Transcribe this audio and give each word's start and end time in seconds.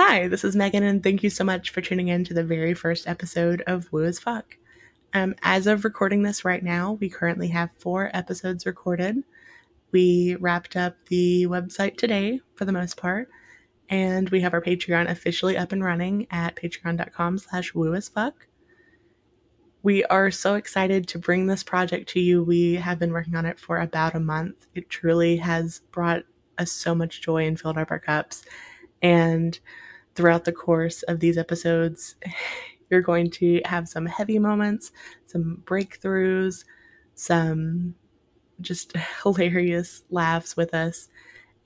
Hi, 0.00 0.28
this 0.28 0.44
is 0.44 0.54
Megan, 0.54 0.84
and 0.84 1.02
thank 1.02 1.24
you 1.24 1.28
so 1.28 1.42
much 1.42 1.70
for 1.70 1.80
tuning 1.80 2.06
in 2.06 2.22
to 2.26 2.32
the 2.32 2.44
very 2.44 2.72
first 2.72 3.08
episode 3.08 3.64
of 3.66 3.92
Woo 3.92 4.04
as 4.04 4.20
Fuck. 4.20 4.56
Um, 5.12 5.34
as 5.42 5.66
of 5.66 5.82
recording 5.82 6.22
this 6.22 6.44
right 6.44 6.62
now, 6.62 6.92
we 7.00 7.08
currently 7.08 7.48
have 7.48 7.70
four 7.78 8.08
episodes 8.14 8.64
recorded. 8.64 9.16
We 9.90 10.36
wrapped 10.36 10.76
up 10.76 10.94
the 11.06 11.48
website 11.48 11.96
today 11.96 12.40
for 12.54 12.64
the 12.64 12.70
most 12.70 12.96
part, 12.96 13.28
and 13.88 14.30
we 14.30 14.40
have 14.40 14.54
our 14.54 14.62
Patreon 14.62 15.10
officially 15.10 15.56
up 15.56 15.72
and 15.72 15.82
running 15.82 16.28
at 16.30 16.54
patreon.com 16.54 17.38
slash 17.38 17.74
woo 17.74 17.92
as 17.92 18.08
fuck. 18.08 18.46
We 19.82 20.04
are 20.04 20.30
so 20.30 20.54
excited 20.54 21.08
to 21.08 21.18
bring 21.18 21.48
this 21.48 21.64
project 21.64 22.08
to 22.10 22.20
you. 22.20 22.44
We 22.44 22.74
have 22.74 23.00
been 23.00 23.12
working 23.12 23.34
on 23.34 23.46
it 23.46 23.58
for 23.58 23.80
about 23.80 24.14
a 24.14 24.20
month. 24.20 24.68
It 24.76 24.90
truly 24.90 25.38
has 25.38 25.80
brought 25.90 26.22
us 26.56 26.70
so 26.70 26.94
much 26.94 27.20
joy 27.20 27.48
and 27.48 27.58
filled 27.58 27.78
up 27.78 27.90
our 27.90 27.98
cups. 27.98 28.44
And 29.02 29.58
throughout 30.18 30.44
the 30.44 30.52
course 30.52 31.04
of 31.04 31.20
these 31.20 31.38
episodes, 31.38 32.16
you're 32.90 33.00
going 33.00 33.30
to 33.30 33.60
have 33.64 33.88
some 33.88 34.04
heavy 34.04 34.36
moments, 34.36 34.90
some 35.26 35.62
breakthroughs, 35.64 36.64
some 37.14 37.94
just 38.60 38.96
hilarious 39.22 40.02
laughs 40.10 40.56
with 40.56 40.74
us. 40.74 41.08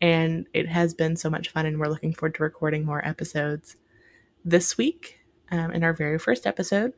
And 0.03 0.47
it 0.53 0.69
has 0.69 0.93
been 0.93 1.17
so 1.17 1.31
much 1.31 1.49
fun, 1.49 1.65
and 1.65 1.81
we're 1.81 1.89
looking 1.89 2.13
forward 2.13 2.35
to 2.35 2.43
recording 2.43 2.85
more 2.85 3.07
episodes. 3.09 3.77
This 4.45 4.77
week, 4.77 5.19
um, 5.51 5.71
in 5.71 5.83
our 5.83 5.95
very 5.95 6.19
first 6.19 6.47
episode, 6.47 6.93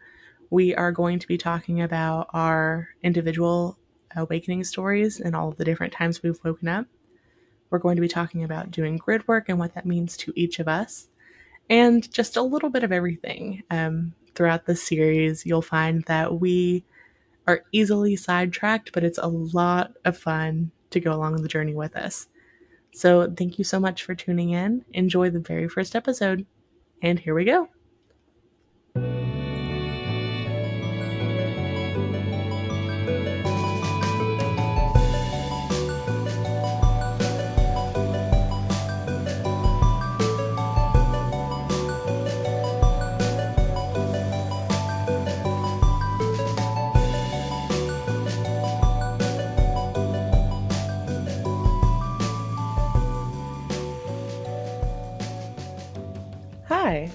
we 0.51 0.75
are 0.75 0.91
going 0.91 1.21
to 1.21 1.29
be 1.29 1.39
talking 1.39 1.83
about 1.83 2.31
our 2.33 2.89
individual 3.05 3.79
awakening 4.17 4.65
stories 4.65 5.21
and 5.21 5.37
all 5.37 5.51
of 5.51 5.57
the 5.57 5.65
different 5.65 5.93
times 5.93 6.21
we've 6.21 6.43
woken 6.43 6.67
up. 6.67 6.87
We're 7.71 7.79
going 7.79 7.95
to 7.95 8.03
be 8.03 8.09
talking 8.09 8.43
about 8.43 8.73
doing 8.73 8.97
grid 8.97 9.29
work 9.29 9.49
and 9.49 9.59
what 9.61 9.75
that 9.75 9.87
means 9.87 10.17
to 10.17 10.33
each 10.35 10.59
of 10.59 10.67
us, 10.67 11.09
and 11.71 12.11
just 12.13 12.37
a 12.37 12.43
little 12.43 12.71
bit 12.71 12.85
of 12.85 12.93
everything. 12.93 13.63
Um, 13.71 14.15
throughout 14.35 14.67
the 14.67 14.77
series, 14.77 15.47
you'll 15.47 15.63
find 15.63 16.03
that 16.05 16.41
we 16.41 16.85
are 17.47 17.65
easily 17.73 18.17
sidetracked, 18.17 18.93
but 18.93 19.05
it's 19.05 19.19
a 19.19 19.29
lot 19.29 19.93
of 20.05 20.17
fun 20.19 20.71
to 20.91 21.01
go 21.01 21.13
along 21.13 21.41
the 21.43 21.49
journey 21.49 21.75
with 21.75 21.97
us. 21.97 22.29
So, 22.93 23.33
thank 23.37 23.59
you 23.59 23.65
so 23.65 23.81
much 23.81 24.03
for 24.05 24.15
tuning 24.15 24.51
in. 24.51 24.85
Enjoy 24.93 25.31
the 25.31 25.41
very 25.41 25.69
first 25.69 25.97
episode. 25.97 26.47
And 27.03 27.19
here 27.19 27.35
we 27.35 27.45
go. 27.45 27.69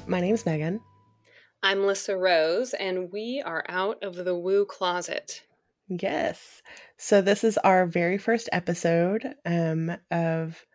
My 0.10 0.20
name's 0.22 0.46
Megan. 0.46 0.82
I'm 1.62 1.86
Lissa 1.86 2.18
Rose, 2.18 2.74
and 2.74 3.12
we 3.12 3.42
are 3.46 3.64
out 3.70 4.02
of 4.04 4.16
the 4.16 4.36
woo 4.36 4.66
closet. 4.66 5.44
Yes. 5.88 6.62
So 6.98 7.22
this 7.22 7.44
is 7.44 7.58
our 7.60 7.86
very 7.86 8.18
first 8.18 8.50
episode 8.52 9.36
um, 9.46 9.92
of 10.12 10.66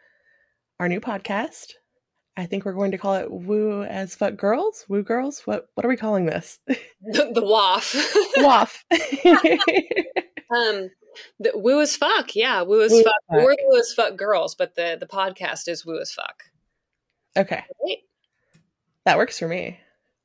our 0.81 0.89
new 0.89 1.01
podcast. 1.01 1.73
I 2.37 2.47
think 2.47 2.65
we're 2.65 2.73
going 2.75 2.91
to 2.91 2.99
call 2.99 3.15
it 3.15 3.31
Woo 3.31 3.85
as 3.85 4.15
Fuck 4.17 4.37
Girls. 4.37 4.85
Woo 4.89 5.03
Girls. 5.05 5.43
What 5.47 5.69
What 5.75 5.87
are 5.87 5.89
we 5.89 5.97
calling 5.97 6.27
this? 6.27 6.59
The, 7.07 7.31
the 7.35 7.45
waff. 7.45 7.95
Waff. 8.39 8.83
um, 8.91 10.89
the 11.39 11.53
woo 11.55 11.81
as 11.83 11.95
fuck. 11.97 12.35
Yeah, 12.35 12.63
woo 12.63 12.83
as 12.83 12.91
Woo 12.93 13.03
fuck. 13.03 13.13
fuck. 13.31 13.45
We're 13.45 13.57
woo 13.69 13.79
as 13.79 13.93
fuck 13.93 14.17
girls, 14.17 14.55
but 14.55 14.75
the 14.75 14.97
the 14.99 15.07
podcast 15.07 15.69
is 15.69 15.85
woo 15.87 16.01
as 16.01 16.13
fuck. 16.13 16.45
okay, 17.37 17.63
Right? 17.85 17.99
That 19.05 19.19
works 19.19 19.39
for 19.39 19.49
me. 19.49 19.79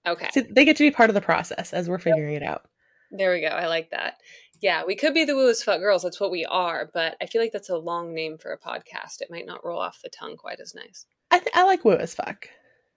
Okay, 0.07 0.29
See, 0.33 0.41
they 0.41 0.65
get 0.65 0.77
to 0.77 0.83
be 0.83 0.91
part 0.91 1.09
of 1.09 1.13
the 1.13 1.21
process 1.21 1.73
as 1.73 1.89
we're 1.89 1.99
figuring 1.99 2.33
it 2.35 2.43
out. 2.43 2.65
there 3.11 3.31
we 3.31 3.41
go. 3.41 3.47
I 3.47 3.67
like 3.67 3.91
that. 3.91 4.15
Yeah, 4.61 4.83
we 4.85 4.95
could 4.95 5.13
be 5.13 5.23
the 5.25 5.35
woo 5.35 5.49
as 5.49 5.63
fuck 5.63 5.79
girls. 5.79 6.03
That's 6.03 6.19
what 6.19 6.31
we 6.31 6.45
are, 6.45 6.89
but 6.93 7.15
I 7.21 7.25
feel 7.27 7.41
like 7.41 7.51
that's 7.51 7.69
a 7.69 7.77
long 7.77 8.13
name 8.13 8.37
for 8.37 8.51
a 8.51 8.57
podcast. 8.57 9.21
It 9.21 9.29
might 9.31 9.45
not 9.45 9.63
roll 9.65 9.79
off 9.79 10.01
the 10.01 10.09
tongue 10.09 10.35
quite 10.37 10.59
as 10.59 10.73
nice. 10.75 11.05
I 11.31 11.39
th- 11.39 11.51
I 11.53 11.63
like 11.63 11.85
Woo 11.85 11.93
as 11.95 12.13
Fuck, 12.15 12.49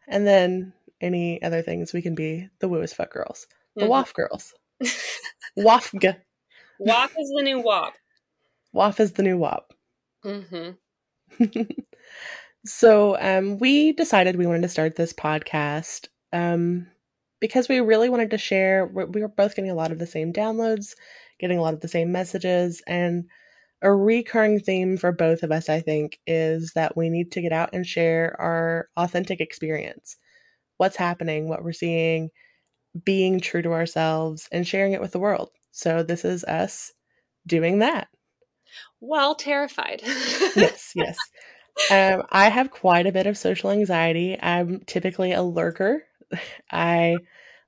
and 0.09 0.27
then 0.27 0.73
any 1.01 1.41
other 1.43 1.63
things 1.63 1.93
we 1.93 2.03
can 2.03 2.15
be 2.15 2.49
the 2.61 2.69
Woo 2.69 2.83
as 2.83 2.93
Fuck 2.93 3.13
Girls, 3.13 3.47
the 3.77 3.85
Mhm. 3.85 3.89
Waff 3.89 4.15
Girls. 4.15 4.55
Waff. 5.57 5.93
Waff 6.79 7.13
is 7.19 7.31
the 7.37 7.43
new 7.43 7.61
wop. 7.61 7.95
Waff 8.73 8.99
is 9.01 9.13
the 9.13 9.23
new 9.23 9.37
WAP. 9.39 9.73
Mm-hmm. 10.25 10.71
so 12.65 13.17
um, 13.21 13.59
we 13.59 13.93
decided 13.93 14.37
we 14.37 14.47
wanted 14.47 14.63
to 14.63 14.69
start 14.69 14.97
this 14.97 15.13
podcast 15.13 16.09
um, 16.33 16.87
because 17.41 17.69
we 17.69 17.81
really 17.81 18.09
wanted 18.09 18.31
to 18.31 18.39
share. 18.39 18.87
We 18.87 19.05
we 19.05 19.23
were 19.23 19.29
both 19.29 19.57
getting 19.57 19.71
a 19.71 19.75
lot 19.75 19.93
of 19.93 19.99
the 19.99 20.07
same 20.07 20.33
downloads, 20.33 20.95
getting 21.41 21.59
a 21.59 21.63
lot 21.63 21.75
of 21.75 21.81
the 21.81 21.89
same 21.89 22.13
messages, 22.13 22.83
and 22.87 23.25
a 23.83 23.93
recurring 23.93 24.61
theme 24.61 24.97
for 24.97 25.11
both 25.11 25.43
of 25.43 25.51
us, 25.51 25.69
I 25.69 25.81
think, 25.81 26.21
is 26.27 26.73
that 26.75 26.97
we 26.97 27.11
need 27.11 27.33
to 27.33 27.43
get 27.43 27.53
out 27.53 27.71
and 27.73 27.85
share 27.85 28.41
our 28.41 28.89
authentic 28.97 29.41
experience. 29.41 30.17
What's 30.77 30.97
happening, 30.97 31.49
what 31.49 31.65
we're 31.65 31.73
seeing, 31.73 32.31
being 33.05 33.41
true 33.41 33.63
to 33.63 33.73
ourselves, 33.73 34.49
and 34.53 34.67
sharing 34.67 34.93
it 34.93 35.01
with 35.01 35.13
the 35.13 35.19
world. 35.19 35.51
So 35.73 36.05
this 36.05 36.25
is 36.25 36.45
us 36.45 36.93
doing 37.45 37.81
that. 37.81 38.07
Well, 39.01 39.35
terrified. 39.35 40.01
yes, 40.55 40.93
yes. 40.95 41.19
Um, 41.91 42.23
I 42.31 42.49
have 42.49 42.71
quite 42.71 43.07
a 43.07 43.13
bit 43.13 43.27
of 43.27 43.39
social 43.39 43.71
anxiety. 43.71 44.39
I'm 44.41 44.81
typically 44.87 45.33
a 45.33 45.43
lurker. 45.43 46.05
I 46.71 47.17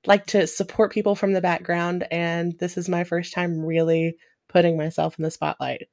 like 0.05 0.27
to 0.27 0.47
support 0.47 0.91
people 0.91 1.15
from 1.15 1.33
the 1.33 1.41
background, 1.41 2.05
and 2.11 2.57
this 2.59 2.77
is 2.77 2.89
my 2.89 3.03
first 3.03 3.33
time 3.33 3.63
really 3.63 4.15
putting 4.47 4.77
myself 4.77 5.17
in 5.17 5.23
the 5.23 5.31
spotlight. 5.31 5.87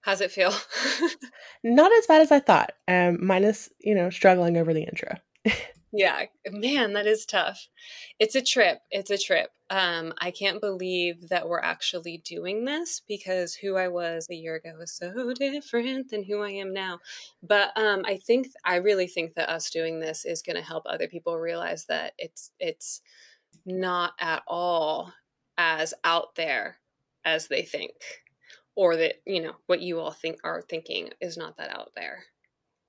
How's 0.00 0.20
it 0.20 0.30
feel? 0.30 0.52
Not 1.64 1.92
as 1.92 2.06
bad 2.06 2.22
as 2.22 2.32
I 2.32 2.40
thought, 2.40 2.72
um, 2.86 3.24
minus, 3.24 3.68
you 3.78 3.94
know, 3.94 4.10
struggling 4.10 4.56
over 4.56 4.72
the 4.72 4.84
intro. 4.84 5.14
Yeah, 5.92 6.26
man, 6.50 6.92
that 6.94 7.06
is 7.06 7.24
tough. 7.24 7.68
It's 8.18 8.34
a 8.34 8.42
trip. 8.42 8.80
It's 8.90 9.10
a 9.10 9.16
trip. 9.16 9.50
Um, 9.70 10.12
I 10.18 10.30
can't 10.30 10.60
believe 10.60 11.28
that 11.30 11.48
we're 11.48 11.60
actually 11.60 12.18
doing 12.24 12.64
this 12.64 13.00
because 13.08 13.54
who 13.54 13.76
I 13.76 13.88
was 13.88 14.26
a 14.30 14.34
year 14.34 14.56
ago 14.56 14.74
was 14.78 14.92
so 14.92 15.32
different 15.38 16.10
than 16.10 16.24
who 16.24 16.42
I 16.42 16.50
am 16.50 16.72
now. 16.74 16.98
But 17.42 17.72
um, 17.76 18.02
I 18.06 18.18
think 18.18 18.48
I 18.64 18.76
really 18.76 19.06
think 19.06 19.34
that 19.34 19.48
us 19.48 19.70
doing 19.70 19.98
this 20.00 20.24
is 20.26 20.42
going 20.42 20.56
to 20.56 20.62
help 20.62 20.84
other 20.86 21.08
people 21.08 21.38
realize 21.38 21.86
that 21.86 22.12
it's 22.18 22.50
it's 22.60 23.00
not 23.66 24.14
at 24.20 24.42
all 24.46 25.12
as 25.58 25.94
out 26.04 26.34
there 26.36 26.78
as 27.24 27.48
they 27.48 27.62
think, 27.62 27.94
or 28.76 28.96
that 28.96 29.16
you 29.26 29.42
know 29.42 29.54
what 29.66 29.80
you 29.80 30.00
all 30.00 30.12
think 30.12 30.38
are 30.44 30.62
thinking 30.62 31.10
is 31.20 31.36
not 31.36 31.56
that 31.58 31.70
out 31.70 31.92
there. 31.96 32.24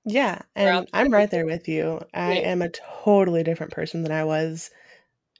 Yeah, 0.04 0.40
and 0.56 0.88
I'm 0.92 1.10
right 1.12 1.30
there 1.30 1.44
with 1.46 1.68
you. 1.68 2.00
I 2.14 2.34
Yeah. 2.34 2.52
am 2.52 2.62
a 2.62 2.70
totally 2.70 3.42
different 3.42 3.72
person 3.72 4.02
than 4.02 4.12
I 4.12 4.24
was 4.24 4.70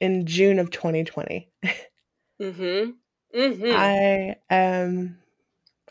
in 0.00 0.26
June 0.26 0.58
of 0.58 0.70
2020. 0.70 1.50
Mm-hmm. 2.40 2.90
Mm-hmm. 3.38 3.72
I 3.72 4.36
um 4.50 5.16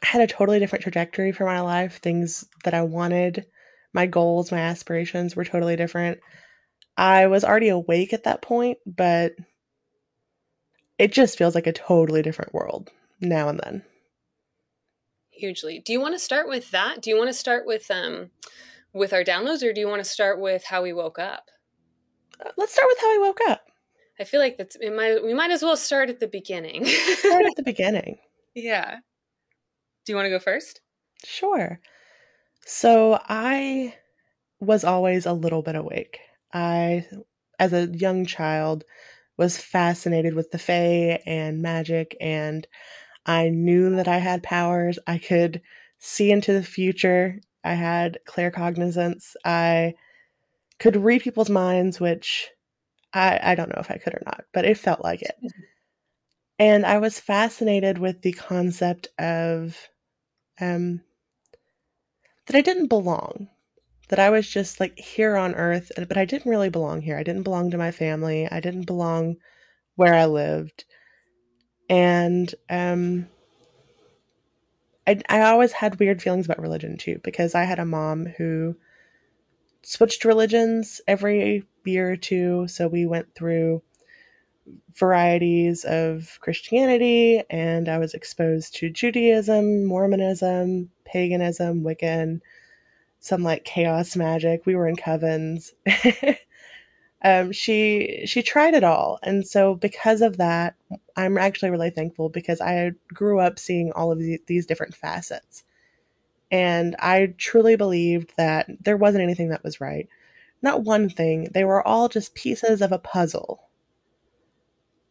had 0.04 0.22
a 0.22 0.28
totally 0.28 0.60
different 0.60 0.84
trajectory 0.84 1.32
for 1.32 1.46
my 1.46 1.62
life. 1.62 1.98
Things 2.00 2.46
that 2.64 2.74
I 2.74 2.84
wanted, 2.84 3.46
my 3.94 4.06
goals, 4.06 4.52
my 4.52 4.60
aspirations 4.60 5.36
were 5.36 5.46
totally 5.46 5.76
different. 5.76 6.20
I 6.98 7.28
was 7.28 7.44
already 7.46 7.70
awake 7.70 8.14
at 8.14 8.26
that 8.26 8.42
point, 8.42 8.80
but 8.86 9.34
it 11.00 11.12
just 11.12 11.38
feels 11.38 11.56
like 11.56 11.66
a 11.68 11.74
totally 11.74 12.22
different 12.22 12.54
world 12.54 12.92
now 13.22 13.50
and 13.50 13.60
then. 13.64 13.84
Hugely. 15.40 15.80
Do 15.80 15.94
you 15.94 16.02
want 16.02 16.16
to 16.16 16.20
start 16.20 16.48
with 16.48 16.70
that? 16.72 17.02
Do 17.02 17.10
you 17.10 17.18
want 17.18 17.30
to 17.30 17.34
start 17.34 17.66
with 17.66 17.90
um 17.90 18.30
with 18.94 19.14
our 19.14 19.24
downloads 19.24 19.64
or 19.64 19.74
do 19.74 19.82
you 19.82 19.88
want 19.88 20.04
to 20.04 20.10
start 20.10 20.40
with 20.40 20.64
how 20.64 20.82
we 20.82 20.94
woke 20.94 21.20
up? 21.20 21.46
Uh, 22.44 22.50
Let's 22.58 22.74
start 22.74 22.88
with 22.90 23.00
how 23.00 23.12
we 23.12 23.20
woke 23.20 23.40
up. 23.48 23.62
I 24.20 24.26
feel 24.26 24.40
like 24.40 24.58
that's 24.58 24.76
it 24.76 24.96
might 24.96 25.24
we 25.24 25.34
might 25.34 25.52
as 25.52 25.64
well 25.64 25.78
start 25.78 26.10
at 26.10 26.20
the 26.20 26.28
beginning. 26.28 26.86
Start 26.86 27.46
at 27.46 27.56
the 27.56 27.64
beginning. 27.64 28.18
yeah. 28.56 28.98
Do 30.06 30.12
you 30.12 30.16
want 30.16 30.26
to 30.26 30.32
go 30.32 30.40
first? 30.40 30.82
Sure. 31.24 31.80
So 32.66 33.20
I 33.28 33.96
was 34.60 34.84
always 34.84 35.26
a 35.26 35.34
little 35.34 35.62
bit 35.62 35.76
awake. 35.76 36.20
I, 36.54 37.06
as 37.60 37.74
a 37.74 37.88
young 37.88 38.26
child, 38.26 38.84
was 39.38 39.58
fascinated 39.58 40.34
with 40.34 40.52
the 40.52 40.60
Fae 40.60 41.22
and 41.26 41.62
magic, 41.62 42.16
and 42.20 42.68
I 43.30 43.50
knew 43.50 43.96
that 43.96 44.08
I 44.08 44.18
had 44.18 44.42
powers. 44.42 44.98
I 45.06 45.20
could 45.20 45.62
see 46.00 46.32
into 46.32 46.52
the 46.52 46.64
future. 46.64 47.40
I 47.64 47.76
had 47.76 48.18
claircognizance. 48.28 49.36
I 49.46 49.94
could 50.80 50.96
read 50.98 51.22
people's 51.22 51.50
minds, 51.50 52.00
which 52.00 52.50
I, 53.14 53.40
I 53.44 53.56
don't 53.56 53.70
know 53.70 53.80
if 53.82 53.92
I 53.92 53.98
could 53.98 54.16
or 54.16 54.24
not, 54.26 54.46
but 54.52 54.66
it 54.66 54.80
felt 54.80 55.04
like 55.04 55.22
it. 55.22 55.36
And 56.58 56.88
I 56.88 56.98
was 56.98 57.20
fascinated 57.20 58.00
with 58.00 58.24
the 58.24 58.34
concept 58.34 59.10
of 59.20 59.78
um, 60.60 61.02
that 62.48 62.56
I 62.56 62.62
didn't 62.62 62.88
belong, 62.88 63.50
that 64.08 64.20
I 64.20 64.32
was 64.32 64.50
just 64.50 64.80
like 64.80 64.98
here 64.98 65.38
on 65.38 65.54
earth, 65.54 65.92
but 65.96 66.18
I 66.18 66.26
didn't 66.26 66.50
really 66.50 66.70
belong 66.70 67.02
here. 67.02 67.18
I 67.18 67.24
didn't 67.24 67.44
belong 67.44 67.70
to 67.72 67.78
my 67.78 67.92
family. 67.92 68.48
I 68.52 68.60
didn't 68.60 68.88
belong 68.88 69.38
where 69.96 70.16
I 70.16 70.26
lived. 70.26 70.86
And 71.90 72.54
um, 72.70 73.28
I, 75.08 75.22
I 75.28 75.42
always 75.42 75.72
had 75.72 76.00
weird 76.00 76.22
feelings 76.22 76.46
about 76.46 76.62
religion 76.62 76.98
too, 76.98 77.20
because 77.24 77.56
I 77.56 77.64
had 77.64 77.80
a 77.80 77.86
mom 77.86 78.28
who 78.38 78.76
switched 79.82 80.26
religions 80.26 81.02
every 81.08 81.64
year 81.86 82.12
or 82.12 82.16
two. 82.16 82.68
So 82.68 82.88
we 82.88 83.06
went 83.06 83.34
through 83.34 83.82
varieties 84.96 85.86
of 85.86 86.38
Christianity, 86.42 87.42
and 87.50 87.90
I 87.90 87.98
was 87.98 88.14
exposed 88.14 88.76
to 88.76 88.90
Judaism, 88.90 89.86
Mormonism, 89.86 90.92
paganism, 91.06 91.84
Wiccan, 91.84 92.42
some 93.20 93.44
like 93.44 93.66
chaos 93.66 94.16
magic. 94.16 94.66
We 94.66 94.76
were 94.76 94.88
in 94.88 94.96
covens. 94.96 95.74
um, 97.24 97.52
she 97.52 98.24
she 98.26 98.42
tried 98.42 98.74
it 98.74 98.84
all, 98.84 99.20
and 99.24 99.46
so 99.46 99.76
because 99.76 100.22
of 100.22 100.38
that, 100.38 100.76
I'm 101.18 101.38
actually 101.38 101.72
really 101.72 101.90
thankful 101.90 102.30
because 102.30 102.62
I 102.62 102.92
grew 103.14 103.40
up 103.40 103.60
seeing 103.60 103.92
all 103.92 104.12
of 104.12 104.20
the, 104.20 104.42
these 104.48 104.66
different 104.66 104.96
facets, 104.96 105.64
and 106.52 106.96
I 107.00 107.34
truly 107.38 107.76
believed 107.76 108.34
that 108.38 108.68
there 108.82 108.98
wasn't 108.98 109.24
anything 109.24 109.50
that 109.50 109.64
was 109.64 109.82
right, 109.82 110.08
not 110.62 110.84
one 110.84 111.10
thing. 111.10 111.50
They 111.54 111.66
were 111.66 111.86
all 111.86 112.08
just 112.10 112.36
pieces 112.36 112.82
of 112.82 112.92
a 112.94 113.00
puzzle, 113.00 113.70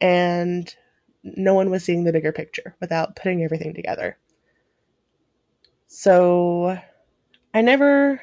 and 0.01 0.75
no 1.23 1.55
one 1.55 1.71
was 1.71 1.85
seeing 1.85 2.05
the 2.05 2.13
bigger 2.13 2.33
picture 2.33 2.75
without 2.81 3.17
putting 3.17 3.45
everything 3.45 3.75
together. 3.75 4.17
So 5.89 6.79
I 7.55 7.61
never 7.63 8.21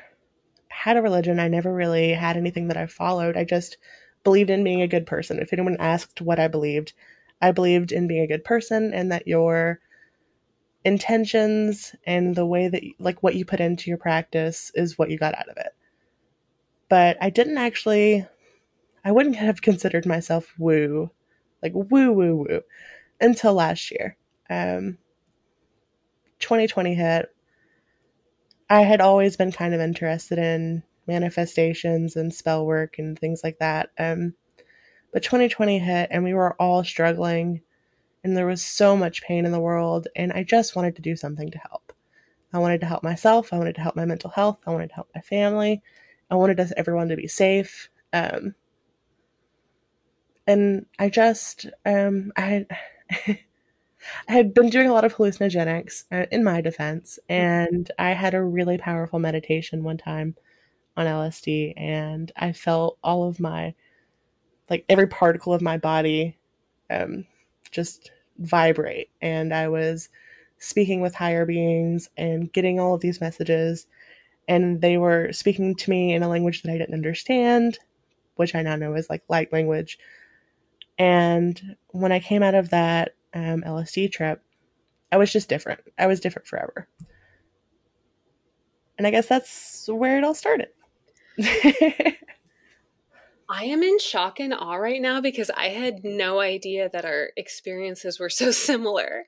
had 0.86 0.98
a 0.98 1.02
religion. 1.02 1.40
I 1.40 1.48
never 1.48 1.74
really 1.74 2.14
had 2.14 2.38
anything 2.38 2.68
that 2.68 2.78
I 2.78 2.86
followed. 2.86 3.36
I 3.36 3.44
just 3.44 3.78
believed 4.24 4.52
in 4.52 4.64
being 4.64 4.84
a 4.84 4.88
good 4.88 5.08
person. 5.08 5.40
If 5.40 5.52
anyone 5.52 5.78
asked 5.80 6.22
what 6.22 6.40
I 6.40 6.48
believed, 6.48 6.94
I 7.42 7.52
believed 7.54 7.92
in 7.92 8.08
being 8.08 8.22
a 8.22 8.28
good 8.28 8.44
person 8.44 8.94
and 8.94 9.12
that 9.12 9.28
your 9.28 9.80
intentions 10.84 11.96
and 12.06 12.36
the 12.36 12.46
way 12.46 12.68
that 12.68 12.84
like 13.00 13.24
what 13.24 13.34
you 13.34 13.46
put 13.46 13.60
into 13.60 13.90
your 13.90 13.98
practice 13.98 14.72
is 14.76 14.96
what 14.96 15.10
you 15.10 15.18
got 15.18 15.34
out 15.34 15.50
of 15.50 15.58
it. 15.58 15.74
But 16.88 17.18
I 17.20 17.32
didn't 17.32 17.58
actually 17.58 18.28
I 19.04 19.12
wouldn't 19.12 19.38
have 19.38 19.64
considered 19.64 20.06
myself 20.06 20.54
woo, 20.60 21.10
like 21.64 21.72
woo 21.74 22.12
woo 22.12 22.36
woo 22.36 22.62
until 23.20 23.56
last 23.56 23.90
year. 23.90 24.18
Um 24.52 25.00
2020 26.38 26.94
hit. 26.94 27.35
I 28.70 28.82
had 28.82 29.02
always 29.02 29.38
been 29.38 29.52
kind 29.52 29.74
of 29.74 29.82
interested 29.82 30.40
in 30.40 30.84
manifestations 31.08 32.16
and 32.16 32.34
spell 32.34 32.66
work 32.66 32.98
and 32.98 33.18
things 33.18 33.42
like 33.44 33.60
that. 33.60 33.90
Um, 34.00 34.34
but 35.14 35.24
2020 35.24 35.80
hit 35.80 36.10
and 36.12 36.24
we 36.24 36.34
were 36.34 36.54
all 36.60 36.84
struggling 36.84 37.62
and 38.24 38.36
there 38.36 38.48
was 38.48 38.64
so 38.64 38.98
much 38.98 39.22
pain 39.22 39.46
in 39.46 39.52
the 39.52 39.60
world 39.60 40.08
and 40.16 40.34
I 40.34 40.44
just 40.44 40.76
wanted 40.76 40.96
to 40.96 41.02
do 41.02 41.16
something 41.16 41.52
to 41.52 41.60
help. 41.60 41.94
I 42.54 42.60
wanted 42.60 42.80
to 42.82 42.88
help 42.88 43.04
myself. 43.04 43.54
I 43.54 43.58
wanted 43.58 43.76
to 43.76 43.82
help 43.82 43.96
my 43.96 44.06
mental 44.06 44.30
health. 44.30 44.60
I 44.66 44.72
wanted 44.72 44.90
to 44.90 44.96
help 44.96 45.10
my 45.14 45.22
family. 45.22 45.82
I 46.32 46.36
wanted 46.36 46.60
us 46.60 46.74
everyone 46.76 47.10
to 47.10 47.16
be 47.16 47.28
safe. 47.28 47.90
Um, 48.14 48.56
and 50.48 50.86
I 50.98 51.10
just 51.10 51.68
um, 51.86 52.32
I 52.36 52.66
I 54.28 54.34
had 54.34 54.54
been 54.54 54.70
doing 54.70 54.88
a 54.88 54.94
lot 54.94 55.06
of 55.06 55.16
hallucinogenics 55.16 56.06
uh, 56.12 56.26
in 56.32 56.44
my 56.44 56.62
defense, 56.62 57.20
and 57.30 57.90
I 58.00 58.12
had 58.12 58.34
a 58.34 58.44
really 58.44 58.78
powerful 58.78 59.20
meditation 59.20 59.84
one 59.84 59.98
time 59.98 60.36
on 60.98 61.06
LSD, 61.06 61.74
and 61.78 62.32
I 62.36 62.52
felt 62.52 62.98
all 63.04 63.28
of 63.28 63.40
my, 63.40 63.74
like 64.70 64.86
every 64.90 65.08
particle 65.08 65.54
of 65.54 65.62
my 65.62 65.78
body, 65.78 66.38
um, 66.90 67.26
just 67.72 68.12
vibrate, 68.40 69.10
and 69.22 69.54
I 69.54 69.68
was 69.68 70.10
speaking 70.58 71.02
with 71.02 71.14
higher 71.14 71.46
beings 71.46 72.10
and 72.18 72.52
getting 72.52 72.80
all 72.80 72.96
of 72.96 73.02
these 73.02 73.22
messages, 73.22 73.88
and 74.48 74.82
they 74.82 74.98
were 74.98 75.32
speaking 75.34 75.76
to 75.76 75.90
me 75.90 76.14
in 76.14 76.24
a 76.24 76.30
language 76.30 76.64
that 76.64 76.72
I 76.72 76.78
didn't 76.78 76.96
understand, 76.96 77.80
which 78.36 78.56
I 78.56 78.62
now 78.62 78.76
know 78.76 78.94
is 78.96 79.10
like 79.10 79.24
light 79.30 79.52
language. 79.52 79.98
And 80.98 81.76
when 81.90 82.12
I 82.12 82.20
came 82.20 82.44
out 82.44 82.56
of 82.56 82.70
that 82.70 83.16
um, 83.36 83.62
LSD 83.62 84.12
trip, 84.12 84.42
I 85.12 85.18
was 85.18 85.32
just 85.32 85.50
different. 85.50 85.82
I 86.00 86.08
was 86.08 86.20
different 86.20 86.48
forever. 86.48 86.88
And 88.98 89.06
I 89.06 89.12
guess 89.12 89.28
that's 89.28 89.88
where 89.88 90.18
it 90.18 90.24
all 90.24 90.34
started. 90.34 90.70
I 93.48 93.66
am 93.66 93.84
in 93.84 94.00
shock 94.00 94.40
and 94.40 94.54
awe 94.54 94.76
right 94.76 95.02
now 95.02 95.22
because 95.22 95.52
I 95.52 95.68
had 95.68 96.04
no 96.04 96.40
idea 96.40 96.90
that 96.92 97.06
our 97.06 97.30
experiences 97.38 98.20
were 98.20 98.30
so 98.30 98.52
similar. 98.52 99.26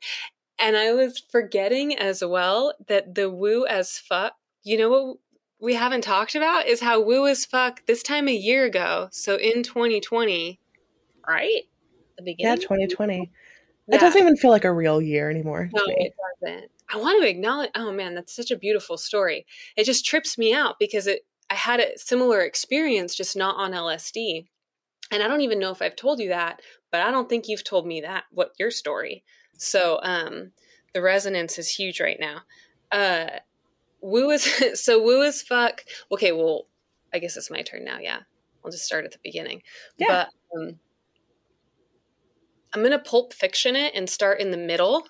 And 0.58 0.76
I 0.76 0.94
was 0.94 1.22
forgetting 1.30 1.96
as 1.96 2.24
well 2.26 2.74
that 2.88 3.14
the 3.14 3.30
woo 3.30 3.66
as 3.66 4.00
fuck, 4.00 4.34
you 4.64 4.78
know 4.78 4.90
what 4.90 5.18
we 5.60 5.76
haven't 5.76 6.02
talked 6.02 6.36
about 6.36 6.68
is 6.68 6.82
how 6.82 7.02
woo 7.02 7.28
as 7.28 7.46
fuck 7.46 7.86
this 7.86 8.02
time 8.02 8.28
a 8.28 8.34
year 8.34 8.66
ago. 8.66 9.10
So 9.12 9.36
in 9.36 9.64
2020, 9.64 10.60
right? 11.28 11.64
The 12.18 12.24
beginning? 12.24 12.58
Yeah, 12.58 12.62
2020. 12.62 13.32
It 13.88 14.00
doesn't 14.00 14.20
even 14.22 14.36
feel 14.36 14.52
like 14.52 14.66
a 14.66 14.72
real 14.72 15.02
year 15.02 15.30
anymore. 15.30 15.70
No, 15.74 15.84
it 15.88 16.14
doesn't. 16.42 16.72
I 16.90 16.98
want 16.98 17.22
to 17.22 17.30
acknowledge. 17.30 17.72
Oh 17.76 17.92
man, 17.92 18.16
that's 18.16 18.36
such 18.36 18.52
a 18.52 18.58
beautiful 18.58 18.98
story. 18.98 19.46
It 19.76 19.86
just 19.86 20.06
trips 20.06 20.38
me 20.38 20.54
out 20.54 20.76
because 20.80 21.08
it. 21.08 21.26
I 21.50 21.56
had 21.56 21.80
a 21.80 21.98
similar 21.98 22.42
experience, 22.42 23.16
just 23.16 23.38
not 23.38 23.56
on 23.56 23.72
LSD, 23.72 24.48
and 25.12 25.24
I 25.24 25.30
don't 25.30 25.42
even 25.42 25.60
know 25.60 25.72
if 25.72 25.82
I've 25.82 25.96
told 25.96 26.20
you 26.20 26.30
that, 26.30 26.62
but 26.92 27.02
I 27.02 27.12
don't 27.12 27.30
think 27.30 27.48
you've 27.48 27.64
told 27.64 27.88
me 27.88 28.02
that. 28.02 28.26
What 28.32 28.52
your 28.60 28.72
story? 28.72 29.24
So, 29.58 30.00
um, 30.04 30.52
the 30.94 31.02
resonance 31.02 31.58
is 31.58 31.70
huge 31.70 32.02
right 32.02 32.20
now. 32.20 32.42
Uh, 32.92 33.40
woo 34.02 34.30
is 34.30 34.44
so 34.84 35.02
woo 35.02 35.24
as 35.24 35.42
fuck. 35.42 35.84
Okay, 36.12 36.32
well, 36.34 36.68
I 37.14 37.20
guess 37.20 37.38
it's 37.38 37.52
my 37.52 37.62
turn 37.62 37.86
now. 37.86 38.00
Yeah, 38.00 38.20
I'll 38.64 38.72
just 38.72 38.86
start 38.86 39.06
at 39.06 39.12
the 39.12 39.20
beginning. 39.24 39.62
Yeah. 39.98 40.26
But 40.54 40.60
um, 40.60 40.80
I'm 42.74 42.82
going 42.82 42.92
to 42.92 43.00
pulp 43.00 43.34
fiction 43.34 43.76
it 43.76 43.94
and 43.96 44.10
start 44.10 44.40
in 44.40 44.52
the 44.52 44.58
middle 44.58 45.08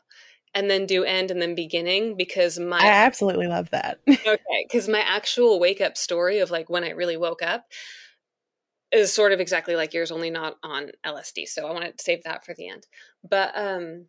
and 0.53 0.69
then 0.69 0.85
do 0.85 1.03
end 1.03 1.31
and 1.31 1.41
then 1.41 1.55
beginning 1.55 2.15
because 2.17 2.57
my 2.57 2.79
I 2.79 2.87
absolutely 2.87 3.47
love 3.47 3.69
that. 3.71 3.99
okay, 4.09 4.67
cuz 4.71 4.87
my 4.87 5.01
actual 5.01 5.59
wake 5.59 5.81
up 5.81 5.97
story 5.97 6.39
of 6.39 6.51
like 6.51 6.69
when 6.69 6.83
I 6.83 6.89
really 6.89 7.17
woke 7.17 7.43
up 7.43 7.65
is 8.91 9.11
sort 9.11 9.33
of 9.33 9.39
exactly 9.39 9.75
like 9.75 9.93
yours 9.93 10.11
only 10.11 10.29
not 10.29 10.57
on 10.63 10.91
LSD. 11.05 11.47
So 11.47 11.67
I 11.67 11.73
want 11.73 11.85
to 11.85 12.03
save 12.03 12.23
that 12.23 12.45
for 12.45 12.53
the 12.53 12.69
end. 12.69 12.87
But 13.27 13.51
um 13.55 14.07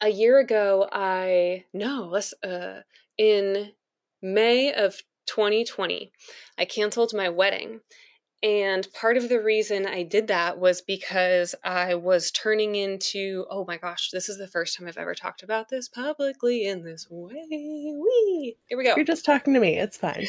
a 0.00 0.08
year 0.08 0.38
ago 0.38 0.88
I 0.92 1.64
no, 1.72 2.08
let's 2.10 2.34
uh 2.44 2.82
in 3.16 3.72
May 4.22 4.72
of 4.72 5.02
2020 5.26 6.12
I 6.56 6.64
canceled 6.64 7.12
my 7.14 7.28
wedding 7.28 7.80
and 8.42 8.86
part 8.92 9.16
of 9.16 9.28
the 9.28 9.40
reason 9.40 9.84
I 9.84 10.04
did 10.04 10.28
that 10.28 10.58
was 10.58 10.80
because 10.80 11.56
I 11.64 11.96
was 11.96 12.30
turning 12.30 12.76
into, 12.76 13.46
oh 13.50 13.64
my 13.66 13.78
gosh, 13.78 14.10
this 14.10 14.28
is 14.28 14.38
the 14.38 14.46
first 14.46 14.76
time 14.76 14.86
I've 14.86 14.96
ever 14.96 15.14
talked 15.14 15.42
about 15.42 15.68
this 15.68 15.88
publicly 15.88 16.64
in 16.64 16.84
this 16.84 17.08
way. 17.10 17.46
Wee. 17.50 18.56
Here 18.66 18.78
we 18.78 18.84
go. 18.84 18.94
You're 18.94 19.04
just 19.04 19.24
talking 19.24 19.54
to 19.54 19.60
me. 19.60 19.78
It's 19.78 19.96
fine. 19.96 20.26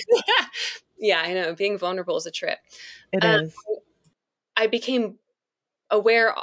yeah, 1.00 1.22
I 1.24 1.34
know. 1.34 1.54
Being 1.54 1.78
vulnerable 1.78 2.18
is 2.18 2.26
a 2.26 2.32
trip. 2.32 2.58
It 3.14 3.24
um, 3.24 3.42
is. 3.42 3.56
I 4.58 4.66
became 4.66 5.20
aware 5.92 6.34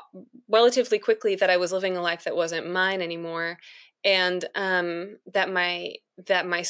relatively 0.48 1.00
quickly 1.00 1.34
that 1.34 1.50
I 1.50 1.56
was 1.56 1.72
living 1.72 1.96
a 1.96 2.02
life 2.02 2.24
that 2.24 2.36
wasn't 2.36 2.70
mine 2.70 3.02
anymore 3.02 3.58
and 4.04 4.44
um 4.54 5.18
that 5.32 5.52
my 5.52 5.94
that 6.26 6.46
my 6.46 6.64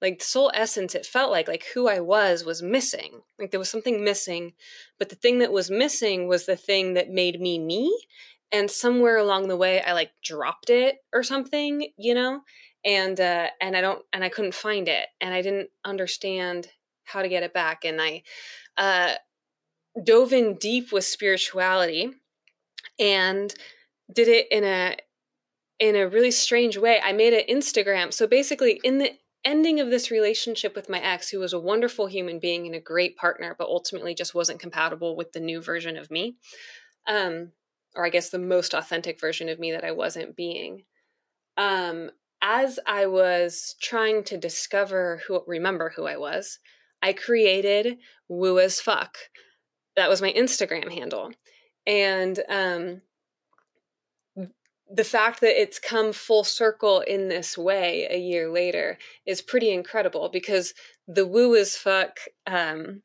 like 0.00 0.22
soul 0.22 0.50
essence 0.54 0.94
it 0.94 1.06
felt 1.06 1.30
like 1.30 1.48
like 1.48 1.64
who 1.74 1.88
i 1.88 1.98
was 1.98 2.44
was 2.44 2.62
missing. 2.62 3.22
Like 3.38 3.50
there 3.50 3.60
was 3.60 3.70
something 3.70 4.04
missing 4.04 4.52
but 4.98 5.08
the 5.08 5.16
thing 5.16 5.38
that 5.38 5.52
was 5.52 5.70
missing 5.70 6.28
was 6.28 6.46
the 6.46 6.56
thing 6.56 6.94
that 6.94 7.10
made 7.10 7.40
me 7.40 7.58
me 7.58 7.96
and 8.50 8.70
somewhere 8.70 9.16
along 9.16 9.48
the 9.48 9.56
way 9.56 9.82
i 9.82 9.92
like 9.92 10.10
dropped 10.22 10.70
it 10.70 10.96
or 11.12 11.22
something 11.22 11.88
you 11.96 12.14
know? 12.14 12.42
And 12.84 13.18
uh 13.18 13.48
and 13.60 13.76
i 13.76 13.80
don't 13.80 14.02
and 14.12 14.24
i 14.24 14.28
couldn't 14.28 14.54
find 14.54 14.88
it 14.88 15.06
and 15.20 15.32
i 15.32 15.40
didn't 15.40 15.70
understand 15.84 16.68
how 17.04 17.22
to 17.22 17.28
get 17.28 17.42
it 17.42 17.54
back 17.54 17.84
and 17.84 18.00
i 18.00 18.22
uh 18.76 19.14
dove 20.04 20.32
in 20.32 20.54
deep 20.54 20.92
with 20.92 21.04
spirituality 21.04 22.10
and 22.98 23.54
did 24.12 24.28
it 24.28 24.46
in 24.50 24.64
a 24.64 24.96
in 25.82 25.96
a 25.96 26.06
really 26.06 26.30
strange 26.30 26.78
way. 26.78 27.00
I 27.02 27.12
made 27.12 27.32
an 27.32 27.42
Instagram. 27.50 28.12
So 28.12 28.28
basically, 28.28 28.80
in 28.84 28.98
the 28.98 29.18
ending 29.44 29.80
of 29.80 29.90
this 29.90 30.12
relationship 30.12 30.76
with 30.76 30.88
my 30.88 31.00
ex, 31.00 31.28
who 31.28 31.40
was 31.40 31.52
a 31.52 31.58
wonderful 31.58 32.06
human 32.06 32.38
being 32.38 32.66
and 32.66 32.76
a 32.76 32.80
great 32.80 33.16
partner, 33.16 33.56
but 33.58 33.66
ultimately 33.66 34.14
just 34.14 34.32
wasn't 34.32 34.60
compatible 34.60 35.16
with 35.16 35.32
the 35.32 35.40
new 35.40 35.60
version 35.60 35.96
of 35.96 36.08
me. 36.08 36.36
Um, 37.08 37.50
or 37.96 38.06
I 38.06 38.10
guess 38.10 38.30
the 38.30 38.38
most 38.38 38.74
authentic 38.74 39.20
version 39.20 39.48
of 39.48 39.58
me 39.58 39.72
that 39.72 39.84
I 39.84 39.90
wasn't 39.90 40.36
being. 40.36 40.84
Um, 41.56 42.12
as 42.40 42.78
I 42.86 43.06
was 43.06 43.74
trying 43.82 44.22
to 44.24 44.38
discover 44.38 45.20
who, 45.26 45.42
remember 45.48 45.92
who 45.96 46.06
I 46.06 46.16
was, 46.16 46.60
I 47.02 47.12
created 47.12 47.98
Woo 48.28 48.60
as 48.60 48.80
Fuck. 48.80 49.18
That 49.96 50.08
was 50.08 50.22
my 50.22 50.32
Instagram 50.32 50.92
handle. 50.92 51.32
And 51.88 52.38
um, 52.48 53.02
the 54.94 55.04
fact 55.04 55.40
that 55.40 55.60
it's 55.60 55.78
come 55.78 56.12
full 56.12 56.44
circle 56.44 57.00
in 57.00 57.28
this 57.28 57.56
way 57.56 58.06
a 58.10 58.18
year 58.18 58.50
later 58.50 58.98
is 59.24 59.40
pretty 59.40 59.72
incredible 59.72 60.28
because 60.30 60.74
the 61.08 61.26
woo 61.26 61.56
as 61.56 61.76
fuck 61.76 62.18
um, 62.46 63.02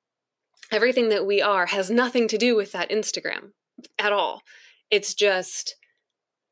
everything 0.71 1.09
that 1.09 1.25
we 1.25 1.41
are 1.41 1.65
has 1.67 1.89
nothing 1.89 2.27
to 2.27 2.37
do 2.37 2.55
with 2.55 2.73
that 2.73 2.89
instagram 2.89 3.51
at 3.97 4.11
all. 4.11 4.41
It's 4.91 5.13
just 5.13 5.75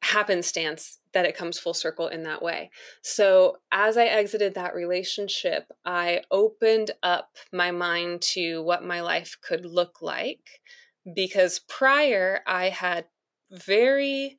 happenstance 0.02 1.00
that 1.14 1.26
it 1.26 1.36
comes 1.36 1.58
full 1.58 1.74
circle 1.74 2.08
in 2.08 2.24
that 2.24 2.42
way. 2.42 2.70
So 3.02 3.58
as 3.72 3.98
i 3.98 4.06
exited 4.06 4.54
that 4.54 4.76
relationship 4.76 5.66
i 5.84 6.22
opened 6.32 6.92
up 7.04 7.30
my 7.52 7.72
mind 7.72 8.22
to 8.22 8.62
what 8.62 8.86
my 8.86 9.02
life 9.02 9.38
could 9.42 9.66
look 9.66 10.02
like 10.02 10.62
because 11.14 11.60
prior 11.68 12.40
i 12.48 12.70
had 12.70 13.06
very 13.52 14.38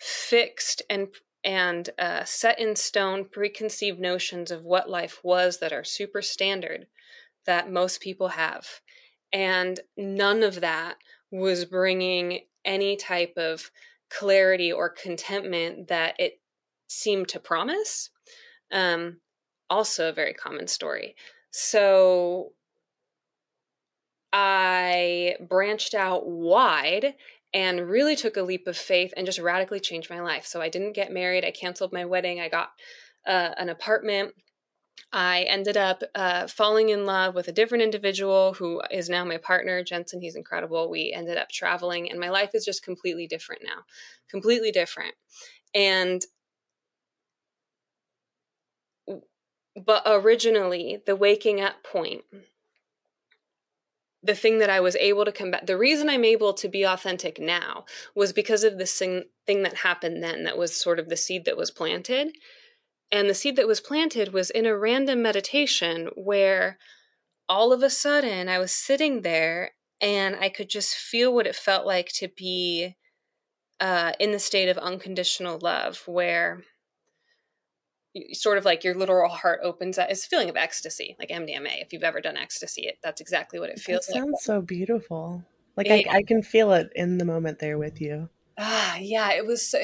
fixed 0.00 0.82
and 0.88 1.08
and 1.42 1.88
uh, 1.98 2.24
set 2.24 2.58
in 2.58 2.76
stone 2.76 3.24
preconceived 3.24 3.98
notions 3.98 4.50
of 4.50 4.62
what 4.62 4.90
life 4.90 5.20
was 5.22 5.58
that 5.58 5.72
are 5.72 5.84
super 5.84 6.20
standard 6.20 6.86
that 7.46 7.72
most 7.72 8.02
people 8.02 8.28
have. 8.28 8.66
And 9.32 9.80
none 9.96 10.42
of 10.42 10.60
that 10.60 10.96
was 11.30 11.64
bringing 11.64 12.40
any 12.64 12.96
type 12.96 13.32
of 13.38 13.70
clarity 14.10 14.70
or 14.70 14.90
contentment 14.90 15.88
that 15.88 16.14
it 16.18 16.40
seemed 16.88 17.28
to 17.28 17.40
promise. 17.40 18.10
Um, 18.70 19.20
also 19.70 20.10
a 20.10 20.12
very 20.12 20.34
common 20.34 20.66
story. 20.66 21.14
So 21.50 22.52
I 24.32 25.36
branched 25.40 25.94
out 25.94 26.28
wide 26.28 27.14
and 27.52 27.88
really 27.88 28.16
took 28.16 28.36
a 28.36 28.42
leap 28.42 28.66
of 28.66 28.76
faith 28.76 29.12
and 29.16 29.26
just 29.26 29.38
radically 29.38 29.80
changed 29.80 30.10
my 30.10 30.20
life. 30.20 30.46
So 30.46 30.60
I 30.60 30.68
didn't 30.68 30.92
get 30.92 31.12
married. 31.12 31.44
I 31.44 31.50
canceled 31.50 31.92
my 31.92 32.04
wedding. 32.04 32.40
I 32.40 32.48
got 32.48 32.70
uh, 33.26 33.50
an 33.58 33.68
apartment. 33.68 34.34
I 35.12 35.42
ended 35.42 35.76
up 35.76 36.02
uh, 36.14 36.46
falling 36.46 36.90
in 36.90 37.04
love 37.04 37.34
with 37.34 37.48
a 37.48 37.52
different 37.52 37.82
individual 37.82 38.54
who 38.54 38.80
is 38.90 39.08
now 39.08 39.24
my 39.24 39.38
partner, 39.38 39.82
Jensen. 39.82 40.20
He's 40.20 40.36
incredible. 40.36 40.88
We 40.88 41.12
ended 41.12 41.36
up 41.36 41.48
traveling, 41.48 42.10
and 42.10 42.20
my 42.20 42.30
life 42.30 42.50
is 42.54 42.64
just 42.64 42.84
completely 42.84 43.26
different 43.26 43.62
now. 43.64 43.82
Completely 44.30 44.70
different. 44.70 45.14
And 45.74 46.24
but 49.84 50.02
originally, 50.06 51.02
the 51.06 51.16
waking 51.16 51.60
up 51.60 51.82
point 51.82 52.22
the 54.22 54.34
thing 54.34 54.58
that 54.58 54.70
I 54.70 54.80
was 54.80 54.96
able 54.96 55.24
to 55.24 55.32
combat, 55.32 55.66
the 55.66 55.78
reason 55.78 56.08
I'm 56.08 56.24
able 56.24 56.52
to 56.54 56.68
be 56.68 56.84
authentic 56.84 57.40
now 57.40 57.84
was 58.14 58.32
because 58.32 58.64
of 58.64 58.76
this 58.76 58.98
thing, 58.98 59.24
thing 59.46 59.62
that 59.62 59.78
happened 59.78 60.22
then 60.22 60.44
that 60.44 60.58
was 60.58 60.74
sort 60.74 60.98
of 60.98 61.08
the 61.08 61.16
seed 61.16 61.46
that 61.46 61.56
was 61.56 61.70
planted. 61.70 62.36
And 63.10 63.28
the 63.28 63.34
seed 63.34 63.56
that 63.56 63.66
was 63.66 63.80
planted 63.80 64.32
was 64.32 64.50
in 64.50 64.66
a 64.66 64.76
random 64.76 65.22
meditation 65.22 66.10
where 66.14 66.78
all 67.48 67.72
of 67.72 67.82
a 67.82 67.90
sudden 67.90 68.48
I 68.48 68.58
was 68.58 68.72
sitting 68.72 69.22
there 69.22 69.72
and 70.00 70.36
I 70.36 70.48
could 70.48 70.68
just 70.68 70.94
feel 70.94 71.34
what 71.34 71.46
it 71.46 71.56
felt 71.56 71.86
like 71.86 72.10
to 72.14 72.28
be 72.28 72.96
uh, 73.80 74.12
in 74.20 74.32
the 74.32 74.38
state 74.38 74.68
of 74.68 74.78
unconditional 74.78 75.58
love, 75.60 76.02
where 76.06 76.62
sort 78.32 78.58
of 78.58 78.64
like 78.64 78.84
your 78.84 78.94
literal 78.94 79.30
heart 79.30 79.60
opens 79.62 79.98
up. 79.98 80.10
It's 80.10 80.24
a 80.24 80.28
feeling 80.28 80.48
of 80.48 80.56
ecstasy, 80.56 81.16
like 81.18 81.28
MDMA. 81.28 81.80
If 81.82 81.92
you've 81.92 82.02
ever 82.02 82.20
done 82.20 82.36
ecstasy, 82.36 82.82
it, 82.82 82.98
that's 83.02 83.20
exactly 83.20 83.60
what 83.60 83.70
it 83.70 83.78
feels 83.78 84.06
that 84.06 84.14
like. 84.14 84.22
Sounds 84.22 84.42
so 84.42 84.60
beautiful. 84.60 85.44
Like 85.76 85.88
it, 85.88 86.08
I, 86.08 86.18
I 86.18 86.22
can 86.22 86.42
feel 86.42 86.72
it 86.72 86.90
in 86.94 87.18
the 87.18 87.24
moment 87.24 87.58
there 87.58 87.78
with 87.78 88.00
you. 88.00 88.28
Ah, 88.58 88.96
yeah. 88.96 89.32
It 89.32 89.46
was. 89.46 89.74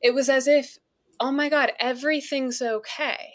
It 0.00 0.14
was 0.14 0.28
as 0.28 0.46
if, 0.46 0.78
oh 1.20 1.32
my 1.32 1.48
god, 1.48 1.72
everything's 1.78 2.62
okay. 2.62 3.32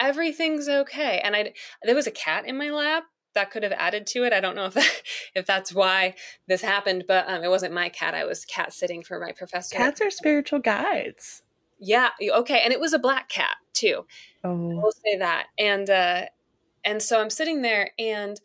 Everything's 0.00 0.68
okay. 0.68 1.20
And 1.22 1.36
I, 1.36 1.52
there 1.82 1.94
was 1.94 2.06
a 2.06 2.12
cat 2.12 2.46
in 2.46 2.56
my 2.56 2.70
lap 2.70 3.04
that 3.34 3.50
could 3.50 3.62
have 3.62 3.72
added 3.72 4.06
to 4.08 4.24
it. 4.24 4.32
I 4.32 4.40
don't 4.40 4.56
know 4.56 4.66
if 4.66 4.74
that, 4.74 5.02
if 5.34 5.46
that's 5.46 5.72
why 5.74 6.14
this 6.48 6.62
happened, 6.62 7.04
but 7.06 7.28
um, 7.28 7.44
it 7.44 7.48
wasn't 7.48 7.74
my 7.74 7.90
cat. 7.90 8.14
I 8.14 8.24
was 8.24 8.44
cat 8.44 8.72
sitting 8.72 9.02
for 9.02 9.20
my 9.20 9.32
professor. 9.32 9.76
Cats 9.76 10.00
are 10.00 10.10
spiritual 10.10 10.58
guides. 10.58 11.42
Yeah. 11.80 12.10
Okay. 12.20 12.60
And 12.62 12.72
it 12.72 12.80
was 12.80 12.92
a 12.92 12.98
black 12.98 13.28
cat 13.28 13.56
too. 13.72 14.04
Oh. 14.44 14.70
I 14.70 14.74
will 14.74 14.92
say 14.92 15.16
that. 15.18 15.46
And 15.58 15.88
uh, 15.88 16.26
and 16.84 17.02
so 17.02 17.20
I'm 17.20 17.30
sitting 17.30 17.62
there, 17.62 17.90
and 17.98 18.40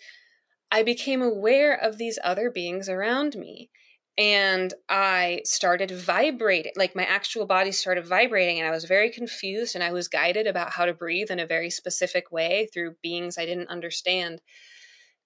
I 0.72 0.84
became 0.84 1.22
aware 1.22 1.74
of 1.74 1.98
these 1.98 2.20
other 2.24 2.50
beings 2.50 2.90
around 2.90 3.36
me. 3.36 3.70
And 4.18 4.74
I 4.88 5.42
started 5.44 5.92
vibrating, 5.92 6.72
like 6.78 6.96
my 6.96 7.04
actual 7.04 7.46
body 7.46 7.74
started 7.74 8.08
vibrating, 8.08 8.60
and 8.60 8.68
I 8.68 8.72
was 8.72 8.86
very 8.86 9.10
confused. 9.10 9.76
And 9.76 9.84
I 9.84 9.92
was 9.92 10.08
guided 10.08 10.48
about 10.48 10.72
how 10.72 10.86
to 10.86 10.94
breathe 10.94 11.30
in 11.30 11.40
a 11.40 11.46
very 11.46 11.70
specific 11.70 12.32
way 12.32 12.70
through 12.74 12.96
beings 13.04 13.38
I 13.38 13.46
didn't 13.46 13.70
understand. 13.70 14.42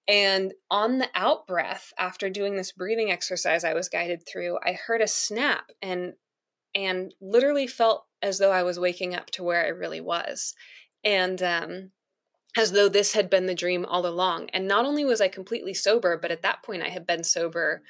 And 0.08 0.54
on 0.72 0.98
the 0.98 1.08
out 1.14 1.46
breath, 1.46 1.92
after 1.96 2.28
doing 2.28 2.56
this 2.56 2.72
breathing 2.72 3.12
exercise 3.12 3.62
I 3.62 3.74
was 3.74 3.88
guided 3.88 4.26
through, 4.26 4.58
I 4.64 4.72
heard 4.72 5.00
a 5.00 5.06
snap 5.06 5.70
and 5.80 6.14
and 6.74 7.14
literally 7.20 7.66
felt 7.66 8.06
as 8.22 8.38
though 8.38 8.52
I 8.52 8.62
was 8.62 8.78
waking 8.78 9.14
up 9.14 9.30
to 9.32 9.42
where 9.42 9.64
I 9.64 9.68
really 9.68 10.00
was. 10.00 10.54
And 11.04 11.42
um, 11.42 11.90
as 12.56 12.72
though 12.72 12.88
this 12.88 13.12
had 13.12 13.30
been 13.30 13.46
the 13.46 13.54
dream 13.54 13.84
all 13.84 14.06
along. 14.06 14.50
And 14.52 14.66
not 14.66 14.84
only 14.84 15.04
was 15.04 15.20
I 15.20 15.28
completely 15.28 15.74
sober, 15.74 16.18
but 16.18 16.30
at 16.30 16.42
that 16.42 16.62
point 16.62 16.82
I 16.82 16.88
had 16.88 17.06
been 17.06 17.24
sober 17.24 17.82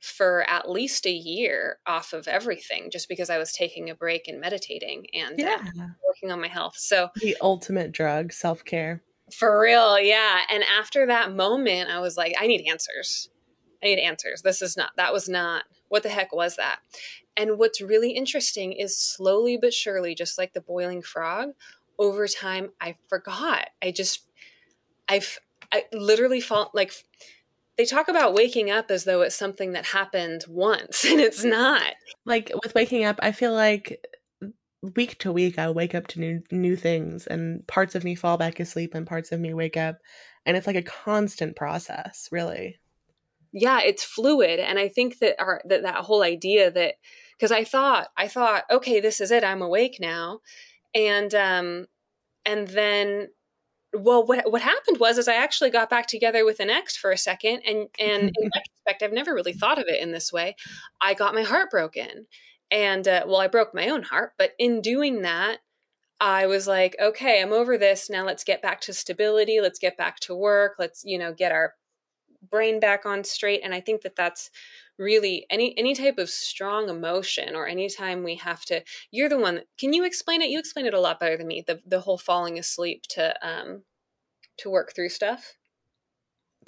for 0.00 0.48
at 0.48 0.68
least 0.68 1.06
a 1.06 1.12
year 1.12 1.78
off 1.86 2.12
of 2.12 2.26
everything 2.26 2.90
just 2.90 3.08
because 3.08 3.28
I 3.28 3.38
was 3.38 3.52
taking 3.52 3.90
a 3.90 3.94
break 3.94 4.28
and 4.28 4.40
meditating 4.40 5.06
and 5.12 5.38
uh, 5.38 5.44
yeah. 5.44 5.62
uh, 5.78 5.86
working 6.06 6.32
on 6.32 6.40
my 6.40 6.48
health. 6.48 6.74
So, 6.78 7.10
the 7.16 7.36
ultimate 7.40 7.92
drug, 7.92 8.32
self 8.32 8.64
care. 8.64 9.02
For 9.36 9.60
real, 9.60 10.00
yeah. 10.00 10.40
And 10.50 10.64
after 10.64 11.06
that 11.06 11.32
moment, 11.32 11.90
I 11.90 12.00
was 12.00 12.16
like, 12.16 12.34
I 12.40 12.46
need 12.46 12.66
answers. 12.66 13.28
I 13.82 13.86
need 13.86 14.00
answers. 14.00 14.42
This 14.42 14.62
is 14.62 14.76
not, 14.76 14.90
that 14.96 15.12
was 15.12 15.28
not, 15.28 15.64
what 15.90 16.02
the 16.02 16.08
heck 16.08 16.32
was 16.32 16.56
that? 16.56 16.78
And 17.36 17.58
what's 17.58 17.82
really 17.82 18.12
interesting 18.12 18.72
is 18.72 18.96
slowly 18.96 19.58
but 19.60 19.74
surely, 19.74 20.14
just 20.14 20.38
like 20.38 20.54
the 20.54 20.60
boiling 20.60 21.02
frog, 21.02 21.50
over 21.98 22.26
time, 22.26 22.70
I 22.80 22.96
forgot. 23.08 23.68
I 23.82 23.90
just, 23.90 24.22
I've, 25.08 25.38
I 25.70 25.84
literally 25.92 26.40
felt 26.40 26.74
like 26.74 26.92
they 27.76 27.84
talk 27.84 28.08
about 28.08 28.34
waking 28.34 28.70
up 28.70 28.90
as 28.90 29.04
though 29.04 29.22
it's 29.22 29.34
something 29.34 29.72
that 29.72 29.84
happened 29.84 30.44
once, 30.48 31.04
and 31.08 31.20
it's 31.20 31.44
not. 31.44 31.92
Like 32.24 32.52
with 32.62 32.74
waking 32.74 33.04
up, 33.04 33.18
I 33.20 33.32
feel 33.32 33.52
like 33.52 34.06
week 34.96 35.18
to 35.18 35.32
week 35.32 35.58
I 35.58 35.70
wake 35.70 35.94
up 35.94 36.06
to 36.08 36.20
new 36.20 36.42
new 36.50 36.76
things, 36.76 37.26
and 37.26 37.66
parts 37.66 37.94
of 37.94 38.04
me 38.04 38.14
fall 38.14 38.36
back 38.36 38.60
asleep, 38.60 38.94
and 38.94 39.06
parts 39.06 39.32
of 39.32 39.40
me 39.40 39.54
wake 39.54 39.76
up, 39.76 39.98
and 40.46 40.56
it's 40.56 40.66
like 40.66 40.76
a 40.76 40.82
constant 40.82 41.56
process, 41.56 42.28
really. 42.30 42.78
Yeah, 43.52 43.80
it's 43.80 44.04
fluid, 44.04 44.60
and 44.60 44.78
I 44.78 44.88
think 44.88 45.18
that 45.18 45.40
our 45.40 45.60
that 45.66 45.82
that 45.82 45.96
whole 45.96 46.22
idea 46.22 46.70
that 46.70 46.94
because 47.36 47.52
I 47.52 47.64
thought 47.64 48.08
I 48.16 48.28
thought 48.28 48.64
okay, 48.70 49.00
this 49.00 49.20
is 49.20 49.30
it, 49.30 49.44
I'm 49.44 49.62
awake 49.62 49.96
now, 50.00 50.40
and 50.94 51.34
um, 51.34 51.86
and 52.44 52.68
then 52.68 53.28
well 53.92 54.24
what 54.24 54.50
what 54.50 54.62
happened 54.62 54.98
was 54.98 55.18
is 55.18 55.28
I 55.28 55.34
actually 55.34 55.70
got 55.70 55.90
back 55.90 56.06
together 56.06 56.44
with 56.44 56.60
an 56.60 56.70
ex 56.70 56.96
for 56.96 57.10
a 57.10 57.18
second 57.18 57.62
and 57.66 57.88
and 57.98 58.30
in 58.36 58.50
retrospect 58.54 59.02
I've 59.02 59.12
never 59.12 59.34
really 59.34 59.52
thought 59.52 59.78
of 59.78 59.86
it 59.88 60.00
in 60.00 60.12
this 60.12 60.32
way. 60.32 60.56
I 61.00 61.14
got 61.14 61.34
my 61.34 61.42
heart 61.42 61.70
broken. 61.70 62.26
And 62.70 63.06
uh, 63.08 63.24
well 63.26 63.40
I 63.40 63.48
broke 63.48 63.74
my 63.74 63.88
own 63.88 64.02
heart, 64.04 64.32
but 64.38 64.52
in 64.58 64.80
doing 64.80 65.22
that 65.22 65.58
I 66.20 66.46
was 66.46 66.68
like, 66.68 66.96
okay, 67.00 67.40
I'm 67.40 67.52
over 67.52 67.78
this. 67.78 68.10
Now 68.10 68.24
let's 68.26 68.44
get 68.44 68.62
back 68.62 68.82
to 68.82 68.92
stability. 68.92 69.60
Let's 69.60 69.78
get 69.78 69.96
back 69.96 70.20
to 70.20 70.34
work. 70.36 70.74
Let's, 70.78 71.02
you 71.04 71.18
know, 71.18 71.32
get 71.32 71.50
our 71.50 71.74
brain 72.42 72.80
back 72.80 73.06
on 73.06 73.24
straight. 73.24 73.60
And 73.62 73.74
I 73.74 73.80
think 73.80 74.02
that 74.02 74.16
that's 74.16 74.50
really 74.98 75.46
any 75.50 75.76
any 75.78 75.94
type 75.94 76.18
of 76.18 76.28
strong 76.28 76.88
emotion 76.88 77.56
or 77.56 77.66
anytime 77.66 78.22
we 78.22 78.34
have 78.34 78.66
to 78.66 78.82
you're 79.10 79.30
the 79.30 79.38
one 79.38 79.62
can 79.78 79.94
you 79.94 80.04
explain 80.04 80.42
it 80.42 80.50
you 80.50 80.58
explain 80.58 80.84
it 80.84 80.92
a 80.92 81.00
lot 81.00 81.18
better 81.18 81.38
than 81.38 81.46
me 81.46 81.64
the 81.66 81.80
the 81.86 82.00
whole 82.00 82.18
falling 82.18 82.58
asleep 82.58 83.02
to 83.08 83.34
um 83.40 83.82
to 84.58 84.68
work 84.68 84.94
through 84.94 85.08
stuff 85.08 85.54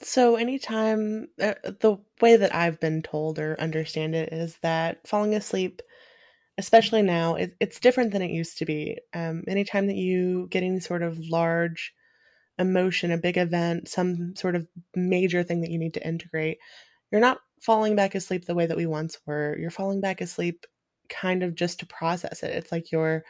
so 0.00 0.36
anytime 0.36 1.28
uh, 1.42 1.52
the 1.62 1.98
way 2.22 2.36
that 2.36 2.54
i've 2.54 2.80
been 2.80 3.02
told 3.02 3.38
or 3.38 3.60
understand 3.60 4.14
it 4.14 4.32
is 4.32 4.56
that 4.62 5.06
falling 5.06 5.34
asleep 5.34 5.82
especially 6.58 7.02
now, 7.02 7.34
it, 7.34 7.56
it's 7.60 7.80
different 7.80 8.12
than 8.12 8.22
it 8.22 8.30
used 8.30 8.58
to 8.58 8.64
be. 8.64 8.98
Um, 9.14 9.42
anytime 9.48 9.86
that 9.86 9.96
you 9.96 10.48
get 10.50 10.62
any 10.62 10.80
sort 10.80 11.02
of 11.02 11.18
large 11.18 11.92
emotion, 12.62 13.12
a 13.12 13.18
big 13.18 13.36
event, 13.36 13.88
some 13.88 14.34
sort 14.36 14.56
of 14.56 14.66
major 14.96 15.42
thing 15.42 15.60
that 15.60 15.70
you 15.70 15.78
need 15.78 15.94
to 15.94 16.06
integrate, 16.06 16.58
you're 17.10 17.20
not 17.20 17.38
falling 17.60 17.94
back 17.94 18.14
asleep 18.14 18.46
the 18.46 18.54
way 18.54 18.66
that 18.66 18.76
we 18.76 18.86
once 18.86 19.18
were. 19.26 19.56
You're 19.58 19.70
falling 19.70 20.00
back 20.00 20.20
asleep 20.20 20.64
kind 21.08 21.42
of 21.42 21.54
just 21.54 21.80
to 21.80 21.86
process 21.86 22.42
it. 22.42 22.50
It's 22.50 22.72
like 22.72 22.90
you're 22.90 23.24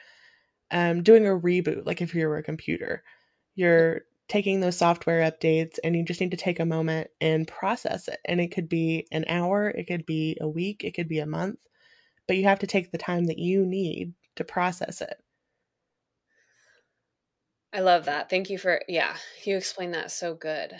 um, 0.71 1.03
doing 1.03 1.27
a 1.27 1.31
reboot, 1.31 1.85
like 1.85 2.01
if 2.01 2.15
you 2.15 2.27
were 2.29 2.39
a 2.39 2.43
computer. 2.43 3.03
You're 3.57 4.03
taking 4.29 4.61
those 4.61 4.79
software 4.79 5.31
updates 5.31 5.79
and 5.85 5.95
you 5.95 6.05
just 6.05 6.21
need 6.21 6.31
to 6.31 6.37
take 6.37 6.61
a 6.61 6.65
moment 6.65 7.09
and 7.21 7.47
process 7.47 8.09
it. 8.09 8.19
And 8.25 8.41
it 8.41 8.49
could 8.49 8.69
be 8.69 9.07
an 9.12 9.25
hour, 9.29 9.69
it 9.69 9.87
could 9.87 10.07
be 10.07 10.39
a 10.41 10.49
week, 10.49 10.85
it 10.85 10.93
could 10.93 11.09
be 11.09 11.19
a 11.19 11.27
month, 11.27 11.59
but 12.27 12.37
you 12.37 12.45
have 12.45 12.61
to 12.61 12.67
take 12.67 12.91
the 12.91 12.99
time 12.99 13.27
that 13.27 13.39
you 13.39 13.67
need 13.67 14.15
to 14.37 14.45
process 14.45 15.03
it. 15.03 15.21
I 17.73 17.81
love 17.81 18.05
that. 18.05 18.29
Thank 18.29 18.50
you 18.50 18.59
for 18.59 18.83
yeah, 18.88 19.17
you 19.45 19.57
explained 19.57 19.95
that 19.95 20.11
so 20.11 20.35
good. 20.35 20.75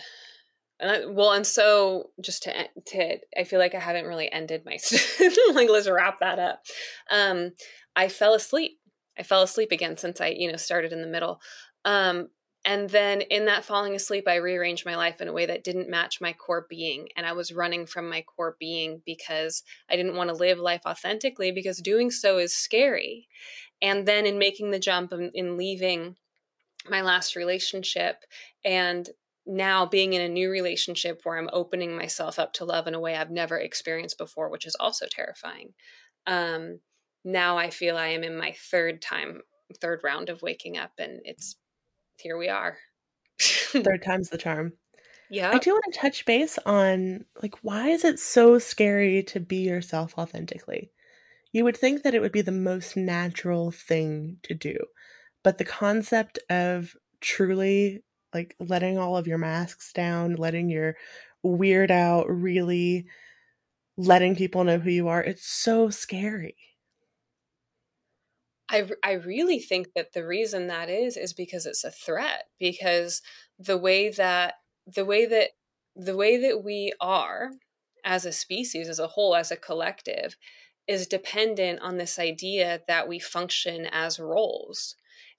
And 0.79 0.91
I, 0.91 1.05
well, 1.05 1.31
and 1.31 1.45
so 1.45 2.11
just 2.21 2.43
to 2.43 2.53
to 2.87 3.17
I 3.37 3.43
feel 3.43 3.59
like 3.59 3.75
I 3.75 3.79
haven't 3.79 4.05
really 4.05 4.31
ended 4.31 4.63
my 4.65 4.77
like 5.53 5.69
let's 5.69 5.89
wrap 5.89 6.19
that 6.19 6.39
up. 6.39 6.61
Um, 7.09 7.51
I 7.95 8.09
fell 8.09 8.33
asleep. 8.33 8.79
I 9.17 9.23
fell 9.23 9.41
asleep 9.41 9.71
again 9.71 9.97
since 9.97 10.21
I 10.21 10.27
you 10.27 10.51
know 10.51 10.57
started 10.57 10.93
in 10.93 11.01
the 11.01 11.07
middle. 11.07 11.41
Um, 11.85 12.29
and 12.65 12.89
then 12.89 13.21
in 13.21 13.45
that 13.45 13.65
falling 13.65 13.93
asleep, 13.93 14.25
I 14.25 14.35
rearranged 14.35 14.85
my 14.85 14.95
life 14.95 15.19
in 15.19 15.27
a 15.27 15.33
way 15.33 15.45
that 15.45 15.65
didn't 15.65 15.89
match 15.89 16.21
my 16.21 16.31
core 16.31 16.65
being. 16.69 17.09
And 17.17 17.25
I 17.25 17.33
was 17.33 17.51
running 17.51 17.85
from 17.85 18.09
my 18.09 18.21
core 18.21 18.55
being 18.57 19.01
because 19.05 19.63
I 19.89 19.97
didn't 19.97 20.15
want 20.15 20.29
to 20.29 20.35
live 20.35 20.59
life 20.59 20.83
authentically 20.85 21.51
because 21.51 21.79
doing 21.79 22.09
so 22.09 22.37
is 22.37 22.55
scary. 22.55 23.27
And 23.81 24.07
then 24.07 24.25
in 24.25 24.39
making 24.39 24.71
the 24.71 24.79
jump 24.79 25.11
and 25.11 25.29
in 25.33 25.57
leaving 25.57 26.15
my 26.89 27.01
last 27.01 27.35
relationship 27.35 28.17
and 28.65 29.09
now 29.45 29.85
being 29.85 30.13
in 30.13 30.21
a 30.21 30.29
new 30.29 30.49
relationship 30.49 31.21
where 31.23 31.37
I'm 31.37 31.49
opening 31.51 31.95
myself 31.95 32.39
up 32.39 32.53
to 32.53 32.65
love 32.65 32.87
in 32.87 32.95
a 32.95 32.99
way 32.99 33.15
I've 33.15 33.31
never 33.31 33.57
experienced 33.57 34.17
before, 34.17 34.49
which 34.49 34.65
is 34.65 34.75
also 34.79 35.05
terrifying. 35.09 35.73
Um, 36.27 36.79
now 37.25 37.57
I 37.57 37.69
feel 37.69 37.97
I 37.97 38.07
am 38.07 38.23
in 38.23 38.37
my 38.37 38.53
third 38.71 39.01
time, 39.01 39.41
third 39.81 40.01
round 40.03 40.29
of 40.29 40.41
waking 40.41 40.77
up, 40.77 40.91
and 40.97 41.21
it's 41.25 41.57
here 42.17 42.37
we 42.37 42.49
are. 42.49 42.77
third 43.39 44.03
time's 44.03 44.29
the 44.29 44.37
charm. 44.37 44.73
Yeah. 45.29 45.51
I 45.51 45.57
do 45.57 45.71
want 45.71 45.83
to 45.91 45.99
touch 45.99 46.25
base 46.25 46.59
on 46.65 47.25
like 47.41 47.55
why 47.63 47.89
is 47.89 48.05
it 48.05 48.19
so 48.19 48.59
scary 48.59 49.23
to 49.23 49.39
be 49.39 49.57
yourself 49.57 50.13
authentically? 50.17 50.91
You 51.51 51.63
would 51.63 51.77
think 51.77 52.03
that 52.03 52.13
it 52.13 52.21
would 52.21 52.31
be 52.31 52.41
the 52.41 52.51
most 52.51 52.95
natural 52.95 53.71
thing 53.71 54.37
to 54.43 54.53
do. 54.53 54.77
But 55.43 55.57
the 55.57 55.65
concept 55.65 56.39
of 56.49 56.95
truly 57.21 58.03
like 58.33 58.55
letting 58.59 58.97
all 58.97 59.15
of 59.15 59.27
your 59.27 59.37
masks 59.37 59.93
down, 59.93 60.35
letting 60.35 60.69
your 60.69 60.95
weird 61.43 61.91
out, 61.91 62.25
really 62.29 63.05
letting 63.97 64.35
people 64.35 64.63
know 64.63 64.79
who 64.79 64.89
you 64.89 65.07
are, 65.07 65.23
it's 65.23 65.45
so 65.45 65.89
scary. 65.89 66.55
I, 68.69 68.89
I 69.03 69.11
really 69.13 69.59
think 69.59 69.93
that 69.93 70.13
the 70.13 70.25
reason 70.25 70.67
that 70.67 70.89
is 70.89 71.15
is 71.15 71.33
because 71.33 71.65
it's 71.65 71.83
a 71.83 71.91
threat 71.91 72.45
because 72.59 73.21
the 73.59 73.77
way 73.77 74.09
that 74.09 74.55
the 74.87 75.05
way 75.05 75.25
that 75.25 75.49
the 75.95 76.17
way 76.17 76.37
that 76.37 76.63
we 76.63 76.91
are 76.99 77.51
as 78.03 78.25
a 78.25 78.31
species 78.31 78.89
as 78.89 78.99
a 78.99 79.07
whole 79.07 79.35
as 79.35 79.51
a 79.51 79.57
collective 79.57 80.37
is 80.87 81.07
dependent 81.07 81.81
on 81.81 81.97
this 81.97 82.17
idea 82.17 82.81
that 82.87 83.07
we 83.07 83.19
function 83.19 83.85
as 83.91 84.19
roles 84.19 84.95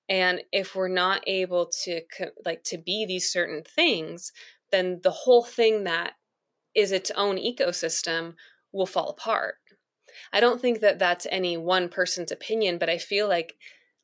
and 0.09 0.43
if 0.53 0.75
we're 0.75 0.89
not 0.89 1.23
able 1.27 1.67
to 1.85 2.01
like 2.45 2.63
to 2.65 2.79
be 2.79 3.05
these 3.07 3.31
certain 3.31 3.63
things 3.63 4.33
then 4.71 5.01
the 5.03 5.11
whole 5.11 5.45
thing 5.45 5.85
that 5.85 6.15
is 6.75 6.91
its 6.91 7.11
own 7.13 7.37
ecosystem 7.37 8.35
will 8.73 8.87
fall 8.87 9.11
apart. 9.11 9.55
I 10.33 10.41
don't 10.41 10.61
think 10.61 10.81
that 10.81 10.99
that's 10.99 11.29
any 11.31 11.57
one 11.57 11.89
person's 11.89 12.33
opinion 12.33 12.79
but 12.79 12.89
i 12.89 12.99
feel 12.99 13.29
like 13.29 13.55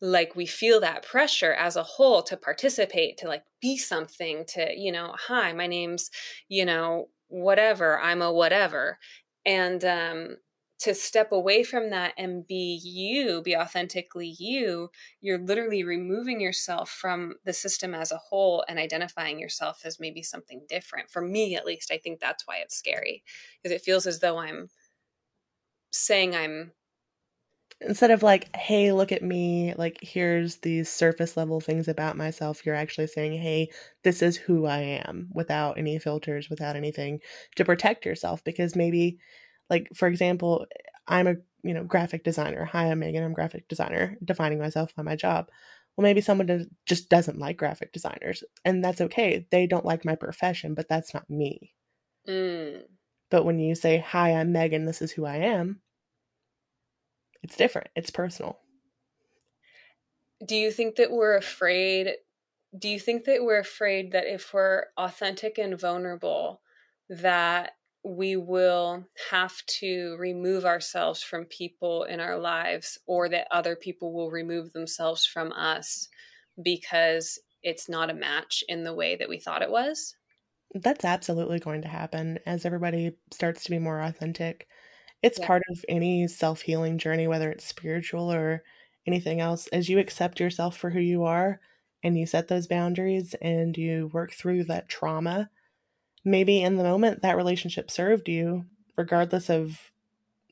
like 0.02 0.34
we 0.34 0.46
feel 0.46 0.80
that 0.80 1.02
pressure 1.04 1.52
as 1.52 1.76
a 1.76 1.82
whole 1.82 2.22
to 2.22 2.36
participate 2.36 3.18
to 3.18 3.28
like 3.28 3.42
be 3.60 3.76
something 3.76 4.44
to 4.46 4.72
you 4.76 4.90
know 4.92 5.14
hi 5.18 5.52
my 5.52 5.66
name's 5.66 6.10
you 6.48 6.64
know 6.64 7.08
whatever 7.28 7.98
i'm 8.00 8.22
a 8.22 8.32
whatever. 8.32 8.98
And 9.46 9.84
um 9.84 10.36
to 10.80 10.94
step 10.94 11.30
away 11.30 11.62
from 11.62 11.90
that 11.90 12.14
and 12.16 12.46
be 12.46 12.80
you, 12.82 13.42
be 13.42 13.54
authentically 13.56 14.34
you, 14.38 14.90
you're 15.20 15.38
literally 15.38 15.84
removing 15.84 16.40
yourself 16.40 16.90
from 16.90 17.34
the 17.44 17.52
system 17.52 17.94
as 17.94 18.10
a 18.10 18.16
whole 18.16 18.64
and 18.68 18.78
identifying 18.78 19.38
yourself 19.38 19.82
as 19.84 20.00
maybe 20.00 20.22
something 20.22 20.62
different. 20.68 21.10
For 21.10 21.20
me, 21.20 21.54
at 21.54 21.66
least, 21.66 21.92
I 21.92 21.98
think 21.98 22.18
that's 22.18 22.46
why 22.46 22.56
it's 22.56 22.76
scary 22.76 23.22
because 23.62 23.74
it 23.74 23.82
feels 23.82 24.06
as 24.06 24.20
though 24.20 24.38
I'm 24.38 24.70
saying 25.90 26.34
I'm 26.34 26.72
instead 27.80 28.10
of 28.10 28.22
like, 28.22 28.54
hey, 28.54 28.92
look 28.92 29.10
at 29.10 29.22
me, 29.22 29.74
like, 29.74 29.98
here's 30.02 30.56
these 30.56 30.90
surface 30.90 31.36
level 31.36 31.60
things 31.60 31.88
about 31.88 32.16
myself, 32.16 32.64
you're 32.64 32.74
actually 32.74 33.06
saying, 33.06 33.40
hey, 33.40 33.70
this 34.04 34.22
is 34.22 34.36
who 34.36 34.66
I 34.66 35.02
am 35.06 35.30
without 35.32 35.78
any 35.78 35.98
filters, 35.98 36.50
without 36.50 36.76
anything 36.76 37.20
to 37.56 37.64
protect 37.64 38.04
yourself. 38.04 38.44
Because 38.44 38.76
maybe 38.76 39.18
like 39.70 39.88
for 39.94 40.08
example 40.08 40.66
i'm 41.08 41.26
a 41.26 41.36
you 41.62 41.74
know 41.74 41.84
graphic 41.84 42.24
designer. 42.24 42.64
Hi 42.64 42.90
i'm 42.90 42.98
megan. 42.98 43.22
I'm 43.24 43.32
graphic 43.32 43.68
designer 43.68 44.18
defining 44.24 44.58
myself 44.58 44.94
by 44.94 45.02
my 45.02 45.16
job. 45.16 45.50
Well 45.96 46.02
maybe 46.02 46.20
someone 46.20 46.46
does, 46.46 46.66
just 46.86 47.08
doesn't 47.08 47.38
like 47.38 47.56
graphic 47.56 47.92
designers 47.92 48.44
and 48.64 48.84
that's 48.84 49.00
okay. 49.00 49.46
They 49.50 49.66
don't 49.66 49.84
like 49.84 50.04
my 50.04 50.16
profession 50.16 50.74
but 50.74 50.88
that's 50.88 51.14
not 51.14 51.28
me. 51.30 51.74
Mm. 52.28 52.82
but 53.30 53.46
when 53.46 53.58
you 53.58 53.74
say 53.74 53.98
hi 53.98 54.34
i'm 54.34 54.52
megan. 54.52 54.84
This 54.84 55.00
is 55.00 55.10
who 55.10 55.24
i 55.24 55.36
am 55.36 55.80
it's 57.42 57.56
different. 57.56 57.88
It's 57.96 58.10
personal. 58.10 58.58
Do 60.46 60.56
you 60.56 60.70
think 60.70 60.96
that 60.96 61.10
we're 61.10 61.36
afraid 61.36 62.14
do 62.78 62.88
you 62.88 63.00
think 63.00 63.24
that 63.24 63.42
we're 63.42 63.58
afraid 63.58 64.12
that 64.12 64.32
if 64.32 64.54
we're 64.54 64.84
authentic 64.96 65.58
and 65.58 65.78
vulnerable 65.78 66.60
that 67.08 67.72
we 68.02 68.36
will 68.36 69.04
have 69.30 69.54
to 69.66 70.16
remove 70.18 70.64
ourselves 70.64 71.22
from 71.22 71.44
people 71.44 72.04
in 72.04 72.18
our 72.18 72.38
lives 72.38 72.98
or 73.06 73.28
that 73.28 73.48
other 73.50 73.76
people 73.76 74.12
will 74.12 74.30
remove 74.30 74.72
themselves 74.72 75.26
from 75.26 75.52
us 75.52 76.08
because 76.62 77.38
it's 77.62 77.88
not 77.88 78.10
a 78.10 78.14
match 78.14 78.64
in 78.68 78.84
the 78.84 78.94
way 78.94 79.16
that 79.16 79.28
we 79.28 79.38
thought 79.38 79.62
it 79.62 79.70
was? 79.70 80.14
That's 80.74 81.04
absolutely 81.04 81.58
going 81.58 81.82
to 81.82 81.88
happen 81.88 82.38
as 82.46 82.64
everybody 82.64 83.12
starts 83.32 83.64
to 83.64 83.70
be 83.70 83.78
more 83.78 84.00
authentic. 84.00 84.66
It's 85.22 85.38
yeah. 85.38 85.46
part 85.46 85.62
of 85.70 85.84
any 85.88 86.26
self 86.28 86.62
healing 86.62 86.96
journey, 86.96 87.26
whether 87.26 87.50
it's 87.50 87.66
spiritual 87.66 88.32
or 88.32 88.62
anything 89.06 89.40
else. 89.40 89.66
As 89.68 89.88
you 89.88 89.98
accept 89.98 90.40
yourself 90.40 90.76
for 90.76 90.90
who 90.90 91.00
you 91.00 91.24
are 91.24 91.60
and 92.02 92.18
you 92.18 92.24
set 92.24 92.48
those 92.48 92.66
boundaries 92.66 93.34
and 93.42 93.76
you 93.76 94.10
work 94.12 94.32
through 94.32 94.64
that 94.64 94.88
trauma 94.88 95.50
maybe 96.24 96.62
in 96.62 96.76
the 96.76 96.84
moment 96.84 97.22
that 97.22 97.36
relationship 97.36 97.90
served 97.90 98.28
you, 98.28 98.66
regardless 98.96 99.48
of 99.48 99.90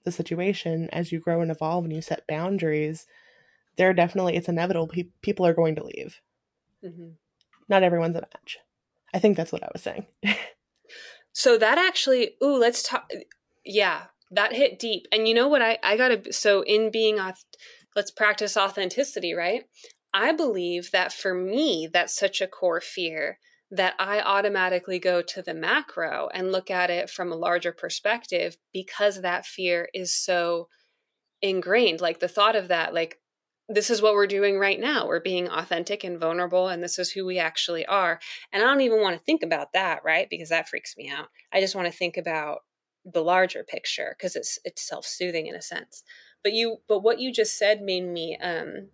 the 0.05 0.13
situation, 0.13 0.89
as 0.91 1.13
you 1.13 1.21
grow 1.21 1.41
and 1.41 1.51
evolve 1.51 1.85
and 1.85 1.93
you 1.93 2.01
set 2.01 2.27
boundaries, 2.27 3.07
there 3.77 3.93
definitely, 3.93 4.37
it's 4.37 4.49
inevitable. 4.49 4.89
Pe- 4.89 5.11
people 5.23 5.47
are 5.47 5.55
going 5.55 5.77
to 5.77 5.85
leave. 5.85 6.21
Mm-hmm. 6.85 7.11
Not 7.69 7.83
everyone's 7.83 8.17
a 8.17 8.21
match. 8.21 8.59
I 9.13 9.19
think 9.19 9.37
that's 9.37 9.53
what 9.53 9.63
I 9.63 9.69
was 9.73 9.83
saying. 9.83 10.07
so 11.33 11.59
that 11.59 11.79
actually, 11.79 12.33
ooh, 12.43 12.59
let's 12.59 12.83
talk. 12.83 13.11
Yeah, 13.65 14.05
that 14.31 14.53
hit 14.53 14.79
deep. 14.79 15.07
And 15.13 15.29
you 15.29 15.35
know 15.35 15.49
what? 15.49 15.63
I, 15.63 15.79
I 15.83 15.97
gotta, 15.97 16.33
so 16.33 16.63
in 16.63 16.91
being, 16.91 17.19
let's 17.95 18.11
practice 18.11 18.57
authenticity, 18.57 19.35
right? 19.35 19.65
I 20.13 20.33
believe 20.33 20.91
that 20.93 21.13
for 21.13 21.35
me, 21.35 21.89
that's 21.93 22.17
such 22.17 22.41
a 22.41 22.47
core 22.47 22.81
fear 22.81 23.39
that 23.71 23.95
I 23.99 24.21
automatically 24.21 24.99
go 24.99 25.21
to 25.21 25.43
the 25.43 25.55
macro 25.55 26.29
and 26.33 26.53
look 26.53 26.71
at 26.71 26.91
it 26.91 27.11
from 27.11 27.31
a 27.31 27.37
larger 27.37 27.73
perspective 27.73 28.57
because 28.73 29.21
that 29.21 29.45
fear 29.45 29.89
is 29.93 30.15
so 30.15 30.69
ingrained. 31.43 32.01
Like 32.01 32.21
the 32.21 32.29
thought 32.29 32.57
of 32.57 32.69
that, 32.69 32.95
like, 32.95 33.19
this 33.69 33.91
is 33.91 34.01
what 34.01 34.15
we're 34.15 34.27
doing 34.27 34.59
right 34.59 34.81
now. 34.81 35.07
We're 35.07 35.21
being 35.21 35.49
authentic 35.49 36.03
and 36.03 36.19
vulnerable, 36.19 36.69
and 36.69 36.83
this 36.83 36.99
is 36.99 37.11
who 37.11 37.27
we 37.27 37.39
actually 37.39 37.85
are. 37.85 38.19
And 38.51 38.63
I 38.63 38.67
don't 38.67 38.81
even 38.81 39.03
want 39.03 39.19
to 39.19 39.23
think 39.23 39.43
about 39.43 39.75
that, 39.75 40.03
right? 40.03 40.27
Because 40.31 40.49
that 40.49 40.71
freaks 40.71 40.97
me 40.97 41.11
out. 41.11 41.29
I 41.53 41.61
just 41.61 41.75
want 41.75 41.87
to 41.87 41.93
think 41.93 42.17
about 42.17 42.61
the 43.05 43.23
larger 43.23 43.65
picture 43.65 44.17
because 44.17 44.37
it's 44.37 44.59
it's 44.65 44.87
self-soothing 44.87 45.47
in 45.47 45.55
a 45.55 45.63
sense. 45.63 46.03
But 46.43 46.55
you 46.55 46.79
but 46.89 47.01
what 47.01 47.21
you 47.21 47.33
just 47.33 47.59
said 47.59 47.83
made 47.83 48.07
me 48.07 48.39
um 48.43 48.89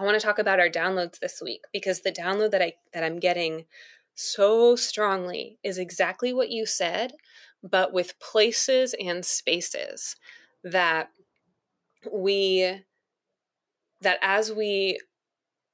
I 0.00 0.04
want 0.04 0.18
to 0.18 0.26
talk 0.26 0.38
about 0.38 0.58
our 0.58 0.70
downloads 0.70 1.18
this 1.18 1.42
week 1.42 1.64
because 1.74 2.00
the 2.00 2.10
download 2.10 2.52
that 2.52 2.62
I 2.62 2.72
that 2.94 3.04
I'm 3.04 3.18
getting 3.18 3.66
so 4.14 4.74
strongly 4.74 5.58
is 5.62 5.76
exactly 5.76 6.32
what 6.32 6.48
you 6.48 6.64
said, 6.64 7.12
but 7.62 7.92
with 7.92 8.18
places 8.18 8.94
and 8.98 9.22
spaces 9.22 10.16
that 10.64 11.10
we 12.10 12.80
that 14.00 14.18
as 14.22 14.50
we 14.50 14.98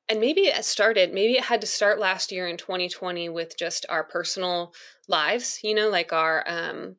and 0.08 0.18
maybe 0.18 0.42
it 0.42 0.64
started 0.64 1.14
maybe 1.14 1.34
it 1.34 1.44
had 1.44 1.60
to 1.60 1.66
start 1.66 2.00
last 2.00 2.32
year 2.32 2.48
in 2.48 2.56
2020 2.56 3.28
with 3.28 3.56
just 3.56 3.86
our 3.88 4.02
personal 4.02 4.72
lives 5.06 5.60
you 5.62 5.74
know 5.74 5.88
like 5.88 6.12
our 6.12 6.44
um 6.48 6.96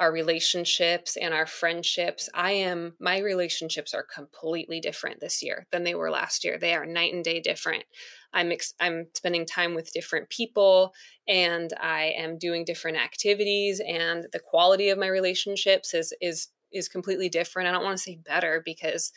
our 0.00 0.10
relationships 0.10 1.16
and 1.16 1.32
our 1.32 1.46
friendships 1.46 2.28
i 2.34 2.50
am 2.50 2.94
my 2.98 3.18
relationships 3.18 3.94
are 3.94 4.06
completely 4.12 4.80
different 4.80 5.20
this 5.20 5.42
year 5.42 5.66
than 5.70 5.84
they 5.84 5.94
were 5.94 6.10
last 6.10 6.44
year 6.44 6.58
they 6.58 6.74
are 6.74 6.86
night 6.86 7.12
and 7.12 7.22
day 7.22 7.38
different 7.38 7.84
i'm 8.32 8.50
ex- 8.50 8.74
i'm 8.80 9.06
spending 9.14 9.46
time 9.46 9.74
with 9.74 9.92
different 9.92 10.28
people 10.30 10.92
and 11.28 11.72
i 11.80 12.12
am 12.16 12.38
doing 12.38 12.64
different 12.64 12.96
activities 12.96 13.80
and 13.86 14.26
the 14.32 14.40
quality 14.40 14.88
of 14.88 14.98
my 14.98 15.06
relationships 15.06 15.94
is 15.94 16.12
is 16.20 16.48
is 16.72 16.88
completely 16.88 17.28
different 17.28 17.68
i 17.68 17.72
don't 17.72 17.84
want 17.84 17.96
to 17.96 18.02
say 18.02 18.18
better 18.26 18.62
because 18.64 19.12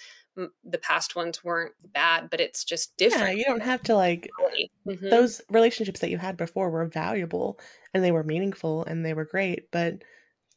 the 0.63 0.79
past 0.79 1.15
ones 1.15 1.43
weren't 1.43 1.73
bad, 1.93 2.29
but 2.29 2.41
it's 2.41 2.63
just 2.63 2.97
different. 2.97 3.33
Yeah, 3.33 3.37
you 3.37 3.45
don't 3.45 3.61
have 3.61 3.83
to 3.83 3.95
like 3.95 4.29
mm-hmm. 4.87 5.09
those 5.09 5.41
relationships 5.49 5.99
that 5.99 6.09
you 6.09 6.17
had 6.17 6.37
before 6.37 6.71
were 6.71 6.85
valuable 6.85 7.59
and 7.93 8.03
they 8.03 8.11
were 8.11 8.23
meaningful 8.23 8.83
and 8.85 9.05
they 9.05 9.13
were 9.13 9.25
great, 9.25 9.69
but 9.71 10.01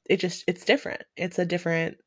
it 0.08 0.18
just 0.18 0.44
it's 0.46 0.64
different. 0.64 1.02
It's 1.16 1.38
a 1.38 1.44
different 1.44 1.98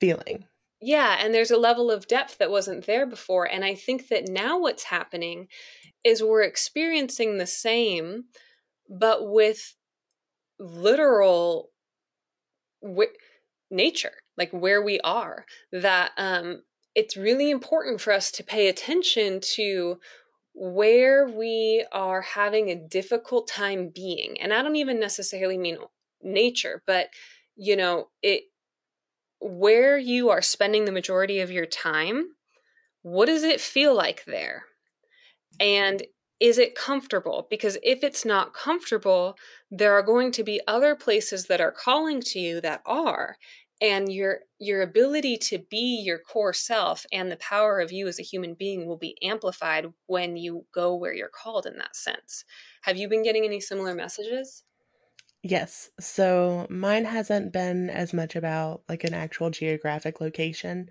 feeling. 0.00 0.44
Yeah, 0.80 1.16
and 1.20 1.32
there's 1.32 1.52
a 1.52 1.56
level 1.56 1.90
of 1.90 2.08
depth 2.08 2.38
that 2.38 2.50
wasn't 2.50 2.86
there 2.86 3.06
before 3.06 3.44
and 3.44 3.64
I 3.64 3.74
think 3.74 4.08
that 4.08 4.28
now 4.28 4.58
what's 4.58 4.84
happening 4.84 5.46
is 6.04 6.22
we're 6.22 6.42
experiencing 6.42 7.38
the 7.38 7.46
same 7.46 8.24
but 8.88 9.30
with 9.30 9.76
literal 10.58 11.70
nature 13.70 14.12
like 14.36 14.50
where 14.50 14.82
we 14.82 15.00
are 15.00 15.44
that 15.72 16.12
um, 16.16 16.62
it's 16.94 17.16
really 17.16 17.50
important 17.50 18.00
for 18.00 18.12
us 18.12 18.30
to 18.32 18.44
pay 18.44 18.68
attention 18.68 19.40
to 19.40 19.98
where 20.54 21.28
we 21.28 21.84
are 21.92 22.20
having 22.20 22.68
a 22.68 22.88
difficult 22.88 23.48
time 23.48 23.90
being 23.94 24.38
and 24.40 24.52
i 24.52 24.62
don't 24.62 24.76
even 24.76 25.00
necessarily 25.00 25.56
mean 25.56 25.78
nature 26.22 26.82
but 26.86 27.08
you 27.56 27.76
know 27.76 28.08
it 28.22 28.44
where 29.40 29.98
you 29.98 30.30
are 30.30 30.42
spending 30.42 30.84
the 30.84 30.92
majority 30.92 31.40
of 31.40 31.50
your 31.50 31.66
time 31.66 32.26
what 33.02 33.26
does 33.26 33.42
it 33.42 33.60
feel 33.60 33.94
like 33.94 34.24
there? 34.24 34.64
And 35.60 36.02
is 36.40 36.58
it 36.58 36.74
comfortable? 36.74 37.46
Because 37.50 37.76
if 37.82 38.02
it's 38.02 38.24
not 38.24 38.54
comfortable 38.54 39.36
there 39.70 39.92
are 39.92 40.02
going 40.02 40.32
to 40.32 40.44
be 40.44 40.60
other 40.66 40.94
places 40.94 41.46
that 41.46 41.60
are 41.60 41.72
calling 41.72 42.20
to 42.20 42.38
you 42.38 42.60
that 42.60 42.82
are 42.86 43.36
and 43.80 44.12
your 44.12 44.40
your 44.60 44.82
ability 44.82 45.36
to 45.36 45.58
be 45.70 46.00
your 46.04 46.18
core 46.18 46.52
self 46.52 47.04
and 47.12 47.30
the 47.30 47.36
power 47.36 47.80
of 47.80 47.90
you 47.90 48.06
as 48.06 48.20
a 48.20 48.24
human 48.24 48.54
being 48.54 48.86
will 48.86 48.96
be 48.96 49.16
amplified 49.22 49.86
when 50.06 50.36
you 50.36 50.64
go 50.72 50.94
where 50.94 51.14
you're 51.14 51.28
called 51.28 51.66
in 51.66 51.76
that 51.78 51.96
sense. 51.96 52.44
Have 52.82 52.96
you 52.96 53.08
been 53.08 53.24
getting 53.24 53.44
any 53.44 53.60
similar 53.60 53.94
messages 53.94 54.62
yes 55.42 55.90
so 55.98 56.66
mine 56.70 57.04
hasn't 57.04 57.52
been 57.52 57.90
as 57.90 58.12
much 58.12 58.36
about 58.36 58.82
like 58.88 59.04
an 59.04 59.14
actual 59.14 59.50
geographic 59.50 60.20
location 60.20 60.88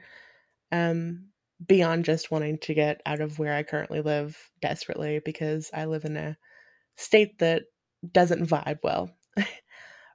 um 0.72 1.28
beyond 1.68 2.06
just 2.06 2.32
wanting 2.32 2.58
to 2.60 2.74
get 2.74 3.02
out 3.06 3.22
of 3.22 3.40
where 3.40 3.56
i 3.56 3.64
currently 3.64 4.02
live 4.02 4.52
desperately 4.62 5.22
because 5.26 5.72
i 5.74 5.86
live 5.86 6.06
in 6.06 6.18
a 6.18 6.38
state 6.98 7.40
that 7.40 7.64
doesn't 8.14 8.48
vibe 8.48 8.80
well. 8.84 9.12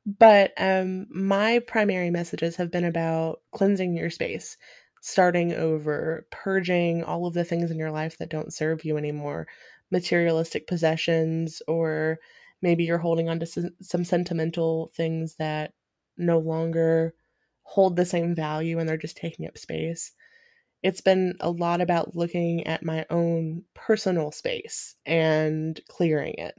But 0.06 0.52
um, 0.56 1.06
my 1.10 1.58
primary 1.60 2.10
messages 2.10 2.56
have 2.56 2.70
been 2.70 2.84
about 2.84 3.40
cleansing 3.52 3.96
your 3.96 4.10
space, 4.10 4.56
starting 5.02 5.52
over, 5.52 6.26
purging 6.30 7.02
all 7.02 7.26
of 7.26 7.34
the 7.34 7.44
things 7.44 7.70
in 7.70 7.78
your 7.78 7.90
life 7.90 8.18
that 8.18 8.30
don't 8.30 8.52
serve 8.52 8.84
you 8.84 8.96
anymore, 8.96 9.48
materialistic 9.90 10.66
possessions, 10.68 11.60
or 11.66 12.18
maybe 12.62 12.84
you're 12.84 12.98
holding 12.98 13.28
on 13.28 13.40
to 13.40 13.46
some, 13.46 13.70
some 13.80 14.04
sentimental 14.04 14.90
things 14.96 15.36
that 15.38 15.72
no 16.16 16.38
longer 16.38 17.14
hold 17.62 17.96
the 17.96 18.04
same 18.04 18.34
value 18.34 18.78
and 18.78 18.88
they're 18.88 18.96
just 18.96 19.16
taking 19.16 19.46
up 19.46 19.58
space. 19.58 20.12
It's 20.82 21.00
been 21.00 21.34
a 21.40 21.50
lot 21.50 21.80
about 21.80 22.14
looking 22.14 22.66
at 22.66 22.84
my 22.84 23.04
own 23.10 23.64
personal 23.74 24.30
space 24.30 24.94
and 25.04 25.78
clearing 25.88 26.34
it. 26.38 26.54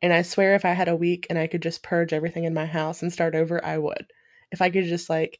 And 0.00 0.12
I 0.12 0.22
swear 0.22 0.54
if 0.54 0.64
I 0.64 0.72
had 0.72 0.88
a 0.88 0.96
week 0.96 1.26
and 1.30 1.38
I 1.38 1.46
could 1.46 1.62
just 1.62 1.82
purge 1.82 2.12
everything 2.12 2.44
in 2.44 2.54
my 2.54 2.66
house 2.66 3.02
and 3.02 3.12
start 3.12 3.34
over, 3.34 3.64
I 3.64 3.78
would. 3.78 4.06
If 4.52 4.62
I 4.62 4.70
could 4.70 4.84
just 4.84 5.10
like 5.10 5.38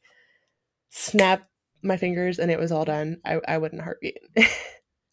snap 0.89 1.47
my 1.81 1.97
fingers 1.97 2.39
and 2.39 2.51
it 2.51 2.59
was 2.59 2.71
all 2.71 2.85
done, 2.85 3.17
I, 3.25 3.39
I 3.47 3.57
wouldn't 3.57 3.81
heartbeat. 3.81 4.17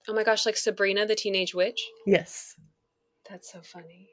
oh 0.09 0.15
my 0.15 0.25
gosh, 0.25 0.47
like 0.47 0.57
Sabrina 0.57 1.07
the 1.07 1.15
Teenage 1.15 1.55
Witch? 1.55 1.81
Yes. 2.07 2.55
That's 3.29 3.53
so 3.53 3.61
funny. 3.63 4.11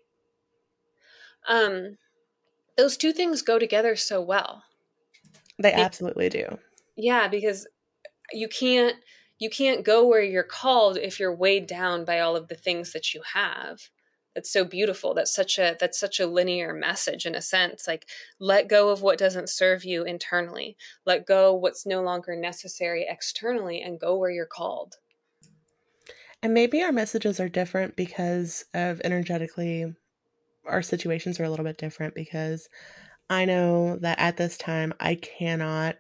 Um 1.48 1.98
those 2.78 2.96
two 2.96 3.12
things 3.12 3.42
go 3.42 3.60
together 3.60 3.96
so 3.96 4.22
well. 4.22 4.64
They 5.58 5.74
absolutely 5.74 6.30
do. 6.30 6.58
Yeah, 6.96 7.28
because 7.28 7.68
you 8.32 8.48
can't 8.48 8.96
you 9.40 9.50
can't 9.50 9.86
go 9.86 10.06
where 10.06 10.22
you're 10.22 10.44
called 10.44 10.98
if 10.98 11.20
you're 11.20 11.36
weighed 11.36 11.68
down 11.68 12.06
by 12.06 12.20
all 12.20 12.36
of 12.36 12.48
the 12.48 12.56
things 12.56 12.94
that 12.94 13.14
you 13.14 13.22
have 13.34 13.90
that's 14.36 14.52
so 14.52 14.64
beautiful 14.64 15.14
that's 15.14 15.34
such 15.34 15.58
a 15.58 15.76
that's 15.80 16.00
such 16.00 16.20
a 16.20 16.28
linear 16.28 16.74
message 16.74 17.26
in 17.26 17.36
a 17.36 17.42
sense 17.42 17.88
like 17.88 18.08
let 18.40 18.68
go 18.68 18.90
of 18.90 19.02
what 19.02 19.18
doesn't 19.18 19.50
serve 19.50 19.84
you 19.84 20.04
internally 20.04 20.78
let 21.06 21.26
go 21.26 21.54
what's 21.54 21.86
no 21.86 22.02
longer 22.02 22.36
necessary 22.36 23.06
externally 23.10 23.82
and 23.82 24.00
go 24.00 24.16
where 24.18 24.30
you're 24.30 24.46
called 24.46 24.96
and 26.42 26.54
maybe 26.54 26.82
our 26.82 26.92
messages 26.92 27.40
are 27.40 27.50
different 27.50 27.96
because 27.96 28.66
of 28.74 29.02
energetically 29.04 29.94
our 30.66 30.82
situations 30.82 31.40
are 31.40 31.46
a 31.46 31.50
little 31.50 31.66
bit 31.66 31.78
different 31.78 32.16
because 32.16 32.70
i 33.30 33.46
know 33.46 33.98
that 33.98 34.20
at 34.20 34.38
this 34.38 34.58
time 34.58 34.94
i 35.00 35.16
cannot 35.16 35.98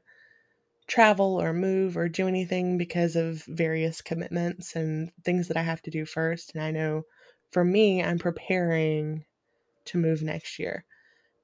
travel 0.88 1.39
or 1.39 1.54
move 1.54 1.95
or 1.95 2.10
do 2.10 2.28
anything 2.28 2.78
because 2.78 3.15
of 3.15 3.43
various 3.45 4.02
commitments 4.02 4.75
and 4.75 5.12
things 5.23 5.47
that 5.47 5.58
i 5.58 5.62
have 5.62 5.82
to 5.82 5.91
do 5.91 6.06
first 6.06 6.54
and 6.56 6.63
i 6.63 6.71
know 6.71 7.04
for 7.52 7.65
me, 7.65 8.04
I'm 8.04 8.19
preparing 8.19 9.25
to 9.86 9.97
move 9.97 10.21
next 10.21 10.60
year. 10.60 10.86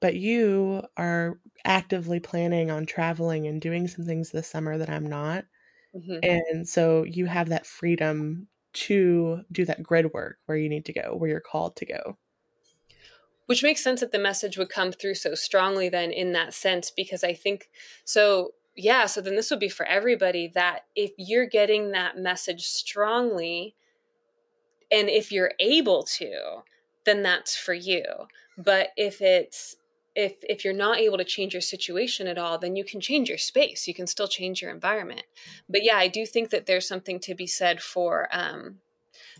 But 0.00 0.16
you 0.16 0.82
are 0.96 1.40
actively 1.64 2.20
planning 2.20 2.70
on 2.70 2.86
traveling 2.86 3.46
and 3.46 3.60
doing 3.60 3.88
some 3.88 4.04
things 4.06 4.30
this 4.30 4.48
summer 4.48 4.78
that 4.78 4.90
I'm 4.90 5.06
not. 5.06 5.44
Mm-hmm. 5.94 6.18
And 6.22 6.68
so 6.68 7.04
you 7.04 7.26
have 7.26 7.48
that 7.50 7.66
freedom 7.66 8.48
to 8.76 9.42
do 9.52 9.64
that 9.64 9.82
grid 9.82 10.12
work 10.12 10.38
where 10.46 10.58
you 10.58 10.68
need 10.68 10.84
to 10.86 10.92
go, 10.92 11.14
where 11.16 11.30
you're 11.30 11.40
called 11.40 11.76
to 11.76 11.86
go. 11.86 12.16
Which 13.46 13.62
makes 13.62 13.82
sense 13.82 14.00
that 14.00 14.12
the 14.12 14.18
message 14.18 14.58
would 14.58 14.68
come 14.68 14.92
through 14.92 15.14
so 15.14 15.34
strongly 15.34 15.88
then 15.88 16.10
in 16.10 16.32
that 16.32 16.54
sense, 16.54 16.90
because 16.90 17.22
I 17.22 17.34
think 17.34 17.68
so. 18.04 18.52
Yeah, 18.74 19.06
so 19.06 19.20
then 19.20 19.36
this 19.36 19.50
would 19.50 19.60
be 19.60 19.70
for 19.70 19.86
everybody 19.86 20.48
that 20.54 20.84
if 20.94 21.12
you're 21.16 21.46
getting 21.46 21.92
that 21.92 22.18
message 22.18 22.66
strongly, 22.66 23.74
and 24.90 25.08
if 25.08 25.32
you're 25.32 25.52
able 25.58 26.02
to 26.02 26.62
then 27.04 27.22
that's 27.22 27.56
for 27.56 27.74
you 27.74 28.04
but 28.58 28.88
if 28.96 29.20
it's 29.20 29.76
if 30.16 30.34
if 30.42 30.64
you're 30.64 30.74
not 30.74 30.98
able 30.98 31.18
to 31.18 31.24
change 31.24 31.52
your 31.54 31.60
situation 31.60 32.26
at 32.26 32.38
all 32.38 32.58
then 32.58 32.74
you 32.74 32.84
can 32.84 33.00
change 33.00 33.28
your 33.28 33.38
space 33.38 33.86
you 33.86 33.94
can 33.94 34.06
still 34.06 34.26
change 34.26 34.62
your 34.62 34.70
environment 34.70 35.24
but 35.68 35.84
yeah 35.84 35.96
i 35.96 36.08
do 36.08 36.26
think 36.26 36.50
that 36.50 36.66
there's 36.66 36.88
something 36.88 37.20
to 37.20 37.34
be 37.34 37.46
said 37.46 37.80
for 37.80 38.28
um 38.32 38.78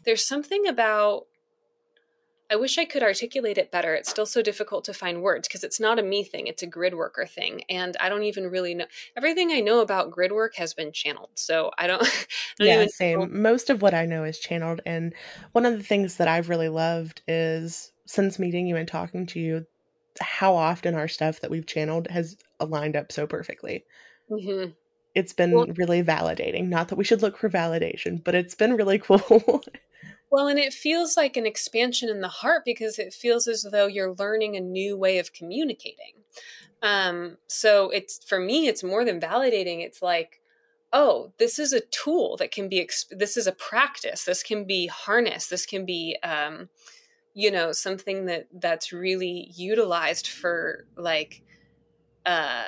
there's 0.04 0.26
something 0.26 0.66
about 0.68 1.26
I 2.48 2.56
wish 2.56 2.78
I 2.78 2.84
could 2.84 3.02
articulate 3.02 3.58
it 3.58 3.72
better. 3.72 3.94
It's 3.94 4.08
still 4.08 4.26
so 4.26 4.40
difficult 4.40 4.84
to 4.84 4.94
find 4.94 5.20
words 5.20 5.48
because 5.48 5.64
it's 5.64 5.80
not 5.80 5.98
a 5.98 6.02
me 6.02 6.22
thing, 6.22 6.46
it's 6.46 6.62
a 6.62 6.66
grid 6.66 6.94
worker 6.94 7.26
thing. 7.26 7.62
And 7.68 7.96
I 7.98 8.08
don't 8.08 8.22
even 8.22 8.48
really 8.48 8.74
know 8.74 8.86
everything 9.16 9.50
I 9.50 9.60
know 9.60 9.80
about 9.80 10.12
grid 10.12 10.30
work 10.30 10.54
has 10.56 10.72
been 10.72 10.92
channeled. 10.92 11.30
So 11.34 11.72
I 11.76 11.88
don't, 11.88 12.02
I 12.60 12.66
don't 12.66 12.68
Yeah, 12.68 12.86
same. 12.86 13.18
Know. 13.20 13.26
Most 13.26 13.68
of 13.68 13.82
what 13.82 13.94
I 13.94 14.06
know 14.06 14.22
is 14.22 14.38
channeled. 14.38 14.80
And 14.86 15.12
one 15.52 15.66
of 15.66 15.76
the 15.76 15.82
things 15.82 16.16
that 16.18 16.28
I've 16.28 16.48
really 16.48 16.68
loved 16.68 17.22
is 17.26 17.92
since 18.06 18.38
meeting 18.38 18.68
you 18.68 18.76
and 18.76 18.86
talking 18.86 19.26
to 19.26 19.40
you, 19.40 19.66
how 20.20 20.54
often 20.54 20.94
our 20.94 21.08
stuff 21.08 21.40
that 21.40 21.50
we've 21.50 21.66
channeled 21.66 22.08
has 22.08 22.36
aligned 22.60 22.96
up 22.96 23.12
so 23.12 23.26
perfectly. 23.26 23.84
Mm-hmm. 24.30 24.70
It's 25.14 25.32
been 25.32 25.52
well, 25.52 25.66
really 25.76 26.02
validating. 26.02 26.68
Not 26.68 26.88
that 26.88 26.96
we 26.96 27.04
should 27.04 27.22
look 27.22 27.38
for 27.38 27.48
validation, 27.48 28.22
but 28.22 28.34
it's 28.34 28.54
been 28.54 28.76
really 28.76 28.98
cool. 28.98 29.62
Well, 30.30 30.48
and 30.48 30.58
it 30.58 30.74
feels 30.74 31.16
like 31.16 31.36
an 31.36 31.46
expansion 31.46 32.08
in 32.08 32.20
the 32.20 32.28
heart 32.28 32.62
because 32.64 32.98
it 32.98 33.14
feels 33.14 33.46
as 33.46 33.62
though 33.70 33.86
you're 33.86 34.14
learning 34.14 34.56
a 34.56 34.60
new 34.60 34.96
way 34.96 35.18
of 35.18 35.32
communicating. 35.32 36.14
Um, 36.82 37.38
so 37.46 37.90
it's 37.90 38.22
for 38.24 38.38
me, 38.38 38.66
it's 38.66 38.84
more 38.84 39.04
than 39.04 39.20
validating. 39.20 39.84
It's 39.84 40.02
like, 40.02 40.40
oh, 40.92 41.32
this 41.38 41.58
is 41.58 41.72
a 41.72 41.80
tool 41.80 42.36
that 42.38 42.52
can 42.52 42.68
be. 42.68 42.84
Exp- 42.84 43.18
this 43.18 43.36
is 43.36 43.46
a 43.46 43.52
practice. 43.52 44.24
This 44.24 44.42
can 44.42 44.64
be 44.64 44.86
harnessed. 44.86 45.50
This 45.50 45.66
can 45.66 45.86
be, 45.86 46.16
um, 46.22 46.68
you 47.36 47.50
know, 47.50 47.70
something 47.70 48.24
that 48.24 48.46
that's 48.50 48.94
really 48.94 49.52
utilized 49.54 50.26
for 50.26 50.86
like. 50.96 51.42
Uh, 52.24 52.64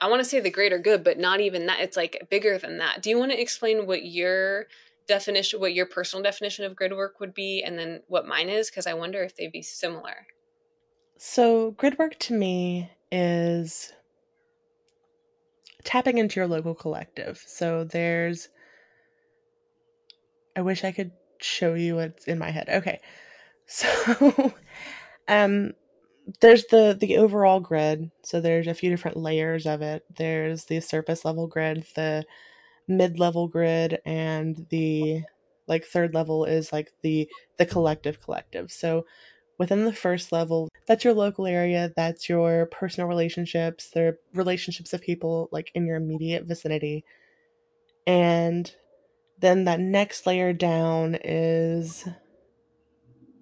I 0.00 0.08
want 0.08 0.20
to 0.20 0.24
say 0.28 0.40
the 0.40 0.50
greater 0.50 0.78
good, 0.78 1.04
but 1.04 1.18
not 1.18 1.40
even 1.40 1.66
that. 1.66 1.80
It's 1.80 1.98
like 1.98 2.26
bigger 2.30 2.56
than 2.56 2.78
that. 2.78 3.02
Do 3.02 3.10
you 3.10 3.18
want 3.18 3.32
to 3.32 3.40
explain 3.40 3.86
what 3.86 4.06
your 4.06 4.66
definition, 5.06 5.60
what 5.60 5.74
your 5.74 5.84
personal 5.84 6.22
definition 6.22 6.64
of 6.64 6.74
grid 6.74 6.92
work 6.92 7.20
would 7.20 7.34
be, 7.34 7.62
and 7.62 7.78
then 7.78 8.00
what 8.08 8.26
mine 8.26 8.48
is? 8.48 8.70
Because 8.70 8.86
I 8.86 8.94
wonder 8.94 9.22
if 9.22 9.36
they'd 9.36 9.52
be 9.52 9.62
similar. 9.62 10.26
So, 11.18 11.72
grid 11.72 11.98
work 11.98 12.18
to 12.20 12.34
me 12.34 12.90
is 13.12 13.92
tapping 15.84 16.16
into 16.16 16.40
your 16.40 16.46
local 16.48 16.74
collective. 16.74 17.42
So, 17.46 17.84
there's, 17.84 18.48
I 20.56 20.62
wish 20.62 20.84
I 20.84 20.92
could 20.92 21.12
show 21.42 21.74
you 21.74 21.96
what's 21.96 22.26
in 22.26 22.38
my 22.38 22.50
head. 22.50 22.68
Okay. 22.68 23.00
So, 23.66 24.54
um, 25.28 25.72
there's 26.40 26.66
the 26.66 26.96
the 26.98 27.18
overall 27.18 27.60
grid. 27.60 28.10
So 28.22 28.40
there's 28.40 28.66
a 28.66 28.74
few 28.74 28.90
different 28.90 29.16
layers 29.16 29.66
of 29.66 29.82
it. 29.82 30.04
There's 30.16 30.64
the 30.64 30.80
surface 30.80 31.24
level 31.24 31.46
grid 31.46 31.86
the 31.94 32.24
mid-level 32.88 33.48
grid 33.48 33.98
and 34.06 34.66
the 34.70 35.22
like 35.66 35.84
third 35.84 36.14
level 36.14 36.44
is 36.44 36.72
like 36.72 36.92
the 37.02 37.28
the 37.58 37.66
collective 37.66 38.20
collective. 38.20 38.70
So 38.72 39.06
within 39.58 39.84
the 39.84 39.92
first 39.92 40.32
level 40.32 40.68
that's 40.86 41.04
your 41.04 41.14
local 41.14 41.46
area. 41.46 41.92
That's 41.96 42.28
your 42.28 42.66
personal 42.66 43.08
relationships. 43.08 43.90
The 43.90 44.16
relationships 44.32 44.92
of 44.92 45.00
people 45.00 45.48
like 45.50 45.72
in 45.74 45.86
your 45.86 45.96
immediate 45.96 46.44
vicinity. 46.44 47.04
And 48.06 48.72
then 49.38 49.64
that 49.64 49.80
next 49.80 50.26
layer 50.26 50.52
down 50.52 51.18
is 51.22 52.08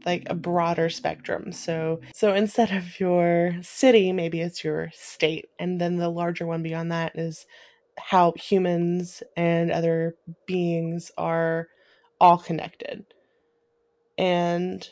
like 0.04 0.24
a 0.26 0.34
broader 0.34 0.88
spectrum. 0.90 1.52
So 1.52 2.00
so 2.14 2.34
instead 2.34 2.72
of 2.72 3.00
your 3.00 3.56
city, 3.62 4.12
maybe 4.12 4.40
it's 4.40 4.64
your 4.64 4.90
state. 4.92 5.46
And 5.58 5.80
then 5.80 5.96
the 5.96 6.08
larger 6.08 6.46
one 6.46 6.62
beyond 6.62 6.92
that 6.92 7.16
is 7.16 7.46
how 7.98 8.32
humans 8.36 9.22
and 9.36 9.70
other 9.70 10.16
beings 10.46 11.10
are 11.16 11.68
all 12.20 12.38
connected. 12.38 13.04
And 14.18 14.88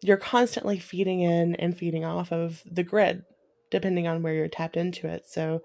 you're 0.00 0.16
constantly 0.16 0.78
feeding 0.78 1.20
in 1.20 1.54
and 1.56 1.76
feeding 1.76 2.04
off 2.04 2.32
of 2.32 2.62
the 2.70 2.82
grid, 2.82 3.22
depending 3.70 4.06
on 4.06 4.22
where 4.22 4.34
you're 4.34 4.48
tapped 4.48 4.76
into 4.76 5.06
it. 5.06 5.26
So, 5.26 5.62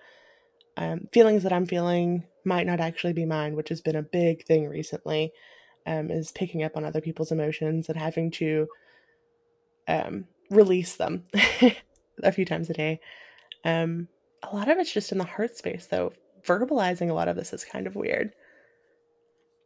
um, 0.75 1.07
feelings 1.11 1.43
that 1.43 1.53
I'm 1.53 1.65
feeling 1.65 2.25
might 2.47 2.65
not 2.65 2.79
actually 2.79 3.13
be 3.13 3.25
mine, 3.25 3.55
which 3.55 3.69
has 3.69 3.81
been 3.81 3.95
a 3.95 4.01
big 4.01 4.45
thing 4.45 4.67
recently 4.67 5.33
um, 5.85 6.09
is 6.09 6.31
picking 6.31 6.63
up 6.63 6.75
on 6.75 6.83
other 6.83 7.01
people's 7.01 7.31
emotions 7.31 7.89
and 7.89 7.97
having 7.97 8.31
to 8.31 8.67
um, 9.87 10.25
release 10.49 10.95
them 10.95 11.25
a 12.23 12.31
few 12.31 12.45
times 12.45 12.69
a 12.69 12.73
day. 12.73 12.99
Um, 13.63 14.07
a 14.43 14.55
lot 14.55 14.69
of 14.69 14.77
it's 14.77 14.93
just 14.93 15.11
in 15.11 15.17
the 15.17 15.23
heart 15.23 15.55
space, 15.57 15.87
though. 15.87 16.13
Verbalizing 16.45 17.09
a 17.09 17.13
lot 17.13 17.27
of 17.27 17.35
this 17.35 17.53
is 17.53 17.65
kind 17.65 17.87
of 17.87 17.95
weird. 17.95 18.31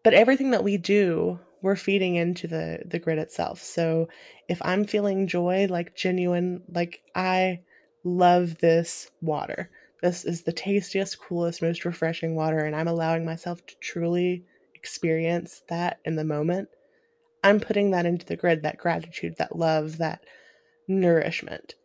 But 0.03 0.13
everything 0.13 0.51
that 0.51 0.63
we 0.63 0.77
do, 0.77 1.39
we're 1.61 1.75
feeding 1.75 2.15
into 2.15 2.47
the 2.47 2.79
the 2.85 2.97
grid 2.97 3.19
itself. 3.19 3.61
So 3.61 4.09
if 4.47 4.59
I'm 4.63 4.85
feeling 4.85 5.27
joy, 5.27 5.67
like 5.69 5.95
genuine, 5.95 6.63
like 6.67 7.01
I 7.13 7.61
love 8.03 8.57
this 8.57 9.11
water. 9.21 9.69
This 10.01 10.25
is 10.25 10.41
the 10.41 10.51
tastiest, 10.51 11.19
coolest, 11.21 11.61
most 11.61 11.85
refreshing 11.85 12.35
water, 12.35 12.59
and 12.59 12.75
I'm 12.75 12.87
allowing 12.87 13.23
myself 13.23 13.65
to 13.67 13.75
truly 13.79 14.43
experience 14.73 15.61
that 15.69 15.99
in 16.05 16.15
the 16.15 16.23
moment, 16.23 16.69
I'm 17.43 17.59
putting 17.59 17.91
that 17.91 18.05
into 18.05 18.25
the 18.25 18.35
grid 18.35 18.63
that 18.63 18.77
gratitude, 18.77 19.35
that 19.37 19.55
love, 19.55 19.97
that 19.97 20.23
nourishment. 20.87 21.75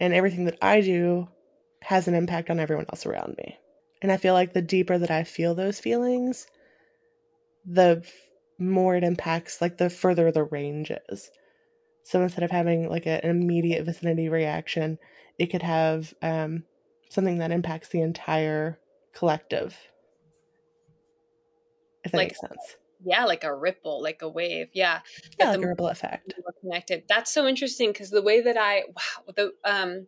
And 0.00 0.14
everything 0.14 0.46
that 0.46 0.58
I 0.62 0.80
do 0.80 1.28
has 1.82 2.08
an 2.08 2.14
impact 2.14 2.50
on 2.50 2.60
everyone 2.60 2.86
else 2.88 3.04
around 3.06 3.36
me. 3.36 3.58
And 4.00 4.10
I 4.12 4.16
feel 4.16 4.34
like 4.34 4.52
the 4.52 4.62
deeper 4.62 4.98
that 4.98 5.10
I 5.10 5.24
feel 5.24 5.54
those 5.54 5.80
feelings, 5.80 6.46
the 7.64 8.04
more 8.58 8.96
it 8.96 9.04
impacts, 9.04 9.60
like 9.60 9.76
the 9.76 9.90
further 9.90 10.30
the 10.30 10.44
range 10.44 10.90
is. 11.08 11.30
So 12.04 12.22
instead 12.22 12.44
of 12.44 12.50
having 12.50 12.88
like 12.88 13.06
an 13.06 13.20
immediate 13.22 13.84
vicinity 13.84 14.28
reaction, 14.28 14.98
it 15.38 15.46
could 15.46 15.62
have 15.62 16.14
um, 16.22 16.64
something 17.08 17.38
that 17.38 17.50
impacts 17.50 17.88
the 17.88 18.00
entire 18.00 18.78
collective 19.12 19.76
if 22.04 22.12
that 22.12 22.18
like, 22.18 22.28
makes 22.28 22.40
sense. 22.40 22.76
Yeah, 23.04 23.24
like 23.24 23.44
a 23.44 23.54
ripple, 23.54 24.02
like 24.02 24.22
a 24.22 24.28
wave. 24.28 24.68
Yeah. 24.72 25.00
Yeah, 25.38 25.50
like 25.50 25.62
a 25.62 25.68
ripple 25.68 25.88
effect. 25.88 26.34
Connected. 26.60 27.04
That's 27.08 27.32
so 27.32 27.46
interesting 27.46 27.90
because 27.90 28.10
the 28.10 28.22
way 28.22 28.40
that 28.40 28.56
I 28.56 28.84
wow, 28.88 29.32
the 29.36 29.52
um 29.64 30.06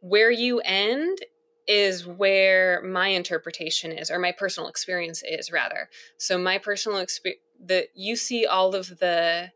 where 0.00 0.30
you 0.30 0.60
end 0.60 1.18
is 1.66 2.06
where 2.06 2.82
my 2.82 3.08
interpretation 3.08 3.92
is 3.92 4.10
or 4.10 4.18
my 4.18 4.32
personal 4.32 4.68
experience 4.68 5.22
is 5.24 5.52
rather. 5.52 5.88
So 6.18 6.36
my 6.36 6.58
personal 6.58 6.98
experience 6.98 7.42
that 7.64 7.88
you 7.94 8.16
see 8.16 8.44
all 8.44 8.74
of 8.74 8.98
the 8.98 9.52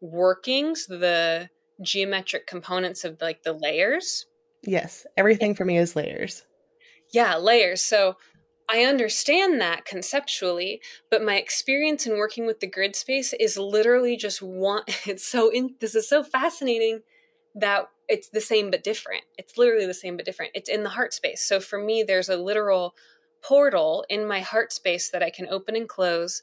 workings, 0.00 0.86
the 0.86 1.50
geometric 1.80 2.46
components 2.46 3.04
of 3.04 3.20
like 3.20 3.42
the 3.42 3.52
layers. 3.52 4.26
Yes, 4.64 5.06
everything 5.16 5.54
for 5.54 5.64
me 5.64 5.78
is 5.78 5.96
layers. 5.96 6.44
Yeah, 7.12 7.36
layers. 7.36 7.82
So 7.82 8.16
I 8.68 8.84
understand 8.84 9.60
that 9.60 9.84
conceptually, 9.84 10.80
but 11.10 11.22
my 11.22 11.36
experience 11.36 12.06
in 12.06 12.16
working 12.16 12.46
with 12.46 12.60
the 12.60 12.66
grid 12.66 12.96
space 12.96 13.34
is 13.38 13.58
literally 13.58 14.16
just 14.16 14.40
one. 14.40 14.84
It's 15.06 15.26
so 15.26 15.50
in, 15.50 15.74
this 15.80 15.94
is 15.94 16.08
so 16.08 16.22
fascinating 16.22 17.00
that 17.54 17.88
it's 18.08 18.28
the 18.28 18.40
same 18.40 18.70
but 18.70 18.84
different. 18.84 19.24
It's 19.36 19.58
literally 19.58 19.86
the 19.86 19.94
same 19.94 20.16
but 20.16 20.24
different. 20.24 20.52
It's 20.54 20.70
in 20.70 20.84
the 20.84 20.90
heart 20.90 21.12
space. 21.12 21.42
So 21.42 21.60
for 21.60 21.78
me, 21.78 22.02
there's 22.02 22.28
a 22.28 22.36
literal 22.36 22.94
portal 23.42 24.06
in 24.08 24.26
my 24.26 24.40
heart 24.40 24.72
space 24.72 25.10
that 25.10 25.22
I 25.22 25.30
can 25.30 25.48
open 25.48 25.76
and 25.76 25.88
close 25.88 26.42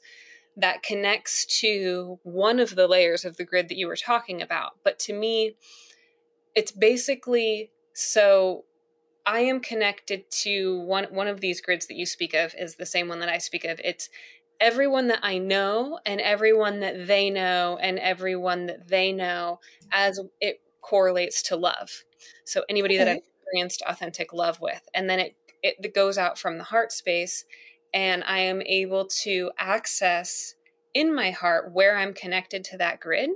that 0.57 0.83
connects 0.83 1.45
to 1.61 2.19
one 2.23 2.59
of 2.59 2.75
the 2.75 2.87
layers 2.87 3.23
of 3.23 3.37
the 3.37 3.45
grid 3.45 3.69
that 3.69 3.77
you 3.77 3.87
were 3.87 3.95
talking 3.95 4.41
about. 4.41 4.73
But 4.83 4.99
to 4.99 5.13
me, 5.13 5.55
it's 6.53 6.71
basically 6.71 7.71
so 7.99 8.63
I 9.25 9.41
am 9.41 9.59
connected 9.59 10.29
to 10.43 10.79
one 10.79 11.05
one 11.11 11.27
of 11.27 11.41
these 11.41 11.61
grids 11.61 11.87
that 11.87 11.97
you 11.97 12.05
speak 12.05 12.33
of 12.33 12.55
is 12.57 12.75
the 12.75 12.85
same 12.85 13.07
one 13.07 13.19
that 13.19 13.29
I 13.29 13.37
speak 13.37 13.65
of. 13.65 13.79
It's 13.83 14.09
everyone 14.59 15.07
that 15.07 15.19
I 15.21 15.37
know 15.37 15.99
and 16.05 16.19
everyone 16.21 16.79
that 16.79 17.07
they 17.07 17.29
know 17.29 17.77
and 17.81 17.99
everyone 17.99 18.65
that 18.67 18.87
they 18.87 19.11
know 19.11 19.59
as 19.91 20.19
it 20.41 20.61
correlates 20.81 21.41
to 21.43 21.55
love. 21.55 22.03
So 22.45 22.63
anybody 22.69 22.95
okay. 22.95 23.03
that 23.03 23.11
I've 23.11 23.17
experienced 23.17 23.83
authentic 23.87 24.33
love 24.33 24.59
with. 24.59 24.81
And 24.93 25.09
then 25.09 25.19
it, 25.19 25.35
it 25.61 25.93
goes 25.93 26.17
out 26.17 26.37
from 26.37 26.57
the 26.57 26.63
heart 26.63 26.91
space 26.91 27.45
and 27.93 28.23
I 28.25 28.39
am 28.39 28.61
able 28.61 29.05
to 29.23 29.51
access 29.57 30.55
in 30.93 31.13
my 31.13 31.31
heart 31.31 31.71
where 31.71 31.97
I'm 31.97 32.13
connected 32.13 32.63
to 32.65 32.77
that 32.77 32.99
grid 32.99 33.29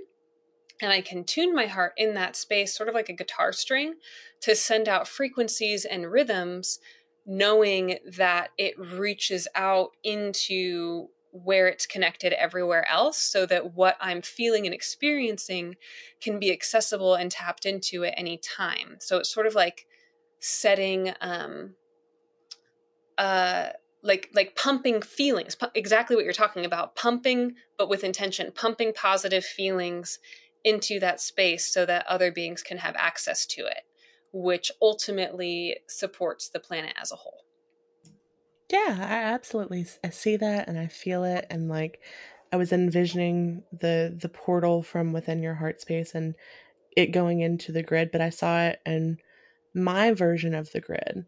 and 0.81 0.91
I 0.91 1.01
can 1.01 1.23
tune 1.23 1.53
my 1.53 1.67
heart 1.67 1.93
in 1.97 2.13
that 2.15 2.35
space, 2.35 2.75
sort 2.75 2.89
of 2.89 2.95
like 2.95 3.09
a 3.09 3.13
guitar 3.13 3.53
string, 3.53 3.95
to 4.41 4.55
send 4.55 4.87
out 4.89 5.07
frequencies 5.07 5.85
and 5.85 6.11
rhythms, 6.11 6.79
knowing 7.25 7.99
that 8.17 8.49
it 8.57 8.77
reaches 8.77 9.47
out 9.55 9.91
into 10.03 11.07
where 11.31 11.67
it's 11.67 11.87
connected 11.87 12.31
everywhere 12.33 12.87
else 12.89 13.17
so 13.17 13.45
that 13.47 13.73
what 13.73 13.97
I'm 13.99 14.21
feeling 14.21 14.65
and 14.65 14.73
experiencing 14.73 15.77
can 16.21 16.39
be 16.39 16.51
accessible 16.51 17.15
and 17.15 17.31
tapped 17.31 17.65
into 17.65 18.03
at 18.03 18.13
any 18.17 18.37
time. 18.37 18.97
So 18.99 19.17
it's 19.17 19.33
sort 19.33 19.47
of 19.47 19.55
like 19.55 19.87
setting 20.39 21.13
um 21.21 21.73
uh 23.17 23.69
like 24.01 24.29
like 24.33 24.57
pumping 24.57 25.01
feelings 25.01 25.55
pu- 25.55 25.67
exactly 25.73 26.17
what 26.17 26.25
you're 26.25 26.33
talking 26.33 26.65
about 26.65 26.95
pumping 26.97 27.55
but 27.77 27.87
with 27.87 28.03
intention 28.03 28.51
pumping 28.53 28.91
positive 28.91 29.45
feelings 29.45 30.19
into 30.63 30.99
that 30.99 31.21
space 31.21 31.65
so 31.65 31.85
that 31.85 32.07
other 32.07 32.31
beings 32.31 32.63
can 32.63 32.77
have 32.79 32.95
access 32.97 33.45
to 33.47 33.65
it, 33.65 33.83
which 34.31 34.71
ultimately 34.81 35.79
supports 35.87 36.49
the 36.49 36.59
planet 36.59 36.93
as 36.97 37.11
a 37.11 37.17
whole. 37.17 37.45
Yeah, 38.71 38.97
I 38.99 39.33
absolutely 39.33 39.85
I 40.03 40.09
see 40.09 40.35
that 40.37 40.67
and 40.67 40.79
I 40.79 40.87
feel 40.87 41.23
it 41.23 41.45
and 41.49 41.69
like 41.69 42.03
I 42.51 42.55
was 42.57 42.71
envisioning 42.71 43.63
the 43.71 44.15
the 44.19 44.29
portal 44.29 44.81
from 44.83 45.13
within 45.13 45.43
your 45.43 45.53
heart 45.55 45.81
space 45.81 46.15
and 46.15 46.35
it 46.97 47.07
going 47.07 47.41
into 47.41 47.71
the 47.71 47.83
grid, 47.83 48.11
but 48.11 48.21
I 48.21 48.29
saw 48.31 48.63
it 48.67 48.81
in 48.85 49.19
my 49.75 50.13
version 50.13 50.55
of 50.55 50.71
the 50.71 50.81
grid. 50.81 51.25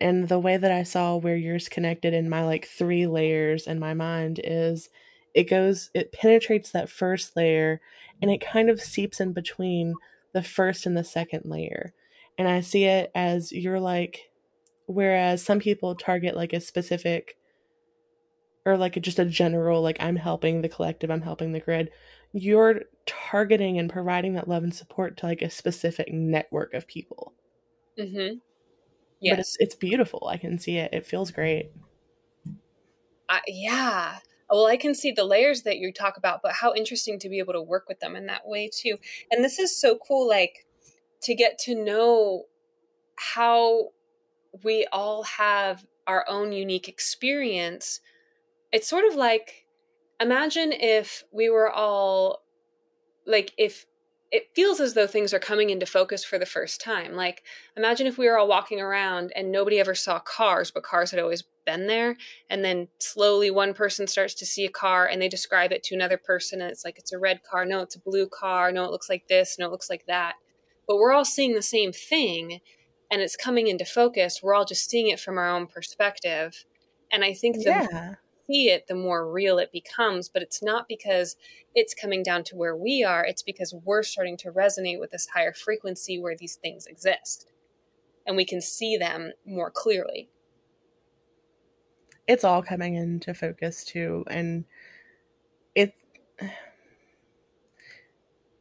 And 0.00 0.28
the 0.28 0.40
way 0.40 0.56
that 0.58 0.72
I 0.72 0.84
saw 0.84 1.16
where 1.16 1.36
yours 1.36 1.68
connected 1.68 2.14
in 2.14 2.28
my 2.30 2.44
like 2.44 2.66
three 2.66 3.06
layers 3.06 3.66
in 3.68 3.78
my 3.80 3.94
mind 3.94 4.40
is 4.44 4.90
it 5.34 5.44
goes 5.44 5.90
it 5.94 6.12
penetrates 6.12 6.70
that 6.70 6.90
first 6.90 7.36
layer 7.36 7.80
and 8.20 8.30
it 8.30 8.40
kind 8.40 8.70
of 8.70 8.80
seeps 8.80 9.20
in 9.20 9.32
between 9.32 9.94
the 10.32 10.42
first 10.42 10.86
and 10.86 10.96
the 10.96 11.04
second 11.04 11.42
layer 11.44 11.92
and 12.38 12.48
i 12.48 12.60
see 12.60 12.84
it 12.84 13.10
as 13.14 13.52
you're 13.52 13.80
like 13.80 14.30
whereas 14.86 15.42
some 15.42 15.58
people 15.58 15.94
target 15.94 16.36
like 16.36 16.52
a 16.52 16.60
specific 16.60 17.36
or 18.64 18.76
like 18.76 18.96
a, 18.96 19.00
just 19.00 19.18
a 19.18 19.24
general 19.24 19.82
like 19.82 19.96
i'm 20.00 20.16
helping 20.16 20.62
the 20.62 20.68
collective 20.68 21.10
i'm 21.10 21.22
helping 21.22 21.52
the 21.52 21.60
grid 21.60 21.90
you're 22.32 22.82
targeting 23.06 23.78
and 23.78 23.90
providing 23.90 24.34
that 24.34 24.48
love 24.48 24.62
and 24.62 24.74
support 24.74 25.16
to 25.16 25.26
like 25.26 25.42
a 25.42 25.50
specific 25.50 26.12
network 26.12 26.72
of 26.74 26.86
people 26.86 27.32
mm-hmm 27.98 28.36
Yes. 29.22 29.32
But 29.32 29.38
it's 29.38 29.56
it's 29.60 29.74
beautiful. 29.76 30.26
I 30.28 30.36
can 30.36 30.58
see 30.58 30.78
it. 30.78 30.92
It 30.92 31.06
feels 31.06 31.30
great. 31.30 31.70
Uh, 33.28 33.38
yeah. 33.46 34.18
Well, 34.52 34.66
I 34.66 34.76
can 34.76 34.94
see 34.94 35.12
the 35.12 35.24
layers 35.24 35.62
that 35.62 35.78
you 35.78 35.92
talk 35.94 36.18
about, 36.18 36.42
but 36.42 36.52
how 36.52 36.74
interesting 36.74 37.18
to 37.20 37.30
be 37.30 37.38
able 37.38 37.54
to 37.54 37.62
work 37.62 37.88
with 37.88 38.00
them 38.00 38.14
in 38.14 38.26
that 38.26 38.46
way 38.46 38.68
too. 38.70 38.98
And 39.30 39.42
this 39.42 39.58
is 39.58 39.74
so 39.74 39.96
cool, 40.06 40.28
like 40.28 40.66
to 41.22 41.34
get 41.34 41.58
to 41.60 41.74
know 41.74 42.44
how 43.16 43.88
we 44.62 44.86
all 44.92 45.22
have 45.22 45.86
our 46.06 46.26
own 46.28 46.52
unique 46.52 46.86
experience. 46.86 48.00
It's 48.72 48.88
sort 48.88 49.06
of 49.06 49.14
like 49.14 49.64
imagine 50.20 50.72
if 50.72 51.24
we 51.32 51.48
were 51.48 51.70
all 51.70 52.42
like 53.26 53.52
if 53.56 53.86
it 54.32 54.48
feels 54.54 54.80
as 54.80 54.94
though 54.94 55.06
things 55.06 55.32
are 55.32 55.38
coming 55.38 55.70
into 55.70 55.86
focus 55.86 56.24
for 56.24 56.38
the 56.38 56.46
first 56.46 56.80
time. 56.80 57.12
Like, 57.12 57.42
imagine 57.76 58.06
if 58.06 58.16
we 58.16 58.26
were 58.26 58.38
all 58.38 58.48
walking 58.48 58.80
around 58.80 59.30
and 59.36 59.52
nobody 59.52 59.78
ever 59.78 59.94
saw 59.94 60.18
cars, 60.18 60.70
but 60.70 60.82
cars 60.82 61.10
had 61.10 61.20
always 61.20 61.44
been 61.64 61.86
there. 61.86 62.16
And 62.50 62.64
then 62.64 62.88
slowly 62.98 63.50
one 63.50 63.74
person 63.74 64.06
starts 64.06 64.34
to 64.34 64.46
see 64.46 64.64
a 64.64 64.70
car 64.70 65.06
and 65.06 65.20
they 65.20 65.28
describe 65.28 65.72
it 65.72 65.82
to 65.84 65.94
another 65.94 66.18
person. 66.18 66.60
And 66.60 66.70
it's 66.70 66.84
like, 66.84 66.98
it's 66.98 67.12
a 67.12 67.18
red 67.18 67.42
car. 67.42 67.64
No, 67.64 67.80
it's 67.80 67.96
a 67.96 68.00
blue 68.00 68.28
car. 68.28 68.72
No, 68.72 68.84
it 68.84 68.90
looks 68.90 69.08
like 69.08 69.28
this. 69.28 69.58
No, 69.58 69.66
it 69.66 69.72
looks 69.72 69.90
like 69.90 70.06
that. 70.06 70.34
But 70.86 70.96
we're 70.96 71.12
all 71.12 71.24
seeing 71.24 71.54
the 71.54 71.62
same 71.62 71.92
thing 71.92 72.60
and 73.10 73.20
it's 73.20 73.36
coming 73.36 73.68
into 73.68 73.84
focus. 73.84 74.40
We're 74.42 74.54
all 74.54 74.64
just 74.64 74.88
seeing 74.88 75.08
it 75.08 75.20
from 75.20 75.38
our 75.38 75.48
own 75.48 75.66
perspective. 75.66 76.64
And 77.10 77.24
I 77.24 77.34
think 77.34 77.56
the 77.56 77.70
yeah 77.70 78.14
see 78.52 78.70
it, 78.70 78.86
the 78.86 78.94
more 78.94 79.30
real 79.30 79.58
it 79.58 79.72
becomes. 79.72 80.28
But 80.28 80.42
it's 80.42 80.62
not 80.62 80.86
because 80.88 81.36
it's 81.74 81.94
coming 81.94 82.22
down 82.22 82.44
to 82.44 82.56
where 82.56 82.76
we 82.76 83.04
are, 83.04 83.24
it's 83.24 83.42
because 83.42 83.74
we're 83.84 84.02
starting 84.02 84.36
to 84.38 84.52
resonate 84.52 85.00
with 85.00 85.10
this 85.10 85.28
higher 85.34 85.52
frequency 85.52 86.18
where 86.18 86.36
these 86.36 86.56
things 86.56 86.86
exist. 86.86 87.46
And 88.26 88.36
we 88.36 88.44
can 88.44 88.60
see 88.60 88.96
them 88.96 89.32
more 89.44 89.70
clearly. 89.70 90.28
It's 92.26 92.44
all 92.44 92.62
coming 92.62 92.94
into 92.94 93.34
focus 93.34 93.84
too. 93.84 94.24
And 94.28 94.64
it. 95.74 95.94
I'm 96.40 96.50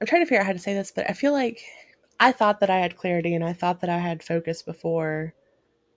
trying 0.08 0.24
to 0.24 0.26
figure 0.26 0.40
out 0.40 0.48
how 0.48 0.54
to 0.54 0.60
say 0.60 0.74
this, 0.74 0.92
but 0.92 1.10
I 1.10 1.14
feel 1.14 1.32
like 1.32 1.62
I 2.20 2.32
thought 2.32 2.60
that 2.62 2.70
I 2.70 2.80
had 2.80 2.98
clarity 2.98 3.36
and 3.36 3.44
I 3.44 3.54
thought 3.54 3.82
that 3.82 3.90
I 3.90 4.00
had 4.00 4.24
focus 4.24 4.64
before 4.64 5.34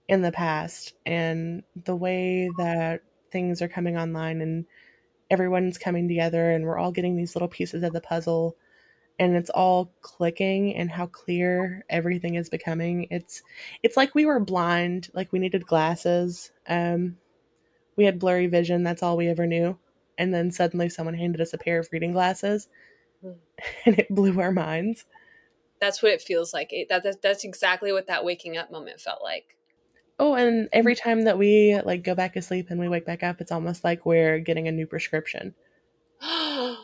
in 0.07 0.21
the 0.21 0.31
past. 0.31 0.93
And 1.05 1.63
the 1.85 1.95
way 1.95 2.49
that 2.57 3.01
things 3.31 3.61
are 3.61 3.67
coming 3.67 3.97
online 3.97 4.41
and 4.41 4.65
everyone's 5.29 5.77
coming 5.77 6.07
together 6.07 6.51
and 6.51 6.65
we're 6.65 6.77
all 6.77 6.91
getting 6.91 7.15
these 7.15 7.35
little 7.35 7.47
pieces 7.47 7.83
of 7.83 7.93
the 7.93 8.01
puzzle 8.01 8.55
and 9.17 9.35
it's 9.35 9.49
all 9.49 9.91
clicking 10.01 10.75
and 10.75 10.89
how 10.89 11.07
clear 11.07 11.83
everything 11.89 12.35
is 12.35 12.49
becoming 12.49 13.07
it's 13.09 13.41
it's 13.81 13.97
like 13.97 14.13
we 14.13 14.25
were 14.25 14.39
blind 14.39 15.09
like 15.13 15.31
we 15.31 15.39
needed 15.39 15.65
glasses 15.65 16.51
um 16.67 17.17
we 17.95 18.05
had 18.05 18.19
blurry 18.19 18.47
vision 18.47 18.83
that's 18.83 19.03
all 19.03 19.17
we 19.17 19.27
ever 19.27 19.45
knew 19.45 19.77
and 20.17 20.33
then 20.33 20.51
suddenly 20.51 20.89
someone 20.89 21.15
handed 21.15 21.41
us 21.41 21.53
a 21.53 21.57
pair 21.57 21.79
of 21.79 21.89
reading 21.91 22.11
glasses 22.11 22.67
mm. 23.23 23.35
and 23.85 23.99
it 23.99 24.07
blew 24.09 24.39
our 24.39 24.51
minds 24.51 25.05
that's 25.81 26.01
what 26.01 26.11
it 26.11 26.21
feels 26.21 26.53
like 26.53 26.71
it, 26.71 26.87
that, 26.89 27.03
that 27.03 27.21
that's 27.21 27.43
exactly 27.43 27.91
what 27.91 28.07
that 28.07 28.23
waking 28.23 28.57
up 28.57 28.71
moment 28.71 28.99
felt 28.99 29.21
like 29.21 29.55
Oh, 30.17 30.35
and 30.35 30.69
every 30.71 30.95
time 30.95 31.23
that 31.23 31.37
we 31.37 31.79
like 31.83 32.03
go 32.03 32.15
back 32.15 32.33
to 32.33 32.41
sleep 32.41 32.67
and 32.69 32.79
we 32.79 32.87
wake 32.87 33.05
back 33.05 33.21
up, 33.21 33.41
it's 33.41 33.51
almost 33.51 33.83
like 33.83 34.05
we're 34.05 34.39
getting 34.39 34.67
a 34.67 34.71
new 34.71 34.87
prescription. 34.87 35.53
a 36.21 36.77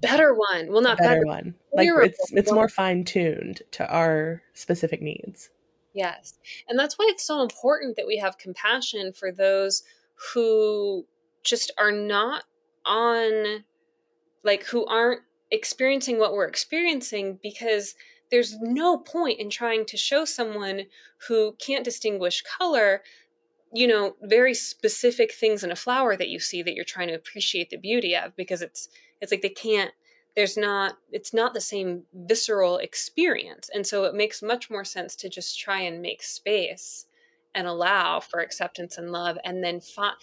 better 0.00 0.34
one. 0.34 0.72
Well, 0.72 0.82
not 0.82 0.98
a 0.98 1.02
better, 1.02 1.20
better 1.20 1.26
one. 1.26 1.54
Like 1.72 1.88
it's 1.88 2.32
it's 2.32 2.50
more 2.50 2.68
fine 2.68 3.04
tuned 3.04 3.62
to 3.72 3.88
our 3.88 4.42
specific 4.54 5.00
needs. 5.00 5.50
Yes. 5.94 6.38
And 6.68 6.78
that's 6.78 6.98
why 6.98 7.06
it's 7.10 7.24
so 7.24 7.42
important 7.42 7.96
that 7.96 8.06
we 8.06 8.16
have 8.16 8.38
compassion 8.38 9.12
for 9.12 9.30
those 9.30 9.84
who 10.32 11.06
just 11.42 11.72
are 11.78 11.92
not 11.92 12.44
on 12.84 13.64
like 14.44 14.64
who 14.64 14.84
aren't 14.86 15.22
experiencing 15.50 16.18
what 16.18 16.32
we're 16.32 16.46
experiencing 16.46 17.38
because 17.42 17.94
there's 18.30 18.56
no 18.60 18.98
point 18.98 19.38
in 19.38 19.50
trying 19.50 19.84
to 19.84 19.96
show 19.96 20.24
someone 20.24 20.82
who 21.28 21.54
can't 21.58 21.84
distinguish 21.84 22.42
color 22.58 23.02
you 23.72 23.86
know 23.86 24.16
very 24.22 24.54
specific 24.54 25.32
things 25.32 25.64
in 25.64 25.70
a 25.70 25.76
flower 25.76 26.16
that 26.16 26.28
you 26.28 26.38
see 26.38 26.62
that 26.62 26.74
you're 26.74 26.84
trying 26.84 27.08
to 27.08 27.14
appreciate 27.14 27.70
the 27.70 27.76
beauty 27.76 28.14
of 28.16 28.34
because 28.36 28.62
it's 28.62 28.88
it's 29.20 29.30
like 29.30 29.42
they 29.42 29.48
can't 29.48 29.92
there's 30.34 30.56
not 30.56 30.96
it's 31.10 31.34
not 31.34 31.54
the 31.54 31.60
same 31.60 32.04
visceral 32.14 32.78
experience. 32.78 33.68
And 33.74 33.86
so 33.86 34.04
it 34.04 34.14
makes 34.14 34.42
much 34.42 34.70
more 34.70 34.84
sense 34.84 35.14
to 35.16 35.28
just 35.28 35.58
try 35.58 35.80
and 35.80 36.00
make 36.00 36.22
space 36.22 37.06
and 37.54 37.66
allow 37.66 38.20
for 38.20 38.40
acceptance 38.40 38.98
and 38.98 39.10
love 39.10 39.38
and 39.44 39.62
then 39.62 39.80
fi- 39.80 40.14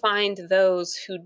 find 0.00 0.38
those 0.48 0.96
who 0.96 1.18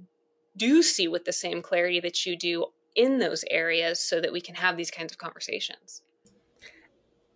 do 0.57 0.83
see 0.83 1.09
with 1.09 1.25
the 1.25 1.33
same 1.33 1.63
clarity 1.63 2.01
that 2.01 2.27
you 2.27 2.37
do 2.37 2.67
in 2.95 3.19
those 3.19 3.45
areas 3.51 4.01
so 4.01 4.21
that 4.21 4.33
we 4.33 4.41
can 4.41 4.55
have 4.55 4.77
these 4.77 4.91
kinds 4.91 5.13
of 5.13 5.19
conversations 5.19 6.03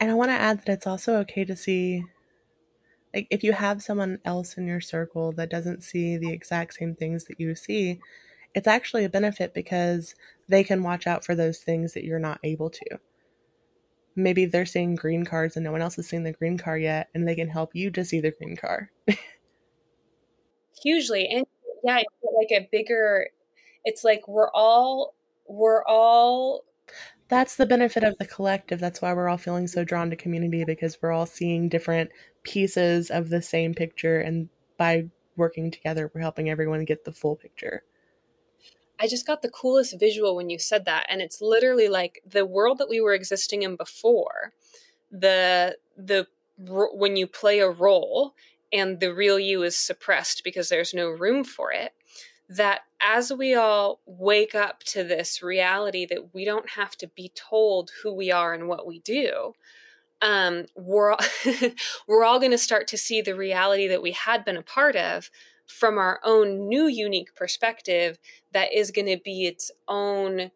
and 0.03 0.11
I 0.11 0.14
want 0.14 0.31
to 0.31 0.35
add 0.35 0.59
that 0.59 0.68
it's 0.68 0.87
also 0.88 1.18
okay 1.18 1.44
to 1.44 1.55
see, 1.55 2.05
like, 3.14 3.29
if 3.31 3.44
you 3.44 3.53
have 3.53 3.85
someone 3.85 4.18
else 4.25 4.59
in 4.59 4.66
your 4.66 4.81
circle 4.81 5.31
that 5.35 5.48
doesn't 5.48 5.85
see 5.85 6.16
the 6.16 6.33
exact 6.33 6.75
same 6.75 6.96
things 6.96 7.27
that 7.27 7.38
you 7.38 7.55
see, 7.55 8.01
it's 8.53 8.66
actually 8.66 9.05
a 9.05 9.09
benefit 9.09 9.55
because 9.55 10.16
they 10.48 10.64
can 10.64 10.83
watch 10.83 11.07
out 11.07 11.25
for 11.25 11.37
those 11.37 11.59
things 11.59 11.94
that 11.94 12.03
you're 12.03 12.18
not 12.18 12.40
able 12.42 12.68
to. 12.68 12.98
Maybe 14.14 14.44
they're 14.44 14.66
seeing 14.66 14.94
green 14.94 15.25
cards 15.25 15.57
and 15.57 15.64
no 15.64 15.72
one 15.72 15.83
else 15.83 15.98
is 15.98 16.09
seeing 16.09 16.25
the 16.25 16.33
green 16.33 16.59
car 16.59 16.77
yet, 16.77 17.09
and 17.14 17.27
they 17.27 17.35
can 17.35 17.48
help 17.48 17.75
you 17.75 17.90
to 17.92 18.05
see 18.05 18.20
the 18.20 18.33
green 18.33 18.57
car. 18.57 18.90
Hugely. 20.83 21.29
And 21.29 21.46
yeah, 21.85 21.96
like 21.96 22.51
a 22.51 22.68
bigger, 22.70 23.29
it's 23.85 24.05
like 24.05 24.27
we're 24.29 24.51
all, 24.53 25.14
we're 25.46 25.85
all 25.85 26.64
that's 27.33 27.57
the 27.57 27.64
benefit 27.64 28.05
of 28.05 28.14
the 28.18 28.27
collective. 28.27 28.79
That's 28.79 29.01
why 29.01 29.14
we're 29.14 29.31
all 29.31 29.38
feeling 29.38 29.66
so 29.66 29.85
drawn 29.85 30.11
to 30.11 30.16
community 30.16 30.64
because 30.64 30.98
we're 31.01 31.12
all 31.12 31.25
seeing 31.25 31.70
different 31.70 32.11
pieces 32.42 33.11
of 33.11 33.31
the 33.31 33.40
same 33.40 33.72
picture. 33.72 34.20
And 34.20 34.51
by 34.77 35.07
working 35.37 35.70
together, 35.70 36.11
we're 36.14 36.20
helping 36.20 36.51
everyone 36.51 36.85
get 36.85 37.07
the 37.07 37.12
full 37.12 37.37
picture. 37.37 37.85
I 39.02 39.08
just 39.08 39.26
got 39.26 39.42
the 39.42 39.50
coolest 39.50 39.98
visual 39.98 40.36
when 40.36 40.48
you 40.48 40.60
said 40.60 40.84
that. 40.84 41.06
And 41.08 41.20
it's 41.20 41.42
literally 41.42 41.88
like 41.88 42.22
the 42.24 42.46
world 42.46 42.78
that 42.78 42.88
we 42.88 43.00
were 43.00 43.14
existing 43.14 43.62
in 43.62 43.74
before, 43.74 44.52
the, 45.10 45.76
the, 45.96 46.28
when 46.56 47.16
you 47.16 47.26
play 47.26 47.58
a 47.58 47.68
role 47.68 48.34
and 48.72 49.00
the 49.00 49.12
real 49.12 49.40
you 49.40 49.64
is 49.64 49.76
suppressed 49.76 50.42
because 50.44 50.68
there's 50.68 50.94
no 50.94 51.08
room 51.08 51.42
for 51.42 51.72
it 51.72 51.94
that 52.48 52.82
as 53.00 53.32
we 53.32 53.54
all 53.54 54.00
wake 54.06 54.54
up 54.54 54.84
to 54.84 55.02
this 55.02 55.42
reality 55.42 56.06
that 56.06 56.34
we 56.34 56.44
don't 56.44 56.70
have 56.70 56.96
to 56.98 57.08
be 57.08 57.32
told 57.34 57.90
who 58.02 58.12
we 58.12 58.30
are 58.30 58.52
and 58.52 58.68
what 58.68 58.86
we 58.86 59.00
do, 59.00 59.54
um, 60.20 60.66
we're 60.76 61.16
we're 62.06 62.24
all 62.24 62.38
going 62.38 62.52
to 62.52 62.58
start 62.58 62.86
to 62.88 62.98
see 62.98 63.20
the 63.20 63.34
reality 63.34 63.88
that 63.88 64.02
we 64.02 64.12
had 64.12 64.44
been 64.44 64.56
a 64.56 64.62
part 64.62 64.96
of 64.96 65.30
from 65.72 65.98
our 65.98 66.20
own 66.24 66.68
new 66.68 66.87
unique 66.87 67.35
perspective 67.35 68.18
that 68.52 68.72
is 68.72 68.90
going 68.90 69.06
to 69.06 69.18
be 69.22 69.46
its 69.46 69.70
own 69.88 70.50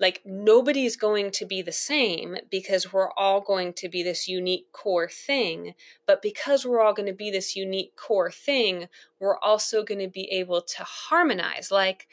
like 0.00 0.22
nobody's 0.24 0.96
going 0.96 1.30
to 1.32 1.44
be 1.44 1.60
the 1.60 1.72
same 1.72 2.36
because 2.50 2.92
we're 2.92 3.10
all 3.12 3.40
going 3.40 3.72
to 3.72 3.88
be 3.88 4.02
this 4.02 4.28
unique 4.28 4.70
core 4.72 5.08
thing 5.08 5.74
but 6.06 6.22
because 6.22 6.64
we're 6.64 6.80
all 6.80 6.94
going 6.94 7.08
to 7.08 7.14
be 7.14 7.30
this 7.30 7.56
unique 7.56 7.96
core 7.96 8.30
thing 8.30 8.86
we're 9.18 9.38
also 9.38 9.82
going 9.82 9.98
to 9.98 10.08
be 10.08 10.30
able 10.30 10.60
to 10.60 10.84
harmonize 10.84 11.70
like 11.70 12.06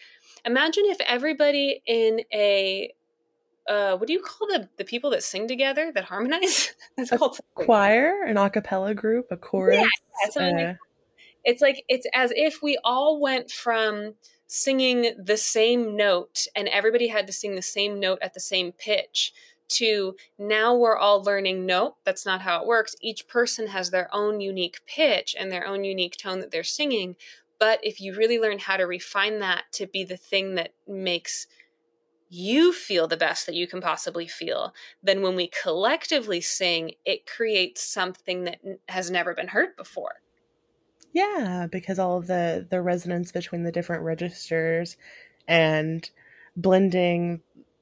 imagine 0.46 0.84
if 0.88 1.00
everybody 1.02 1.82
in 1.86 2.22
a 2.34 2.92
uh, 3.68 3.98
what 3.98 4.08
do 4.08 4.14
you 4.14 4.22
call 4.22 4.48
the 4.48 4.70
the 4.78 4.86
people 4.86 5.10
that 5.10 5.24
sing 5.24 5.48
together 5.48 5.92
that 5.94 6.04
harmonize? 6.06 6.74
It's 6.98 7.12
a 7.12 7.18
called 7.18 7.40
choir, 7.56 8.24
an 8.24 8.38
a 8.38 8.50
cappella 8.50 8.94
group, 8.94 9.28
a 9.32 9.38
chorus. 9.38 9.84
Yeah, 10.38 10.42
uh, 10.42 10.74
it's 11.46 11.62
like 11.62 11.86
it's 11.88 12.08
as 12.14 12.34
if 12.36 12.62
we 12.62 12.78
all 12.84 13.22
went 13.22 13.52
from 13.52 14.16
singing 14.48 15.14
the 15.24 15.38
same 15.38 15.96
note 15.96 16.48
and 16.56 16.68
everybody 16.68 17.08
had 17.08 17.28
to 17.28 17.34
sing 17.34 17.56
the 17.56 17.62
same 17.62 18.00
note 18.00 18.20
at 18.22 18.34
the 18.34 18.40
same 18.40 18.72
pitch 18.72 19.32
to 19.68 20.16
now 20.38 20.76
we're 20.76 20.98
all 20.98 21.24
learning 21.24 21.66
nope 21.66 21.98
that's 22.04 22.26
not 22.26 22.42
how 22.42 22.62
it 22.62 22.68
works. 22.68 22.96
Each 23.02 23.28
person 23.28 23.68
has 23.68 23.90
their 23.90 24.14
own 24.14 24.42
unique 24.42 24.82
pitch 24.86 25.36
and 25.40 25.52
their 25.52 25.66
own 25.66 25.84
unique 25.84 26.18
tone 26.18 26.40
that 26.40 26.52
they're 26.52 26.64
singing 26.64 27.16
but 27.58 27.80
if 27.84 28.02
you 28.02 28.14
really 28.14 28.38
learn 28.38 28.60
how 28.60 28.76
to 28.78 28.84
refine 28.84 29.40
that 29.40 29.64
to 29.72 29.88
be 29.88 30.04
the 30.04 30.18
thing 30.18 30.56
that 30.56 30.74
makes 30.88 31.48
you 32.30 32.74
feel 32.74 33.08
the 33.08 33.16
best 33.16 33.46
that 33.46 33.56
you 33.56 33.66
can 33.66 33.82
possibly 33.82 34.28
feel 34.28 34.74
then 35.02 35.22
when 35.22 35.36
we 35.36 35.50
collectively 35.64 36.42
sing 36.42 36.92
it 37.06 37.26
creates 37.26 37.82
something 37.82 38.44
that 38.44 38.60
has 38.90 39.10
never 39.10 39.34
been 39.34 39.48
heard 39.48 39.76
before 39.76 40.16
yeah, 41.16 41.68
because 41.72 41.98
all 41.98 42.18
of 42.18 42.28
the 42.28 42.68
the 42.70 42.82
resonance 42.82 43.32
between 43.32 43.64
the 43.64 43.72
different 43.72 44.04
registers 44.04 44.98
and 45.48 46.10
blending, 46.58 47.40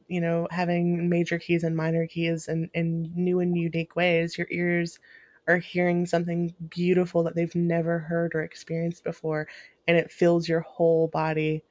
you 0.08 0.22
know, 0.22 0.48
having 0.52 1.10
major 1.10 1.40
keys 1.40 1.64
and 1.64 1.76
minor 1.76 2.06
keys 2.06 2.48
in, 2.48 2.70
in 2.76 3.12
new 3.16 3.40
and 3.40 3.58
unique 3.58 3.96
ways, 3.96 4.38
your 4.38 4.46
ears 4.52 5.00
are 5.48 5.58
hearing 5.58 6.06
something 6.06 6.54
beautiful 6.70 7.24
that 7.24 7.36
they've 7.36 7.56
never 7.56 7.98
heard 7.98 8.36
or 8.36 8.44
experienced 8.44 9.04
before 9.04 9.48
and 9.88 9.98
it 9.98 10.12
fills 10.12 10.48
your 10.48 10.62
whole 10.62 11.08
body. 11.08 11.64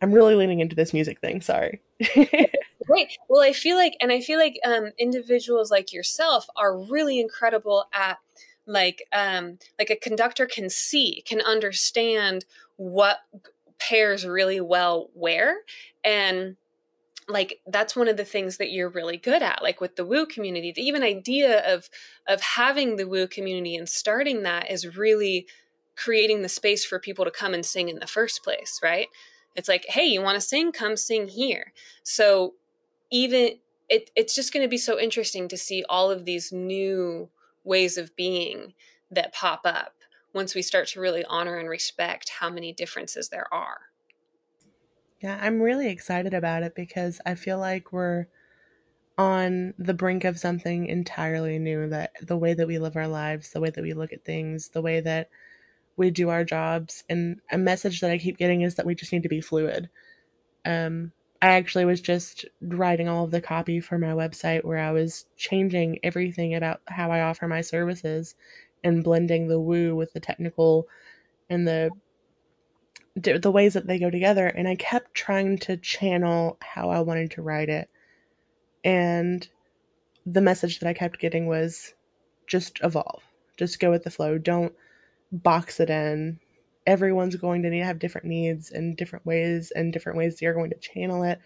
I'm 0.00 0.12
really 0.12 0.36
leaning 0.36 0.60
into 0.60 0.76
this 0.76 0.94
music 0.94 1.20
thing, 1.20 1.40
sorry. 1.40 1.82
Great. 2.86 3.18
Well, 3.28 3.42
I 3.42 3.52
feel 3.52 3.76
like, 3.76 3.96
and 4.00 4.12
I 4.12 4.20
feel 4.20 4.38
like 4.38 4.58
um, 4.64 4.92
individuals 4.96 5.72
like 5.72 5.92
yourself 5.92 6.46
are 6.56 6.78
really 6.78 7.20
incredible 7.20 7.84
at 7.92 8.18
like 8.66 9.02
um 9.12 9.58
like 9.78 9.90
a 9.90 9.96
conductor 9.96 10.46
can 10.46 10.70
see 10.70 11.22
can 11.26 11.40
understand 11.40 12.44
what 12.76 13.18
pairs 13.78 14.24
really 14.24 14.60
well 14.60 15.10
where. 15.14 15.58
And 16.04 16.56
like 17.28 17.60
that's 17.66 17.96
one 17.96 18.08
of 18.08 18.16
the 18.16 18.24
things 18.24 18.56
that 18.56 18.70
you're 18.70 18.88
really 18.88 19.16
good 19.16 19.42
at 19.42 19.62
like 19.62 19.80
with 19.80 19.96
the 19.96 20.04
woo 20.04 20.26
community. 20.26 20.72
The 20.72 20.82
even 20.82 21.02
idea 21.02 21.60
of 21.72 21.88
of 22.28 22.40
having 22.40 22.96
the 22.96 23.06
woo 23.06 23.26
community 23.26 23.76
and 23.76 23.88
starting 23.88 24.42
that 24.42 24.70
is 24.70 24.96
really 24.96 25.46
creating 25.96 26.42
the 26.42 26.48
space 26.48 26.84
for 26.84 26.98
people 26.98 27.24
to 27.24 27.30
come 27.30 27.54
and 27.54 27.64
sing 27.64 27.88
in 27.88 27.98
the 27.98 28.06
first 28.06 28.42
place 28.42 28.80
right? 28.82 29.08
It's 29.54 29.68
like 29.68 29.86
hey 29.88 30.04
you 30.04 30.22
want 30.22 30.36
to 30.36 30.40
sing? 30.40 30.72
Come 30.72 30.96
sing 30.96 31.28
here. 31.28 31.72
So 32.02 32.54
even 33.10 33.58
it, 33.88 34.10
it's 34.16 34.34
just 34.34 34.52
going 34.52 34.64
to 34.64 34.70
be 34.70 34.78
so 34.78 34.98
interesting 34.98 35.48
to 35.48 35.56
see 35.56 35.84
all 35.88 36.10
of 36.10 36.24
these 36.24 36.50
new 36.50 37.28
ways 37.64 37.96
of 37.96 38.14
being 38.16 38.74
that 39.10 39.32
pop 39.32 39.60
up 39.64 39.94
once 40.32 40.54
we 40.54 40.62
start 40.62 40.88
to 40.88 41.00
really 41.00 41.24
honor 41.26 41.58
and 41.58 41.68
respect 41.68 42.30
how 42.40 42.48
many 42.48 42.72
differences 42.72 43.28
there 43.28 43.52
are. 43.52 43.92
Yeah, 45.20 45.38
I'm 45.40 45.60
really 45.60 45.88
excited 45.88 46.34
about 46.34 46.62
it 46.62 46.74
because 46.74 47.20
I 47.24 47.34
feel 47.34 47.58
like 47.58 47.92
we're 47.92 48.26
on 49.18 49.74
the 49.78 49.94
brink 49.94 50.24
of 50.24 50.38
something 50.38 50.86
entirely 50.86 51.58
new 51.58 51.88
that 51.88 52.12
the 52.22 52.36
way 52.36 52.54
that 52.54 52.66
we 52.66 52.78
live 52.78 52.96
our 52.96 53.08
lives, 53.08 53.50
the 53.50 53.60
way 53.60 53.70
that 53.70 53.82
we 53.82 53.92
look 53.92 54.12
at 54.12 54.24
things, 54.24 54.70
the 54.70 54.82
way 54.82 55.00
that 55.00 55.30
we 55.96 56.10
do 56.10 56.30
our 56.30 56.44
jobs 56.44 57.04
and 57.08 57.40
a 57.52 57.58
message 57.58 58.00
that 58.00 58.10
I 58.10 58.18
keep 58.18 58.38
getting 58.38 58.62
is 58.62 58.76
that 58.76 58.86
we 58.86 58.94
just 58.94 59.12
need 59.12 59.22
to 59.24 59.28
be 59.28 59.40
fluid. 59.40 59.90
Um 60.64 61.12
I 61.42 61.54
actually 61.54 61.84
was 61.84 62.00
just 62.00 62.44
writing 62.60 63.08
all 63.08 63.24
of 63.24 63.32
the 63.32 63.40
copy 63.40 63.80
for 63.80 63.98
my 63.98 64.12
website 64.12 64.64
where 64.64 64.78
I 64.78 64.92
was 64.92 65.26
changing 65.36 65.98
everything 66.04 66.54
about 66.54 66.80
how 66.86 67.10
I 67.10 67.22
offer 67.22 67.48
my 67.48 67.60
services 67.62 68.36
and 68.84 69.02
blending 69.02 69.48
the 69.48 69.58
woo 69.58 69.96
with 69.96 70.12
the 70.12 70.20
technical 70.20 70.86
and 71.50 71.66
the 71.66 71.90
the 73.14 73.50
ways 73.50 73.74
that 73.74 73.86
they 73.86 73.98
go 73.98 74.08
together 74.08 74.46
and 74.46 74.66
I 74.66 74.76
kept 74.76 75.14
trying 75.14 75.58
to 75.58 75.76
channel 75.76 76.56
how 76.62 76.88
I 76.88 77.00
wanted 77.00 77.32
to 77.32 77.42
write 77.42 77.68
it. 77.68 77.90
And 78.84 79.46
the 80.24 80.40
message 80.40 80.78
that 80.78 80.88
I 80.88 80.94
kept 80.94 81.18
getting 81.18 81.46
was 81.46 81.92
just 82.46 82.80
evolve. 82.82 83.22
Just 83.58 83.80
go 83.80 83.90
with 83.90 84.04
the 84.04 84.10
flow. 84.10 84.38
Don't 84.38 84.72
box 85.30 85.80
it 85.80 85.90
in 85.90 86.38
everyone's 86.86 87.36
going 87.36 87.62
to 87.62 87.70
need 87.70 87.80
to 87.80 87.84
have 87.84 87.98
different 87.98 88.26
needs 88.26 88.70
and 88.70 88.96
different 88.96 89.24
ways 89.24 89.70
and 89.74 89.92
different 89.92 90.18
ways 90.18 90.40
you're 90.40 90.54
going 90.54 90.70
to 90.70 90.78
channel 90.78 91.22
it 91.22 91.40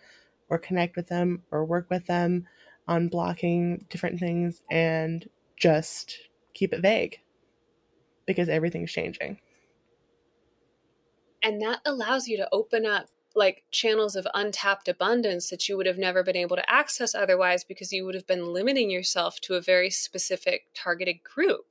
or 0.49 0.59
connect 0.59 0.97
with 0.97 1.09
them 1.09 1.43
or 1.51 1.65
work 1.65 1.89
with 1.91 2.07
them 2.07 2.47
on 2.89 3.09
blocking 3.09 3.85
different 3.91 4.19
things 4.19 4.63
and 4.71 5.29
just 5.57 6.19
keep 6.55 6.73
it 6.73 6.81
vague 6.81 7.19
because 8.27 8.49
everything's 8.49 8.93
changing. 8.93 9.39
And 11.43 11.61
that 11.63 11.81
allows 11.85 12.27
you 12.27 12.37
to 12.39 12.49
open 12.53 12.87
up 12.87 13.07
like 13.35 13.65
channels 13.71 14.17
of 14.17 14.27
untapped 14.35 14.89
abundance 14.89 15.51
that 15.51 15.69
you 15.69 15.77
would 15.77 15.87
have 15.87 15.99
never 15.99 16.23
been 16.23 16.37
able 16.37 16.57
to 16.57 16.71
access 16.71 17.15
otherwise 17.15 17.63
because 17.63 17.93
you 17.93 18.05
would 18.05 18.15
have 18.15 18.27
been 18.27 18.53
limiting 18.53 18.91
yourself 18.91 19.39
to 19.43 19.55
a 19.55 19.61
very 19.61 19.91
specific 19.91 20.67
targeted 20.75 21.23
group. 21.23 21.67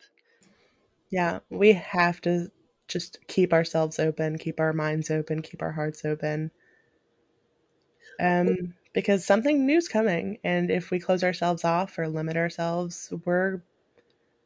Yeah, 1.10 1.40
we 1.50 1.74
have 1.74 2.22
to 2.22 2.52
just 2.88 3.20
keep 3.28 3.54
ourselves 3.54 4.00
open, 4.00 4.38
keep 4.38 4.60
our 4.60 4.74
minds 4.74 5.10
open, 5.10 5.42
keep 5.42 5.62
our 5.62 5.72
hearts 5.72 6.06
open. 6.06 6.52
Um, 8.20 8.76
because 8.94 9.26
something 9.26 9.66
new's 9.66 9.88
coming, 9.88 10.38
and 10.44 10.72
if 10.72 10.90
we 10.90 11.00
close 11.00 11.24
ourselves 11.24 11.66
off 11.66 11.98
or 11.98 12.08
limit 12.08 12.38
ourselves, 12.38 13.12
we're 13.26 13.62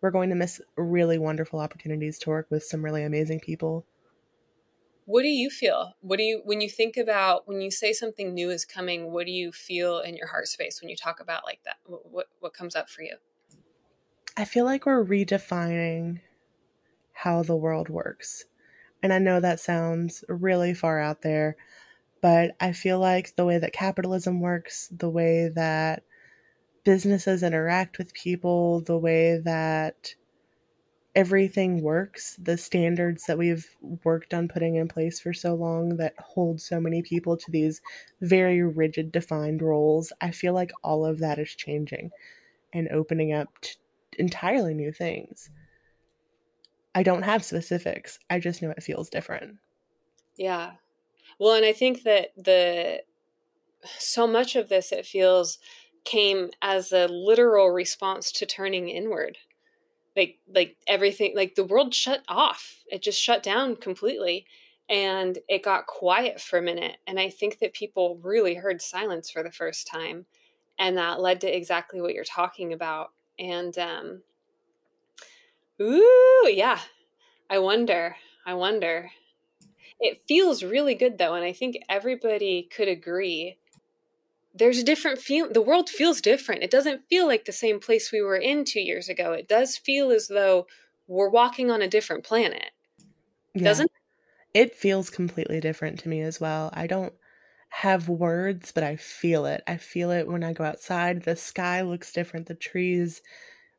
we're 0.02 0.12
going 0.12 0.30
to 0.30 0.36
miss 0.36 0.62
really 0.78 1.18
wonderful 1.18 1.60
opportunities 1.60 2.18
to 2.20 2.30
work 2.30 2.48
with 2.50 2.64
some 2.64 2.84
really 2.84 3.04
amazing 3.04 3.42
people. 3.42 3.86
What 5.06 5.24
do 5.24 5.28
you 5.28 5.50
feel? 5.50 5.94
What 6.02 6.18
do 6.18 6.24
you 6.24 6.42
when 6.46 6.62
you 6.62 6.70
think 6.70 6.96
about 6.96 7.48
when 7.48 7.62
you 7.62 7.72
say 7.72 7.94
something 7.94 8.34
new 8.34 8.50
is 8.50 8.66
coming? 8.66 9.12
What 9.12 9.26
do 9.26 9.32
you 9.32 9.52
feel 9.52 10.00
in 10.00 10.16
your 10.16 10.28
heart 10.28 10.48
space 10.48 10.82
when 10.82 10.90
you 10.90 10.96
talk 10.96 11.20
about 11.20 11.44
like 11.46 11.62
that? 11.66 11.78
What 11.86 12.12
what, 12.12 12.26
what 12.40 12.54
comes 12.54 12.76
up 12.76 12.90
for 12.90 13.02
you? 13.02 13.18
I 14.38 14.46
feel 14.46 14.66
like 14.66 14.86
we're 14.86 15.04
redefining 15.04 16.22
how 17.24 17.43
the 17.43 17.55
world 17.55 17.89
works. 17.89 18.45
And 19.03 19.13
I 19.13 19.20
know 19.20 19.39
that 19.39 19.59
sounds 19.59 20.24
really 20.30 20.74
far 20.74 20.99
out 20.99 21.22
there, 21.22 21.57
but 22.22 22.55
I 22.59 22.74
feel 22.74 22.99
like 22.99 23.36
the 23.36 23.45
way 23.45 23.57
that 23.59 23.74
capitalism 23.74 24.41
works, 24.41 24.89
the 24.89 25.09
way 25.09 25.49
that 25.49 26.03
businesses 26.84 27.43
interact 27.43 27.97
with 27.97 28.13
people, 28.13 28.82
the 28.82 28.97
way 28.97 29.39
that 29.39 30.15
everything 31.15 31.82
works, 31.82 32.38
the 32.41 32.57
standards 32.57 33.26
that 33.26 33.38
we've 33.38 33.76
worked 34.03 34.34
on 34.34 34.47
putting 34.47 34.76
in 34.76 34.88
place 34.88 35.20
for 35.20 35.34
so 35.34 35.55
long 35.55 35.97
that 35.97 36.13
hold 36.20 36.61
so 36.61 36.80
many 36.80 37.01
people 37.01 37.36
to 37.36 37.51
these 37.51 37.82
very 38.22 38.61
rigid, 38.61 39.11
defined 39.11 39.61
roles, 39.61 40.13
I 40.22 40.32
feel 40.32 40.53
like 40.53 40.72
all 40.84 41.05
of 41.05 41.20
that 41.20 41.39
is 41.39 41.49
changing 41.49 42.11
and 42.74 42.88
opening 42.89 43.34
up 43.34 43.49
entirely 44.17 44.74
new 44.74 44.91
things. 44.91 45.49
I 47.00 47.04
don't 47.04 47.22
have 47.22 47.45
specifics. 47.45 48.20
I 48.30 48.39
just 48.39 48.62
know 48.62 48.72
it 48.72 48.84
feels 48.84 49.10
different. 49.10 49.56
Yeah. 50.36 50.72
Well, 51.39 51.54
and 51.54 51.66
I 51.66 51.72
think 51.72 52.04
that 52.04 52.32
the 52.36 53.04
so 53.97 54.28
much 54.28 54.58
of 54.58 54.68
this 54.68 54.91
it 54.91 55.06
feels 55.06 55.60
came 56.04 56.50
as 56.62 56.91
a 56.91 57.08
literal 57.08 57.70
response 57.70 58.34
to 58.34 58.45
turning 58.45 58.89
inward. 58.89 59.38
Like 60.18 60.39
like 60.54 60.76
everything 60.88 61.38
like 61.38 61.56
the 61.56 61.64
world 61.64 61.95
shut 61.95 62.22
off. 62.28 62.84
It 62.91 63.02
just 63.02 63.22
shut 63.22 63.43
down 63.43 63.78
completely 63.78 64.45
and 64.89 65.38
it 65.47 65.64
got 65.64 65.88
quiet 65.88 66.41
for 66.41 66.60
a 66.60 66.62
minute 66.62 66.97
and 67.08 67.18
I 67.18 67.30
think 67.30 67.60
that 67.60 67.72
people 67.72 68.20
really 68.22 68.56
heard 68.56 68.82
silence 68.82 69.30
for 69.30 69.41
the 69.41 69.54
first 69.54 69.88
time 69.88 70.26
and 70.78 70.97
that 70.97 71.22
led 71.22 71.39
to 71.41 71.58
exactly 71.58 72.02
what 72.02 72.14
you're 72.14 72.26
talking 72.26 72.74
about 72.74 73.14
and 73.38 73.78
um 73.78 74.24
Ooh, 75.82 76.50
yeah. 76.52 76.82
I 77.50 77.60
wonder. 77.60 78.18
I 78.46 78.54
wonder. 78.56 79.12
It 80.00 80.24
feels 80.28 80.64
really 80.64 80.96
good 80.96 81.18
though, 81.18 81.36
and 81.36 81.46
I 81.46 81.54
think 81.54 81.78
everybody 81.90 82.64
could 82.64 82.88
agree. 82.88 83.58
There's 84.54 84.80
a 84.80 84.84
different 84.84 85.20
feel. 85.20 85.52
The 85.52 85.62
world 85.62 85.90
feels 85.90 86.22
different. 86.22 86.64
It 86.64 86.72
doesn't 86.72 87.08
feel 87.10 87.28
like 87.28 87.46
the 87.46 87.52
same 87.52 87.80
place 87.80 88.12
we 88.12 88.22
were 88.22 88.38
in 88.38 88.66
two 88.66 88.82
years 88.82 89.10
ago. 89.10 89.34
It 89.34 89.48
does 89.48 89.78
feel 89.78 90.12
as 90.12 90.28
though 90.28 90.68
we're 91.08 91.30
walking 91.30 91.72
on 91.72 91.82
a 91.82 91.88
different 91.88 92.24
planet. 92.24 92.72
Yeah. 93.54 93.64
Doesn't 93.64 93.92
it? 94.54 94.76
feels 94.76 95.10
completely 95.10 95.60
different 95.60 96.00
to 96.02 96.10
me 96.10 96.22
as 96.22 96.40
well. 96.42 96.72
I 96.74 96.88
don't 96.88 97.14
have 97.70 98.10
words, 98.10 98.72
but 98.72 98.84
I 98.84 98.96
feel 98.98 99.46
it. 99.46 99.64
I 99.68 99.78
feel 99.78 100.12
it 100.12 100.28
when 100.28 100.44
I 100.44 100.54
go 100.54 100.64
outside. 100.64 101.24
The 101.24 101.36
sky 101.36 101.82
looks 101.82 102.14
different. 102.14 102.48
The 102.48 102.56
trees 102.56 103.22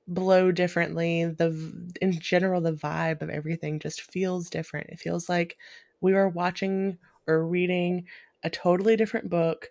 blow 0.08 0.50
differently 0.52 1.24
the 1.24 1.92
in 2.00 2.12
general 2.20 2.60
the 2.60 2.72
vibe 2.72 3.22
of 3.22 3.30
everything 3.30 3.78
just 3.78 4.00
feels 4.02 4.50
different. 4.50 4.90
It 4.90 4.98
feels 5.00 5.28
like 5.28 5.58
we 6.00 6.12
were 6.14 6.28
watching 6.28 6.98
or 7.26 7.46
reading 7.46 8.06
a 8.42 8.50
totally 8.50 8.96
different 8.96 9.28
book 9.30 9.68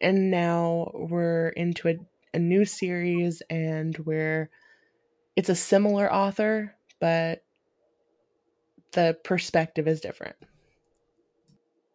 and 0.00 0.30
now 0.30 0.90
we're 0.94 1.50
into 1.50 1.88
a, 1.88 1.96
a 2.34 2.38
new 2.38 2.64
series 2.64 3.42
and 3.50 3.96
where 3.98 4.50
it's 5.36 5.48
a 5.50 5.56
similar 5.56 6.12
author 6.12 6.76
but 7.00 7.44
the 8.92 9.18
perspective 9.24 9.88
is 9.88 10.00
different. 10.00 10.36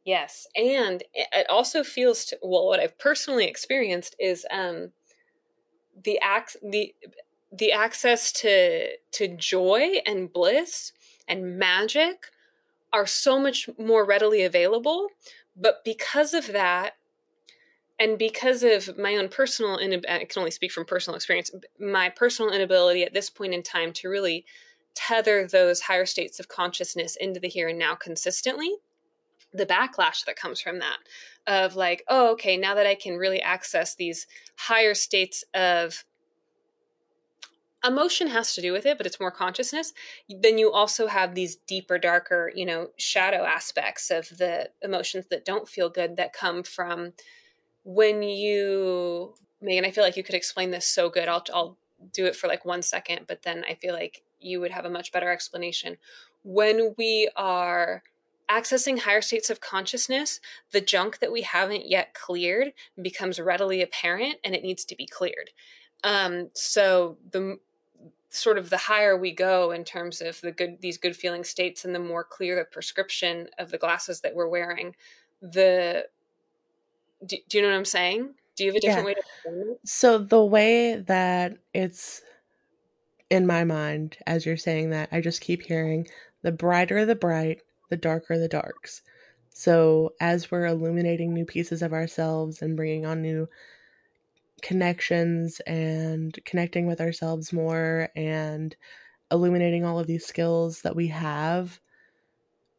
Yes 0.03 0.47
and 0.55 1.03
it 1.13 1.49
also 1.49 1.83
feels 1.83 2.23
to, 2.25 2.39
well 2.41 2.65
what 2.65 2.79
i've 2.79 2.97
personally 2.97 3.45
experienced 3.45 4.15
is 4.19 4.45
um 4.49 4.93
the 6.03 6.19
act 6.19 6.55
the 6.61 6.93
the 7.51 7.71
access 7.71 8.31
to 8.31 8.89
to 9.11 9.27
joy 9.27 9.95
and 10.05 10.31
bliss 10.31 10.91
and 11.27 11.57
magic 11.57 12.27
are 12.91 13.07
so 13.07 13.39
much 13.39 13.69
more 13.77 14.05
readily 14.05 14.43
available 14.43 15.07
but 15.55 15.83
because 15.83 16.33
of 16.33 16.47
that 16.47 16.93
and 17.99 18.19
because 18.19 18.63
of 18.63 18.97
my 18.97 19.15
own 19.15 19.29
personal 19.29 19.77
and 19.77 20.05
i 20.09 20.25
can 20.25 20.39
only 20.39 20.51
speak 20.51 20.71
from 20.71 20.85
personal 20.85 21.15
experience 21.15 21.51
my 21.79 22.09
personal 22.09 22.51
inability 22.51 23.03
at 23.03 23.13
this 23.13 23.29
point 23.29 23.53
in 23.53 23.63
time 23.63 23.93
to 23.93 24.09
really 24.09 24.45
tether 24.93 25.47
those 25.47 25.81
higher 25.81 26.05
states 26.05 26.39
of 26.39 26.47
consciousness 26.47 27.15
into 27.15 27.39
the 27.39 27.47
here 27.47 27.69
and 27.69 27.79
now 27.79 27.95
consistently 27.95 28.71
the 29.53 29.65
backlash 29.65 30.25
that 30.25 30.35
comes 30.35 30.59
from 30.59 30.79
that 30.79 30.97
of 31.45 31.75
like 31.75 32.03
oh 32.09 32.31
okay 32.31 32.57
now 32.57 32.75
that 32.75 32.87
i 32.87 32.95
can 32.95 33.15
really 33.15 33.41
access 33.41 33.95
these 33.95 34.27
higher 34.57 34.93
states 34.93 35.43
of 35.53 36.03
emotion 37.87 38.27
has 38.27 38.53
to 38.53 38.61
do 38.61 38.71
with 38.71 38.85
it, 38.85 38.97
but 38.97 39.07
it's 39.07 39.19
more 39.19 39.31
consciousness. 39.31 39.93
Then 40.29 40.57
you 40.57 40.71
also 40.71 41.07
have 41.07 41.33
these 41.33 41.55
deeper, 41.55 41.97
darker, 41.97 42.51
you 42.55 42.65
know, 42.65 42.89
shadow 42.97 43.43
aspects 43.43 44.11
of 44.11 44.29
the 44.37 44.69
emotions 44.81 45.25
that 45.29 45.45
don't 45.45 45.67
feel 45.67 45.89
good 45.89 46.17
that 46.17 46.33
come 46.33 46.63
from 46.63 47.13
when 47.83 48.21
you, 48.21 49.33
Megan, 49.61 49.85
I 49.85 49.91
feel 49.91 50.03
like 50.03 50.17
you 50.17 50.23
could 50.23 50.35
explain 50.35 50.71
this 50.71 50.85
so 50.85 51.09
good. 51.09 51.27
I'll, 51.27 51.43
I'll 51.53 51.77
do 52.11 52.25
it 52.25 52.35
for 52.35 52.47
like 52.47 52.65
one 52.65 52.81
second, 52.81 53.21
but 53.27 53.43
then 53.43 53.63
I 53.69 53.75
feel 53.75 53.93
like 53.93 54.23
you 54.39 54.59
would 54.59 54.71
have 54.71 54.85
a 54.85 54.89
much 54.89 55.11
better 55.11 55.31
explanation. 55.31 55.97
When 56.43 56.93
we 56.97 57.29
are 57.35 58.03
accessing 58.49 58.99
higher 58.99 59.21
states 59.21 59.49
of 59.49 59.61
consciousness, 59.61 60.39
the 60.71 60.81
junk 60.81 61.19
that 61.19 61.31
we 61.31 61.41
haven't 61.41 61.89
yet 61.89 62.13
cleared 62.13 62.73
becomes 63.01 63.39
readily 63.39 63.81
apparent 63.81 64.35
and 64.43 64.55
it 64.55 64.63
needs 64.63 64.85
to 64.85 64.95
be 64.95 65.05
cleared. 65.05 65.51
Um, 66.03 66.49
so 66.53 67.17
the 67.31 67.59
sort 68.29 68.57
of 68.57 68.69
the 68.69 68.77
higher 68.77 69.17
we 69.17 69.31
go 69.31 69.71
in 69.71 69.83
terms 69.83 70.21
of 70.21 70.39
the 70.41 70.51
good 70.51 70.77
these 70.81 70.97
good 70.97 71.15
feeling 71.15 71.43
states 71.43 71.85
and 71.85 71.95
the 71.95 71.99
more 71.99 72.23
clear 72.23 72.55
the 72.55 72.65
prescription 72.65 73.47
of 73.57 73.71
the 73.71 73.77
glasses 73.77 74.21
that 74.21 74.35
we're 74.35 74.49
wearing, 74.49 74.95
the 75.41 76.05
do, 77.25 77.37
do 77.47 77.57
you 77.57 77.63
know 77.63 77.69
what 77.69 77.77
I'm 77.77 77.85
saying? 77.85 78.33
Do 78.55 78.63
you 78.63 78.71
have 78.71 78.77
a 78.77 78.79
different 78.79 79.03
yeah. 79.03 79.05
way 79.05 79.13
to 79.13 79.19
explain 79.19 79.71
it? 79.71 79.79
So 79.85 80.17
the 80.17 80.43
way 80.43 80.95
that 81.07 81.57
it's 81.73 82.21
in 83.29 83.45
my 83.45 83.63
mind 83.63 84.17
as 84.25 84.45
you're 84.45 84.57
saying 84.57 84.91
that, 84.91 85.09
I 85.11 85.21
just 85.21 85.41
keep 85.41 85.61
hearing 85.61 86.07
the 86.41 86.51
brighter 86.51 87.05
the 87.05 87.15
bright, 87.15 87.61
the 87.89 87.97
darker 87.97 88.37
the 88.37 88.47
darks. 88.47 89.01
So 89.49 90.13
as 90.19 90.51
we're 90.51 90.67
illuminating 90.67 91.33
new 91.33 91.45
pieces 91.45 91.81
of 91.81 91.93
ourselves 91.93 92.61
and 92.61 92.77
bringing 92.77 93.05
on 93.05 93.21
new 93.21 93.49
connections 94.61 95.59
and 95.61 96.37
connecting 96.45 96.87
with 96.87 97.01
ourselves 97.01 97.53
more 97.53 98.09
and 98.15 98.75
illuminating 99.31 99.85
all 99.85 99.99
of 99.99 100.07
these 100.07 100.25
skills 100.25 100.81
that 100.81 100.95
we 100.95 101.07
have, 101.07 101.79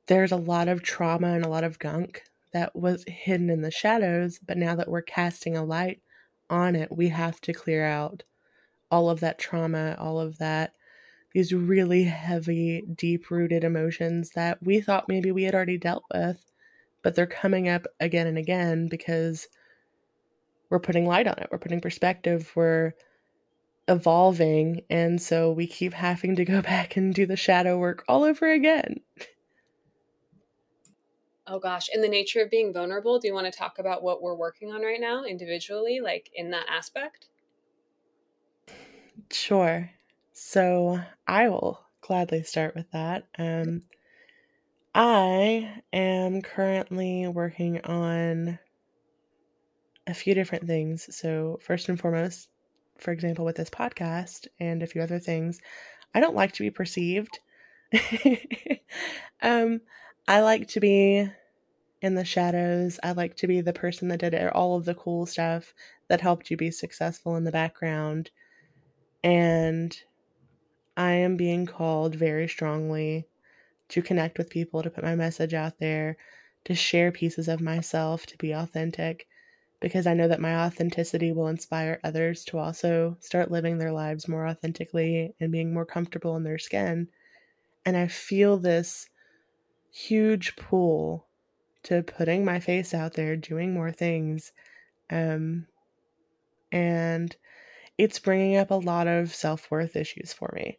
there's 0.06 0.32
a 0.32 0.36
lot 0.36 0.68
of 0.68 0.82
trauma 0.82 1.28
and 1.28 1.44
a 1.44 1.48
lot 1.48 1.64
of 1.64 1.78
gunk 1.78 2.22
that 2.52 2.74
was 2.74 3.04
hidden 3.06 3.50
in 3.50 3.62
the 3.62 3.70
shadows. 3.70 4.38
But 4.38 4.56
now 4.56 4.74
that 4.74 4.88
we're 4.88 5.02
casting 5.02 5.56
a 5.56 5.64
light 5.64 6.02
on 6.50 6.74
it, 6.74 6.90
we 6.90 7.08
have 7.08 7.40
to 7.42 7.52
clear 7.52 7.84
out 7.84 8.22
all 8.90 9.10
of 9.10 9.20
that 9.20 9.38
trauma, 9.38 9.94
all 9.98 10.18
of 10.18 10.38
that, 10.38 10.72
these 11.32 11.52
really 11.52 12.04
heavy, 12.04 12.82
deep 12.94 13.30
rooted 13.30 13.64
emotions 13.64 14.30
that 14.30 14.62
we 14.62 14.80
thought 14.80 15.08
maybe 15.08 15.30
we 15.30 15.44
had 15.44 15.54
already 15.54 15.76
dealt 15.76 16.04
with, 16.12 16.50
but 17.02 17.14
they're 17.14 17.26
coming 17.26 17.68
up 17.68 17.86
again 18.00 18.26
and 18.26 18.38
again 18.38 18.88
because 18.88 19.46
we're 20.70 20.80
putting 20.80 21.06
light 21.06 21.26
on 21.26 21.38
it, 21.38 21.48
we're 21.50 21.58
putting 21.58 21.80
perspective, 21.80 22.52
we're 22.56 22.94
evolving, 23.88 24.82
and 24.90 25.20
so 25.22 25.52
we 25.52 25.66
keep 25.66 25.94
having 25.94 26.36
to 26.36 26.44
go 26.44 26.62
back 26.74 26.96
and 26.96 27.14
do 27.14 27.26
the 27.26 27.36
shadow 27.36 27.78
work 27.78 28.04
all 28.08 28.24
over 28.24 28.50
again. 28.50 29.00
Oh 31.48 31.58
gosh, 31.58 31.88
in 31.92 32.00
the 32.00 32.08
nature 32.08 32.40
of 32.42 32.48
being 32.50 32.72
vulnerable, 32.72 33.18
do 33.18 33.26
you 33.26 33.34
want 33.34 33.52
to 33.52 33.58
talk 33.58 33.80
about 33.80 34.04
what 34.04 34.22
we're 34.22 34.36
working 34.36 34.70
on 34.72 34.82
right 34.82 35.00
now 35.00 35.24
individually, 35.24 35.98
like 36.00 36.30
in 36.32 36.50
that 36.50 36.68
aspect? 36.68 37.28
Sure. 39.30 39.90
So 40.32 41.00
I 41.26 41.48
will 41.48 41.84
gladly 42.00 42.42
start 42.42 42.74
with 42.74 42.90
that. 42.92 43.28
Um, 43.38 43.84
I 44.94 45.82
am 45.94 46.42
currently 46.42 47.26
working 47.26 47.80
on 47.82 48.58
a 50.08 50.14
few 50.14 50.34
different 50.34 50.66
things. 50.66 51.14
So, 51.14 51.58
first 51.62 51.88
and 51.88 52.00
foremost, 52.00 52.48
for 52.96 53.12
example, 53.12 53.44
with 53.44 53.56
this 53.56 53.70
podcast 53.70 54.48
and 54.58 54.82
a 54.82 54.86
few 54.86 55.02
other 55.02 55.20
things, 55.20 55.60
I 56.14 56.20
don't 56.20 56.34
like 56.34 56.52
to 56.52 56.62
be 56.62 56.70
perceived. 56.70 57.38
um, 59.42 59.82
I 60.26 60.40
like 60.40 60.66
to 60.68 60.80
be 60.80 61.30
in 62.00 62.14
the 62.14 62.24
shadows. 62.24 62.98
I 63.02 63.12
like 63.12 63.36
to 63.36 63.46
be 63.46 63.60
the 63.60 63.72
person 63.72 64.08
that 64.08 64.20
did 64.20 64.34
all 64.48 64.76
of 64.76 64.86
the 64.86 64.94
cool 64.94 65.26
stuff 65.26 65.74
that 66.08 66.22
helped 66.22 66.50
you 66.50 66.56
be 66.56 66.70
successful 66.70 67.36
in 67.36 67.44
the 67.44 67.52
background. 67.52 68.30
And 69.22 69.96
I 70.96 71.12
am 71.12 71.36
being 71.36 71.66
called 71.66 72.14
very 72.14 72.48
strongly 72.48 73.28
to 73.90 74.02
connect 74.02 74.38
with 74.38 74.50
people, 74.50 74.82
to 74.82 74.90
put 74.90 75.04
my 75.04 75.14
message 75.14 75.54
out 75.54 75.78
there, 75.78 76.16
to 76.64 76.74
share 76.74 77.12
pieces 77.12 77.46
of 77.46 77.60
myself, 77.60 78.26
to 78.26 78.38
be 78.38 78.52
authentic 78.52 79.27
because 79.80 80.06
I 80.06 80.14
know 80.14 80.28
that 80.28 80.40
my 80.40 80.64
authenticity 80.64 81.32
will 81.32 81.48
inspire 81.48 82.00
others 82.02 82.44
to 82.46 82.58
also 82.58 83.16
start 83.20 83.50
living 83.50 83.78
their 83.78 83.92
lives 83.92 84.28
more 84.28 84.46
authentically 84.46 85.34
and 85.40 85.52
being 85.52 85.72
more 85.72 85.86
comfortable 85.86 86.36
in 86.36 86.42
their 86.42 86.58
skin. 86.58 87.08
And 87.86 87.96
I 87.96 88.08
feel 88.08 88.58
this 88.58 89.08
huge 89.90 90.56
pull 90.56 91.26
to 91.84 92.02
putting 92.02 92.44
my 92.44 92.60
face 92.60 92.92
out 92.92 93.14
there, 93.14 93.36
doing 93.36 93.72
more 93.72 93.92
things. 93.92 94.52
Um, 95.10 95.66
and 96.72 97.34
it's 97.96 98.18
bringing 98.18 98.56
up 98.56 98.70
a 98.70 98.74
lot 98.74 99.06
of 99.06 99.34
self 99.34 99.70
worth 99.70 99.96
issues 99.96 100.32
for 100.32 100.52
me 100.54 100.78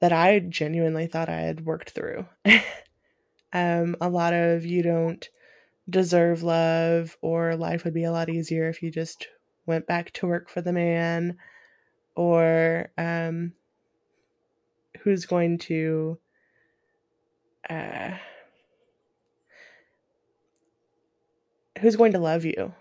that 0.00 0.12
I 0.12 0.38
genuinely 0.40 1.06
thought 1.06 1.28
I 1.28 1.40
had 1.40 1.66
worked 1.66 1.90
through. 1.90 2.26
um, 3.52 3.96
a 4.00 4.08
lot 4.08 4.32
of 4.32 4.64
you 4.64 4.82
don't 4.82 5.28
deserve 5.90 6.42
love 6.42 7.16
or 7.20 7.56
life 7.56 7.84
would 7.84 7.94
be 7.94 8.04
a 8.04 8.12
lot 8.12 8.28
easier 8.28 8.68
if 8.68 8.82
you 8.82 8.90
just 8.90 9.28
went 9.66 9.86
back 9.86 10.12
to 10.12 10.26
work 10.26 10.48
for 10.48 10.60
the 10.60 10.72
man 10.72 11.36
or 12.16 12.90
um, 12.98 13.52
who's 15.00 15.26
going 15.26 15.58
to 15.58 16.18
uh, 17.68 18.10
who's 21.80 21.96
going 21.96 22.12
to 22.12 22.18
love 22.18 22.44
you 22.44 22.72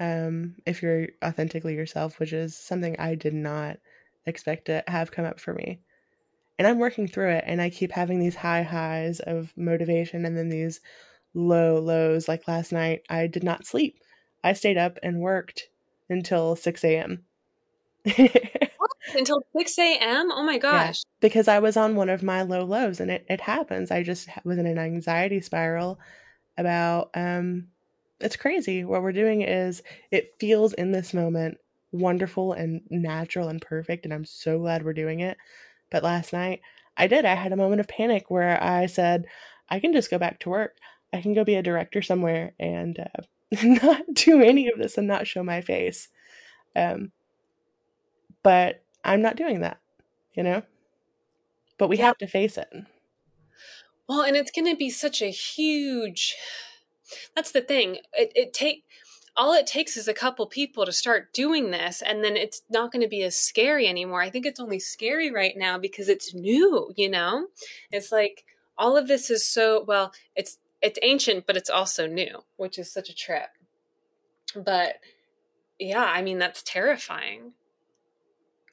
um, 0.00 0.56
if 0.66 0.82
you're 0.82 1.08
authentically 1.24 1.74
yourself 1.74 2.18
which 2.18 2.32
is 2.32 2.56
something 2.56 2.96
i 2.98 3.14
did 3.14 3.34
not 3.34 3.78
expect 4.26 4.66
to 4.66 4.82
have 4.86 5.12
come 5.12 5.24
up 5.24 5.38
for 5.38 5.52
me. 5.52 5.80
And 6.58 6.68
i'm 6.68 6.78
working 6.78 7.08
through 7.08 7.30
it 7.30 7.44
and 7.46 7.60
i 7.60 7.68
keep 7.68 7.90
having 7.90 8.20
these 8.20 8.36
high 8.36 8.62
highs 8.62 9.20
of 9.20 9.52
motivation 9.56 10.24
and 10.24 10.36
then 10.36 10.48
these 10.48 10.80
low 11.34 11.80
lows. 11.80 12.28
Like 12.28 12.48
last 12.48 12.72
night, 12.72 13.02
I 13.10 13.26
did 13.26 13.44
not 13.44 13.66
sleep. 13.66 13.98
I 14.44 14.52
stayed 14.54 14.78
up 14.78 14.98
and 15.02 15.20
worked 15.20 15.68
until 16.08 16.56
6 16.56 16.96
a.m. 16.98 17.24
until 19.14 19.42
6 19.56 19.98
a.m.? 19.98 20.30
Oh 20.32 20.42
my 20.44 20.58
gosh. 20.58 21.02
Yeah, 21.02 21.20
because 21.20 21.48
I 21.48 21.58
was 21.58 21.76
on 21.76 21.94
one 21.96 22.08
of 22.08 22.22
my 22.22 22.42
low 22.42 22.64
lows 22.64 23.00
and 23.00 23.10
it, 23.10 23.26
it 23.28 23.40
happens. 23.40 23.90
I 23.90 24.02
just 24.02 24.28
was 24.44 24.58
in 24.58 24.66
an 24.66 24.78
anxiety 24.78 25.40
spiral 25.40 25.98
about, 26.58 27.10
um, 27.14 27.68
it's 28.20 28.36
crazy. 28.36 28.84
What 28.84 29.02
we're 29.02 29.12
doing 29.12 29.42
is 29.42 29.82
it 30.10 30.34
feels 30.40 30.72
in 30.74 30.92
this 30.92 31.14
moment 31.14 31.58
wonderful 31.92 32.52
and 32.54 32.82
natural 32.90 33.48
and 33.48 33.60
perfect. 33.60 34.04
And 34.04 34.14
I'm 34.14 34.24
so 34.24 34.58
glad 34.58 34.84
we're 34.84 34.94
doing 34.94 35.20
it. 35.20 35.38
But 35.90 36.04
last 36.04 36.32
night 36.32 36.62
I 36.96 37.06
did. 37.08 37.24
I 37.24 37.34
had 37.34 37.52
a 37.52 37.56
moment 37.56 37.80
of 37.80 37.88
panic 37.88 38.30
where 38.30 38.62
I 38.62 38.86
said, 38.86 39.26
I 39.70 39.80
can 39.80 39.92
just 39.92 40.10
go 40.10 40.18
back 40.18 40.40
to 40.40 40.50
work. 40.50 40.76
I 41.14 41.20
can 41.20 41.32
go 41.32 41.44
be 41.44 41.54
a 41.54 41.62
director 41.62 42.02
somewhere 42.02 42.54
and 42.58 42.98
uh, 42.98 43.22
not 43.62 44.02
do 44.14 44.42
any 44.42 44.68
of 44.68 44.78
this 44.78 44.98
and 44.98 45.06
not 45.06 45.28
show 45.28 45.44
my 45.44 45.60
face. 45.60 46.08
Um, 46.74 47.12
but 48.42 48.82
I'm 49.04 49.22
not 49.22 49.36
doing 49.36 49.60
that, 49.60 49.78
you 50.34 50.42
know? 50.42 50.62
But 51.78 51.88
we 51.88 51.98
yeah. 51.98 52.06
have 52.06 52.18
to 52.18 52.26
face 52.26 52.58
it. 52.58 52.68
Well, 54.08 54.22
and 54.22 54.36
it's 54.36 54.50
going 54.50 54.70
to 54.70 54.76
be 54.76 54.90
such 54.90 55.22
a 55.22 55.30
huge. 55.30 56.34
That's 57.36 57.52
the 57.52 57.60
thing. 57.60 57.98
It, 58.12 58.32
it 58.34 58.52
take 58.52 58.84
all 59.36 59.52
it 59.52 59.66
takes 59.66 59.96
is 59.96 60.06
a 60.06 60.14
couple 60.14 60.46
people 60.46 60.86
to 60.86 60.92
start 60.92 61.32
doing 61.32 61.72
this 61.72 62.02
and 62.02 62.22
then 62.22 62.36
it's 62.36 62.62
not 62.70 62.92
going 62.92 63.02
to 63.02 63.08
be 63.08 63.24
as 63.24 63.36
scary 63.36 63.88
anymore. 63.88 64.22
I 64.22 64.30
think 64.30 64.46
it's 64.46 64.60
only 64.60 64.78
scary 64.78 65.32
right 65.32 65.54
now 65.56 65.76
because 65.76 66.08
it's 66.08 66.34
new, 66.34 66.92
you 66.96 67.10
know? 67.10 67.48
It's 67.90 68.12
like 68.12 68.44
all 68.78 68.96
of 68.96 69.08
this 69.08 69.30
is 69.30 69.44
so 69.44 69.84
well, 69.88 70.12
it's 70.36 70.58
it's 70.84 70.98
ancient, 71.02 71.46
but 71.46 71.56
it's 71.56 71.70
also 71.70 72.06
new, 72.06 72.44
which 72.56 72.78
is 72.78 72.92
such 72.92 73.08
a 73.08 73.14
trip. 73.14 73.48
But 74.54 74.96
yeah, 75.80 76.04
I 76.04 76.20
mean, 76.20 76.38
that's 76.38 76.62
terrifying. 76.62 77.54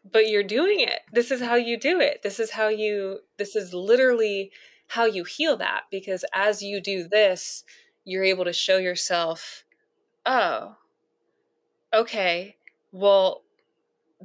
But 0.04 0.28
you're 0.28 0.44
doing 0.44 0.82
it. 0.82 1.00
This 1.14 1.32
is 1.32 1.42
how 1.42 1.56
you 1.56 1.80
do 1.80 2.02
it. 2.02 2.22
This 2.22 2.40
is 2.40 2.52
how 2.52 2.68
you, 2.68 3.20
this 3.38 3.56
is 3.56 3.74
literally 3.74 4.52
how 4.88 5.06
you 5.06 5.24
heal 5.24 5.56
that 5.58 5.84
because 5.90 6.26
as 6.34 6.62
you 6.62 6.82
do 6.82 7.08
this, 7.08 7.64
you're 8.04 8.26
able 8.26 8.44
to 8.44 8.52
show 8.52 8.78
yourself, 8.78 9.64
oh, 10.26 10.76
okay, 11.94 12.58
well, 12.92 13.44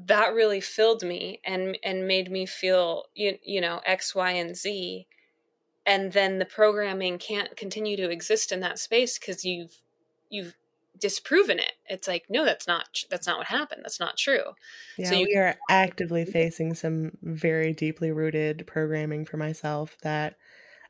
that 0.07 0.35
really 0.35 0.61
filled 0.61 1.03
me 1.03 1.41
and 1.45 1.79
and 1.83 2.07
made 2.07 2.31
me 2.31 2.45
feel 2.45 3.05
you, 3.15 3.39
you 3.43 3.63
know 3.63 3.81
x 3.87 4.15
y 4.15 4.33
and 4.33 4.55
z 4.55 5.07
and 5.87 6.13
then 6.13 6.39
the 6.39 6.45
programming 6.45 7.19
can't 7.19 7.57
continue 7.57 7.97
to 7.97 8.11
exist 8.11 8.53
in 8.53 8.61
that 8.61 8.79
space 8.79 9.19
because 9.19 9.45
you've 9.45 9.83
you've 10.31 10.57
disproven 10.99 11.59
it. 11.59 11.73
It's 11.87 12.09
like, 12.09 12.27
no, 12.31 12.45
that's 12.45 12.67
not 12.67 13.05
that's 13.11 13.27
not 13.27 13.39
what 13.39 13.47
happened. 13.49 13.83
That's 13.85 14.01
not 14.01 14.17
true. 14.17 14.55
Yeah, 14.97 15.11
so 15.11 15.15
you- 15.15 15.27
we 15.27 15.37
are 15.37 15.57
actively 15.69 16.25
facing 16.25 16.75
some 16.75 17.17
very 17.23 17.73
deeply 17.73 18.11
rooted 18.11 18.67
programming 18.67 19.25
for 19.27 19.37
myself 19.37 19.97
that 20.03 20.37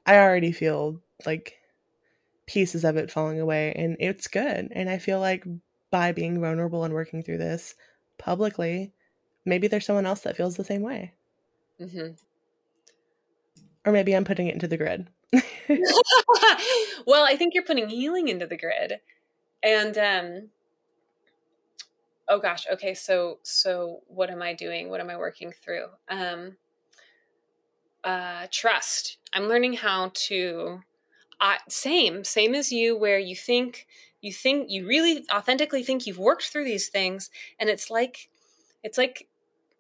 I 0.07 0.19
already 0.19 0.53
feel 0.53 1.03
like 1.27 1.59
pieces 2.47 2.85
of 2.85 2.97
it 2.97 3.11
falling 3.11 3.41
away 3.41 3.73
and 3.75 3.97
it's 4.01 4.29
good. 4.29 4.69
And 4.73 4.91
I 4.91 4.99
feel 4.99 5.21
like 5.21 5.45
by 5.91 6.13
being 6.13 6.41
vulnerable 6.41 6.85
and 6.85 6.95
working 6.95 7.23
through 7.23 7.39
this 7.39 7.75
publicly, 8.19 8.95
maybe 9.45 9.69
there's 9.69 9.87
someone 9.87 10.07
else 10.07 10.23
that 10.23 10.37
feels 10.37 10.57
the 10.57 10.65
same 10.65 10.83
way. 10.83 11.15
Mm-hmm. 11.81 12.15
Or 13.87 13.93
maybe 13.93 14.15
I'm 14.15 14.25
putting 14.25 14.49
it 14.49 14.55
into 14.55 14.67
the 14.67 14.77
grid. 14.77 15.07
well, 17.07 17.25
I 17.25 17.37
think 17.37 17.55
you're 17.55 17.63
putting 17.63 17.89
healing 17.89 18.29
into 18.29 18.47
the 18.47 18.57
grid. 18.57 19.01
And 19.63 19.97
um 19.97 20.49
oh 22.29 22.41
gosh, 22.41 22.67
okay, 22.73 22.95
so 22.95 23.39
so 23.43 24.01
what 24.09 24.29
am 24.29 24.43
I 24.43 24.53
doing? 24.53 24.91
What 24.91 25.01
am 25.01 25.09
I 25.09 25.17
working 25.17 25.53
through? 25.53 25.87
Um 26.09 26.57
uh 28.03 28.49
trust. 28.51 29.19
I'm 29.33 29.49
learning 29.49 29.75
how 29.75 30.11
to 30.27 30.81
uh, 31.41 31.57
same 31.69 32.25
same 32.25 32.55
as 32.55 32.73
you 32.73 32.97
where 32.97 33.19
you 33.19 33.37
think 33.37 33.87
you 34.21 34.33
think 34.33 34.71
you 34.71 34.87
really 34.87 35.25
authentically 35.33 35.83
think 35.83 36.07
you've 36.07 36.19
worked 36.19 36.45
through 36.45 36.65
these 36.65 36.89
things 36.89 37.31
and 37.61 37.69
it's 37.69 37.91
like 37.91 38.31
it's 38.83 38.97
like 38.97 39.29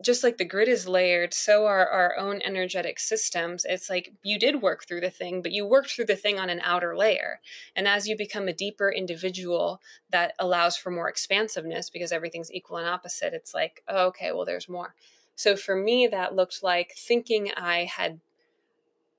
just 0.02 0.22
like 0.22 0.36
the 0.36 0.44
grid 0.44 0.68
is 0.68 0.86
layered, 0.86 1.32
so 1.32 1.64
are 1.64 1.88
our 1.88 2.16
own 2.18 2.42
energetic 2.42 3.00
systems. 3.00 3.64
It's 3.64 3.88
like 3.88 4.12
you 4.22 4.38
did 4.38 4.60
work 4.60 4.86
through 4.86 5.00
the 5.00 5.10
thing, 5.10 5.40
but 5.40 5.52
you 5.52 5.64
worked 5.64 5.90
through 5.90 6.04
the 6.04 6.16
thing 6.16 6.38
on 6.38 6.50
an 6.50 6.60
outer 6.62 6.94
layer. 6.96 7.40
And 7.74 7.88
as 7.88 8.06
you 8.06 8.16
become 8.16 8.46
a 8.46 8.52
deeper 8.52 8.90
individual 8.90 9.80
that 10.10 10.34
allows 10.38 10.76
for 10.76 10.90
more 10.90 11.08
expansiveness 11.08 11.88
because 11.88 12.12
everything's 12.12 12.52
equal 12.52 12.76
and 12.76 12.88
opposite, 12.88 13.32
it's 13.32 13.54
like, 13.54 13.82
oh, 13.88 14.06
okay, 14.08 14.32
well, 14.32 14.44
there's 14.44 14.68
more. 14.68 14.94
So 15.34 15.56
for 15.56 15.74
me, 15.74 16.06
that 16.06 16.34
looked 16.34 16.62
like 16.62 16.92
thinking 16.96 17.50
I 17.56 17.84
had, 17.84 18.20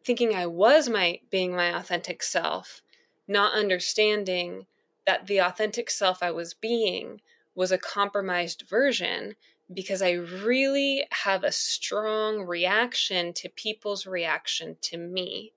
thinking 0.03 0.35
I 0.35 0.45
was 0.45 0.89
my 0.89 1.21
being 1.31 1.55
my 1.55 1.75
authentic 1.75 2.21
self, 2.21 2.83
not 3.27 3.57
understanding 3.57 4.67
that 5.07 5.25
the 5.25 5.39
authentic 5.39 5.89
self 5.89 6.21
I 6.21 6.29
was 6.29 6.53
being 6.53 7.21
was 7.55 7.71
a 7.71 7.77
compromised 7.79 8.65
version 8.69 9.35
because 9.73 10.01
I 10.01 10.11
really 10.11 11.05
have 11.11 11.43
a 11.43 11.51
strong 11.51 12.41
reaction 12.41 13.33
to 13.33 13.49
people's 13.49 14.05
reaction 14.05 14.77
to 14.81 14.97
me. 14.97 15.53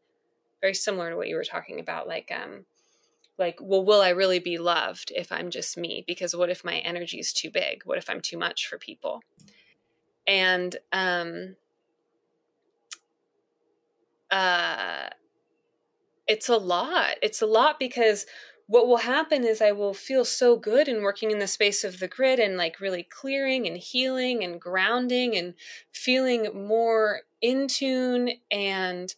Very 0.61 0.75
similar 0.75 1.11
to 1.11 1.17
what 1.17 1.29
you 1.29 1.37
were 1.37 1.45
talking 1.45 1.81
about, 1.81 2.09
like, 2.09 2.33
um, 2.35 2.65
like, 3.39 3.59
well, 3.63 3.85
will 3.85 4.03
I 4.03 4.11
really 4.11 4.39
be 4.39 4.59
loved 4.59 5.13
if 5.15 5.33
I'm 5.33 5.51
just 5.51 5.79
me? 5.79 6.05
Because 6.07 6.37
what 6.37 6.51
if 6.51 6.65
my 6.65 6.79
energy 6.79 7.19
is 7.19 7.33
too 7.33 7.51
big? 7.51 7.83
What 7.85 7.99
if 7.99 8.11
I'm 8.11 8.21
too 8.21 8.37
much 8.37 8.67
for 8.67 8.79
people? 8.79 9.23
And 10.27 10.77
um, 10.93 11.57
uh, 14.31 15.09
it's 16.27 16.49
a 16.49 16.57
lot. 16.57 17.15
It's 17.23 17.43
a 17.43 17.47
lot 17.47 17.79
because 17.79 18.27
what 18.71 18.87
will 18.87 18.99
happen 18.99 19.43
is 19.43 19.61
I 19.61 19.73
will 19.73 19.95
feel 19.95 20.25
so 20.25 20.57
good 20.57 20.87
in 20.87 21.03
working 21.03 21.33
in 21.33 21.41
the 21.41 21.49
space 21.49 21.83
of 21.83 21.99
the 21.99 22.07
grid 22.07 22.39
and 22.39 22.57
like 22.57 22.79
really 22.79 23.03
clearing 23.03 23.67
and 23.67 23.77
healing 23.77 24.45
and 24.45 24.61
grounding 24.61 25.37
and 25.37 25.55
feeling 25.91 26.69
more 26.69 27.23
in 27.43 27.67
tune 27.67 28.31
and 28.49 29.13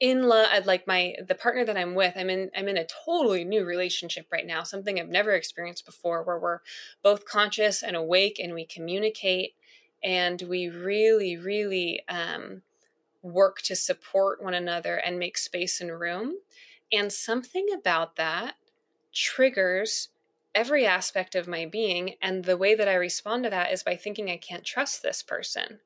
in 0.00 0.24
love 0.24 0.66
like 0.66 0.88
my 0.88 1.14
the 1.24 1.36
partner 1.36 1.64
that 1.64 1.76
I'm 1.76 1.94
with 1.94 2.14
I'm 2.16 2.28
in 2.28 2.50
I'm 2.56 2.66
in 2.66 2.78
a 2.78 2.86
totally 3.04 3.44
new 3.44 3.64
relationship 3.64 4.26
right 4.32 4.44
now 4.44 4.64
something 4.64 4.98
I've 4.98 5.08
never 5.08 5.34
experienced 5.34 5.86
before 5.86 6.24
where 6.24 6.40
we're 6.40 6.58
both 7.00 7.24
conscious 7.24 7.84
and 7.84 7.94
awake 7.94 8.40
and 8.42 8.54
we 8.54 8.64
communicate 8.64 9.54
and 10.02 10.42
we 10.48 10.68
really 10.68 11.36
really 11.36 12.02
um, 12.08 12.62
work 13.22 13.62
to 13.62 13.76
support 13.76 14.42
one 14.42 14.54
another 14.54 14.96
and 14.96 15.16
make 15.16 15.38
space 15.38 15.80
and 15.80 16.00
room. 16.00 16.34
And 16.92 17.12
something 17.12 17.68
about 17.72 18.16
that 18.16 18.56
triggers 19.12 20.08
every 20.54 20.86
aspect 20.86 21.34
of 21.34 21.48
my 21.48 21.66
being. 21.66 22.14
And 22.22 22.44
the 22.44 22.56
way 22.56 22.74
that 22.74 22.88
I 22.88 22.94
respond 22.94 23.44
to 23.44 23.50
that 23.50 23.72
is 23.72 23.82
by 23.82 23.96
thinking 23.96 24.30
I 24.30 24.36
can't 24.36 24.64
trust 24.64 25.02
this 25.02 25.22
person 25.22 25.80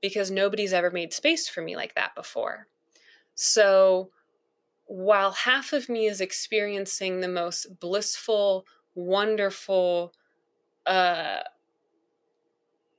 because 0.00 0.30
nobody's 0.30 0.72
ever 0.72 0.90
made 0.90 1.12
space 1.12 1.48
for 1.48 1.60
me 1.60 1.76
like 1.76 1.94
that 1.94 2.14
before. 2.14 2.66
So 3.34 4.10
while 4.86 5.32
half 5.32 5.72
of 5.72 5.88
me 5.88 6.06
is 6.06 6.20
experiencing 6.20 7.20
the 7.20 7.28
most 7.28 7.78
blissful, 7.80 8.66
wonderful, 8.94 10.12
uh, 10.86 11.38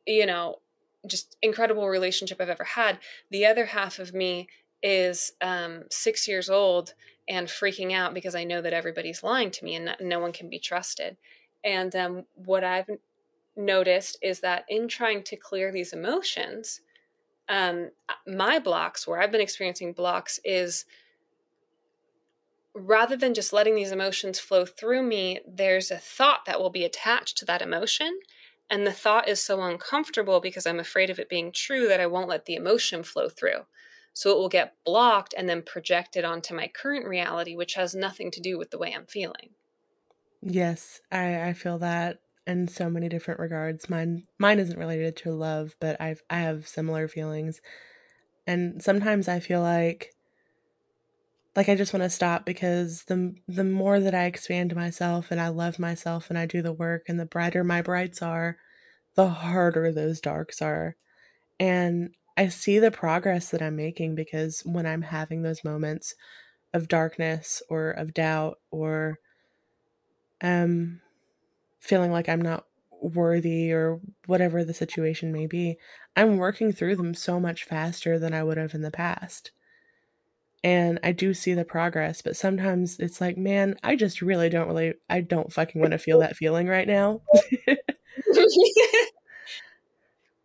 you 0.05 0.25
know, 0.25 0.59
just 1.07 1.37
incredible 1.41 1.87
relationship 1.87 2.39
I've 2.39 2.49
ever 2.49 2.63
had, 2.63 2.99
the 3.31 3.45
other 3.45 3.65
half 3.65 3.99
of 3.99 4.13
me 4.13 4.47
is 4.81 5.33
um, 5.41 5.83
six 5.89 6.27
years 6.27 6.49
old 6.49 6.93
and 7.27 7.47
freaking 7.47 7.93
out 7.93 8.13
because 8.13 8.35
I 8.35 8.43
know 8.43 8.61
that 8.61 8.73
everybody's 8.73 9.23
lying 9.23 9.51
to 9.51 9.65
me 9.65 9.75
and 9.75 9.95
no 9.99 10.19
one 10.19 10.31
can 10.31 10.49
be 10.49 10.59
trusted. 10.59 11.17
And 11.63 11.95
um, 11.95 12.25
what 12.35 12.63
I've 12.63 12.89
noticed 13.55 14.17
is 14.21 14.39
that 14.39 14.65
in 14.69 14.87
trying 14.87 15.23
to 15.23 15.35
clear 15.35 15.71
these 15.71 15.93
emotions, 15.93 16.81
um, 17.49 17.91
my 18.27 18.59
blocks, 18.59 19.07
where 19.07 19.21
I've 19.21 19.31
been 19.31 19.41
experiencing 19.41 19.93
blocks, 19.93 20.39
is 20.43 20.85
rather 22.73 23.15
than 23.15 23.33
just 23.33 23.51
letting 23.51 23.75
these 23.75 23.91
emotions 23.91 24.39
flow 24.39 24.65
through 24.65 25.03
me, 25.03 25.39
there's 25.47 25.91
a 25.91 25.97
thought 25.97 26.45
that 26.45 26.59
will 26.59 26.69
be 26.69 26.85
attached 26.85 27.37
to 27.37 27.45
that 27.45 27.61
emotion. 27.61 28.19
And 28.69 28.85
the 28.85 28.93
thought 28.93 29.27
is 29.27 29.41
so 29.41 29.61
uncomfortable 29.61 30.39
because 30.39 30.67
I'm 30.67 30.79
afraid 30.79 31.09
of 31.09 31.19
it 31.19 31.27
being 31.27 31.51
true 31.51 31.87
that 31.87 31.99
I 31.99 32.05
won't 32.05 32.29
let 32.29 32.45
the 32.45 32.55
emotion 32.55 33.03
flow 33.03 33.27
through. 33.27 33.65
So 34.13 34.31
it 34.31 34.37
will 34.37 34.49
get 34.49 34.75
blocked 34.85 35.33
and 35.37 35.49
then 35.49 35.63
projected 35.63 36.25
onto 36.25 36.53
my 36.55 36.67
current 36.67 37.07
reality, 37.07 37.55
which 37.55 37.75
has 37.75 37.95
nothing 37.95 38.31
to 38.31 38.41
do 38.41 38.57
with 38.57 38.71
the 38.71 38.77
way 38.77 38.93
I'm 38.93 39.07
feeling. 39.07 39.55
Yes, 40.41 41.01
I, 41.11 41.49
I 41.49 41.53
feel 41.53 41.77
that 41.79 42.21
in 42.47 42.67
so 42.67 42.89
many 42.89 43.09
different 43.09 43.39
regards. 43.39 43.89
Mine 43.89 44.27
mine 44.37 44.59
isn't 44.59 44.77
related 44.79 45.15
to 45.17 45.31
love, 45.33 45.75
but 45.79 45.99
I've 46.01 46.23
I 46.29 46.39
have 46.39 46.67
similar 46.67 47.07
feelings. 47.07 47.61
And 48.47 48.83
sometimes 48.83 49.27
I 49.29 49.39
feel 49.41 49.61
like 49.61 50.15
like 51.55 51.69
I 51.69 51.75
just 51.75 51.93
want 51.93 52.03
to 52.03 52.09
stop 52.09 52.45
because 52.45 53.03
the 53.05 53.35
the 53.47 53.63
more 53.63 53.99
that 53.99 54.13
I 54.15 54.25
expand 54.25 54.75
myself 54.75 55.31
and 55.31 55.41
I 55.41 55.49
love 55.49 55.79
myself 55.79 56.29
and 56.29 56.37
I 56.37 56.45
do 56.45 56.61
the 56.61 56.73
work 56.73 57.09
and 57.09 57.19
the 57.19 57.25
brighter 57.25 57.63
my 57.63 57.81
brights 57.81 58.21
are, 58.21 58.57
the 59.15 59.29
harder 59.29 59.91
those 59.91 60.21
darks 60.21 60.61
are. 60.61 60.97
And 61.59 62.15
I 62.39 62.47
see 62.47 62.79
the 62.79 62.89
progress 62.89 63.49
that 63.49 63.61
I'm 63.61 63.75
making 63.75 64.15
because 64.15 64.61
when 64.61 64.85
I'm 64.85 65.01
having 65.01 65.41
those 65.41 65.65
moments 65.65 66.15
of 66.73 66.87
darkness 66.87 67.61
or 67.69 67.91
of 67.91 68.13
doubt 68.13 68.59
or 68.71 69.19
um 70.41 71.01
feeling 71.81 72.13
like 72.13 72.29
I'm 72.29 72.41
not 72.41 72.63
worthy 73.01 73.73
or 73.73 73.99
whatever 74.25 74.63
the 74.63 74.73
situation 74.73 75.33
may 75.33 75.47
be, 75.47 75.79
I'm 76.15 76.37
working 76.37 76.71
through 76.71 76.95
them 76.95 77.13
so 77.13 77.41
much 77.41 77.65
faster 77.65 78.17
than 78.17 78.33
I 78.33 78.43
would 78.43 78.57
have 78.57 78.73
in 78.73 78.83
the 78.83 78.89
past. 78.89 79.51
And 80.63 80.97
I 81.03 81.11
do 81.11 81.33
see 81.33 81.55
the 81.55 81.65
progress, 81.65 82.21
but 82.21 82.37
sometimes 82.37 82.99
it's 82.99 83.19
like, 83.19 83.37
man, 83.37 83.75
I 83.83 83.97
just 83.97 84.21
really 84.21 84.47
don't 84.47 84.69
really 84.69 84.93
I 85.09 85.19
don't 85.19 85.51
fucking 85.51 85.81
want 85.81 85.91
to 85.91 85.97
feel 85.97 86.19
that 86.19 86.37
feeling 86.37 86.67
right 86.67 86.87
now. 86.87 87.19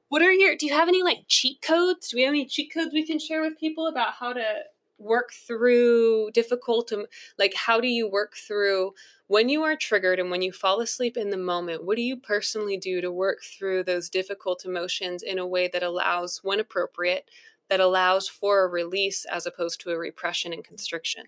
what 0.08 0.22
are 0.22 0.32
your 0.32 0.56
do 0.56 0.66
you 0.66 0.72
have 0.72 0.88
any 0.88 1.02
like 1.02 1.24
cheat 1.28 1.60
codes? 1.62 2.08
Do 2.08 2.16
we 2.16 2.22
have 2.22 2.32
any 2.32 2.46
cheat 2.46 2.72
codes 2.72 2.92
we 2.92 3.06
can 3.06 3.18
share 3.18 3.42
with 3.42 3.58
people 3.58 3.86
about 3.86 4.14
how 4.14 4.32
to 4.32 4.62
work 4.98 5.32
through 5.46 6.30
difficult 6.32 6.92
um, 6.92 7.06
like 7.38 7.52
how 7.54 7.80
do 7.80 7.88
you 7.88 8.08
work 8.08 8.34
through 8.36 8.92
when 9.26 9.48
you 9.48 9.62
are 9.62 9.76
triggered 9.76 10.20
and 10.20 10.30
when 10.30 10.42
you 10.42 10.52
fall 10.52 10.80
asleep 10.80 11.16
in 11.16 11.30
the 11.30 11.36
moment? 11.36 11.84
What 11.84 11.96
do 11.96 12.02
you 12.02 12.16
personally 12.16 12.76
do 12.76 13.00
to 13.00 13.10
work 13.10 13.38
through 13.42 13.84
those 13.84 14.08
difficult 14.10 14.64
emotions 14.64 15.22
in 15.22 15.38
a 15.38 15.46
way 15.46 15.68
that 15.68 15.82
allows 15.82 16.40
when 16.42 16.60
appropriate 16.60 17.28
that 17.70 17.80
allows 17.80 18.28
for 18.28 18.64
a 18.64 18.68
release 18.68 19.24
as 19.24 19.46
opposed 19.46 19.80
to 19.80 19.90
a 19.90 19.98
repression 19.98 20.52
and 20.52 20.62
constriction? 20.62 21.24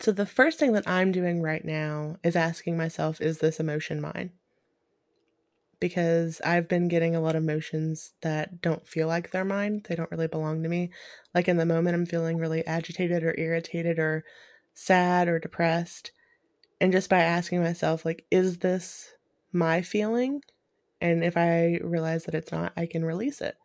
So 0.00 0.12
the 0.12 0.26
first 0.26 0.58
thing 0.58 0.72
that 0.72 0.88
i'm 0.88 1.12
doing 1.12 1.42
right 1.42 1.64
now 1.64 2.16
is 2.22 2.36
asking 2.36 2.76
myself 2.76 3.20
is 3.20 3.38
this 3.38 3.60
emotion 3.60 4.00
mine 4.00 4.30
because 5.80 6.40
I've 6.44 6.68
been 6.68 6.88
getting 6.88 7.16
a 7.16 7.20
lot 7.20 7.34
of 7.34 7.42
emotions 7.42 8.12
that 8.20 8.60
don't 8.60 8.86
feel 8.86 9.08
like 9.08 9.30
they're 9.30 9.44
mine. 9.44 9.82
They 9.88 9.96
don't 9.96 10.10
really 10.10 10.28
belong 10.28 10.62
to 10.62 10.68
me. 10.68 10.90
Like 11.34 11.48
in 11.48 11.56
the 11.56 11.66
moment, 11.66 11.94
I'm 11.94 12.06
feeling 12.06 12.36
really 12.36 12.64
agitated 12.66 13.22
or 13.22 13.34
irritated 13.38 13.98
or 13.98 14.24
sad 14.74 15.26
or 15.26 15.38
depressed. 15.38 16.12
And 16.80 16.92
just 16.92 17.10
by 17.10 17.20
asking 17.20 17.62
myself, 17.62 18.04
like, 18.04 18.24
is 18.30 18.58
this 18.58 19.12
my 19.52 19.82
feeling? 19.82 20.42
And 21.00 21.24
if 21.24 21.36
I 21.36 21.80
realize 21.82 22.24
that 22.24 22.34
it's 22.34 22.52
not, 22.52 22.72
I 22.76 22.86
can 22.86 23.04
release 23.04 23.40
it 23.40 23.56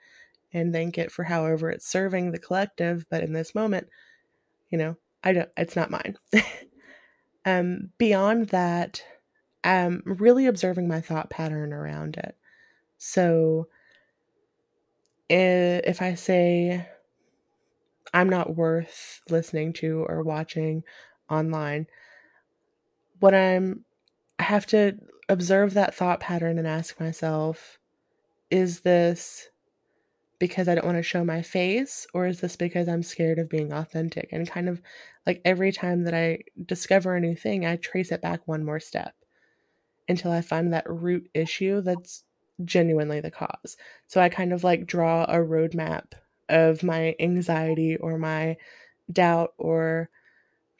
and 0.53 0.73
thank 0.73 0.97
it 0.97 1.11
for 1.11 1.23
however 1.23 1.69
it's 1.69 1.85
serving 1.87 2.31
the 2.31 2.39
collective. 2.39 3.05
But 3.09 3.23
in 3.23 3.33
this 3.33 3.53
moment, 3.53 3.87
you 4.69 4.77
know, 4.77 4.95
I 5.23 5.33
don't, 5.33 5.49
it's 5.57 5.75
not 5.75 5.91
mine. 5.91 6.17
um, 7.45 7.89
beyond 7.97 8.49
that, 8.49 9.03
um, 9.65 10.03
really 10.05 10.45
observing 10.45 10.87
my 10.87 11.01
thought 11.01 11.31
pattern 11.31 11.73
around 11.73 12.17
it. 12.17 12.37
So 12.99 13.67
if 15.27 16.01
I 16.03 16.13
say 16.13 16.87
I'm 18.13 18.29
not 18.29 18.55
worth 18.55 19.21
listening 19.29 19.73
to 19.73 20.05
or 20.07 20.21
watching 20.21 20.83
online, 21.29 21.87
what 23.19 23.33
I'm 23.33 23.83
I 24.37 24.43
have 24.43 24.67
to 24.67 24.99
observe 25.29 25.73
that 25.73 25.95
thought 25.95 26.19
pattern 26.19 26.59
and 26.59 26.67
ask 26.67 26.99
myself, 26.99 27.79
is 28.51 28.81
this 28.81 29.49
because 30.37 30.67
I 30.67 30.75
don't 30.75 30.85
want 30.85 30.97
to 30.97 31.03
show 31.03 31.23
my 31.23 31.41
face 31.41 32.05
or 32.13 32.27
is 32.27 32.41
this 32.41 32.55
because 32.55 32.87
I'm 32.87 33.01
scared 33.01 33.39
of 33.39 33.49
being 33.49 33.73
authentic? 33.73 34.29
And 34.31 34.47
kind 34.47 34.69
of 34.69 34.81
like 35.25 35.41
every 35.43 35.71
time 35.71 36.03
that 36.03 36.13
I 36.13 36.39
discover 36.65 37.15
a 37.15 37.21
new 37.21 37.35
thing, 37.35 37.65
I 37.65 37.77
trace 37.77 38.11
it 38.11 38.21
back 38.21 38.47
one 38.47 38.63
more 38.63 38.79
step 38.79 39.15
until 40.07 40.31
I 40.31 40.41
find 40.41 40.73
that 40.73 40.89
root 40.89 41.29
issue 41.33 41.81
that's 41.81 42.23
genuinely 42.63 43.19
the 43.19 43.31
cause. 43.31 43.77
So 44.07 44.21
I 44.21 44.29
kind 44.29 44.53
of 44.53 44.63
like 44.63 44.85
draw 44.85 45.23
a 45.25 45.37
roadmap 45.37 46.13
of 46.49 46.83
my 46.83 47.15
anxiety 47.19 47.97
or 47.97 48.17
my 48.17 48.57
doubt 49.11 49.53
or 49.57 50.09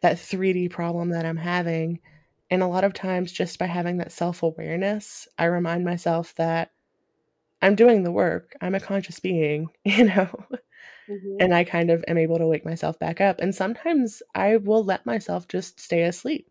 that 0.02 0.20
3D 0.20 0.70
problem 0.70 1.10
that 1.10 1.26
I'm 1.26 1.38
having. 1.38 2.00
And 2.52 2.62
a 2.62 2.68
lot 2.68 2.84
of 2.84 2.94
times, 2.94 3.32
just 3.32 3.58
by 3.60 3.66
having 3.66 3.98
that 3.98 4.12
self 4.12 4.44
awareness, 4.44 5.28
I 5.38 5.46
remind 5.46 5.84
myself 5.84 6.36
that 6.36 6.72
I'm 7.62 7.76
doing 7.76 8.04
the 8.04 8.12
work. 8.12 8.56
I'm 8.62 8.76
a 8.76 8.80
conscious 8.80 9.20
being, 9.20 9.70
you 9.84 10.06
know? 10.06 10.30
Mm-hmm. 11.10 11.38
And 11.40 11.54
I 11.54 11.64
kind 11.64 11.90
of 11.92 12.04
am 12.08 12.18
able 12.18 12.38
to 12.38 12.48
wake 12.48 12.66
myself 12.66 13.00
back 13.00 13.22
up. 13.22 13.40
And 13.40 13.54
sometimes 13.54 14.22
I 14.36 14.58
will 14.58 14.84
let 14.84 15.06
myself 15.06 15.48
just 15.48 15.80
stay 15.80 16.04
asleep. 16.04 16.50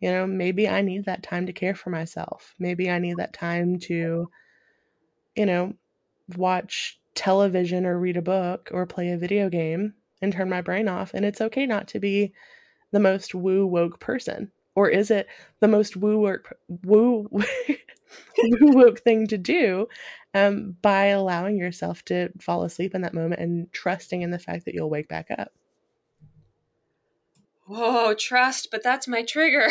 You 0.00 0.10
know, 0.12 0.26
maybe 0.26 0.68
I 0.68 0.82
need 0.82 1.04
that 1.06 1.22
time 1.22 1.46
to 1.46 1.52
care 1.52 1.74
for 1.74 1.90
myself. 1.90 2.54
Maybe 2.58 2.90
I 2.90 2.98
need 2.98 3.16
that 3.18 3.32
time 3.32 3.78
to, 3.80 4.30
you 5.36 5.46
know, 5.46 5.72
watch 6.36 7.00
television 7.14 7.86
or 7.86 7.98
read 7.98 8.16
a 8.16 8.22
book 8.22 8.70
or 8.72 8.86
play 8.86 9.10
a 9.10 9.18
video 9.18 9.48
game 9.48 9.94
and 10.22 10.32
turn 10.32 10.48
my 10.50 10.60
brain 10.60 10.88
off. 10.88 11.14
And 11.14 11.24
it's 11.24 11.40
okay 11.40 11.66
not 11.66 11.88
to 11.88 12.00
be 12.00 12.32
the 12.92 13.00
most 13.00 13.34
woo 13.34 13.66
woke 13.66 14.00
person. 14.00 14.52
Or 14.76 14.88
is 14.90 15.10
it 15.10 15.28
the 15.60 15.68
most 15.68 15.96
woo 15.96 16.18
work 16.20 16.58
woo 16.84 17.28
woo 17.32 18.72
woke 18.72 19.00
thing 19.00 19.26
to 19.28 19.38
do 19.38 19.88
um, 20.34 20.76
by 20.82 21.06
allowing 21.06 21.58
yourself 21.58 22.04
to 22.06 22.30
fall 22.40 22.64
asleep 22.64 22.94
in 22.94 23.02
that 23.02 23.14
moment 23.14 23.40
and 23.42 23.72
trusting 23.72 24.22
in 24.22 24.30
the 24.32 24.38
fact 24.40 24.66
that 24.66 24.74
you'll 24.74 24.90
wake 24.90 25.08
back 25.08 25.28
up? 25.38 25.52
Oh, 27.68 28.14
trust, 28.14 28.68
but 28.70 28.82
that's 28.82 29.08
my 29.08 29.22
trigger. 29.22 29.68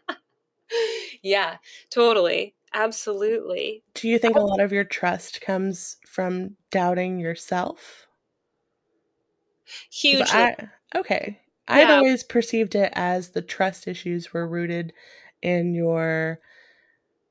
yeah, 1.22 1.56
totally. 1.90 2.54
Absolutely. 2.74 3.82
Do 3.94 4.08
you 4.08 4.18
think 4.18 4.36
a 4.36 4.40
lot 4.40 4.60
of 4.60 4.72
your 4.72 4.84
trust 4.84 5.40
comes 5.40 5.96
from 6.06 6.56
doubting 6.70 7.18
yourself? 7.18 8.06
Huge. 9.90 10.32
Okay. 10.94 11.38
Yeah. 11.68 11.74
I'd 11.74 11.90
always 11.90 12.24
perceived 12.24 12.74
it 12.74 12.92
as 12.94 13.30
the 13.30 13.42
trust 13.42 13.86
issues 13.86 14.32
were 14.32 14.48
rooted 14.48 14.92
in 15.42 15.74
your 15.74 16.40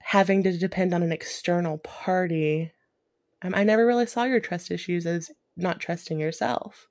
having 0.02 0.44
to 0.44 0.58
depend 0.58 0.94
on 0.94 1.04
an 1.04 1.12
external 1.12 1.78
party. 1.80 2.72
Um, 3.42 3.54
I 3.56 3.64
never 3.64 3.86
really 3.86 4.06
saw 4.06 4.24
your 4.24 4.40
trust 4.40 4.72
issues 4.72 5.06
as 5.06 5.32
not 5.56 5.80
trusting 5.80 6.20
yourself. 6.20 6.88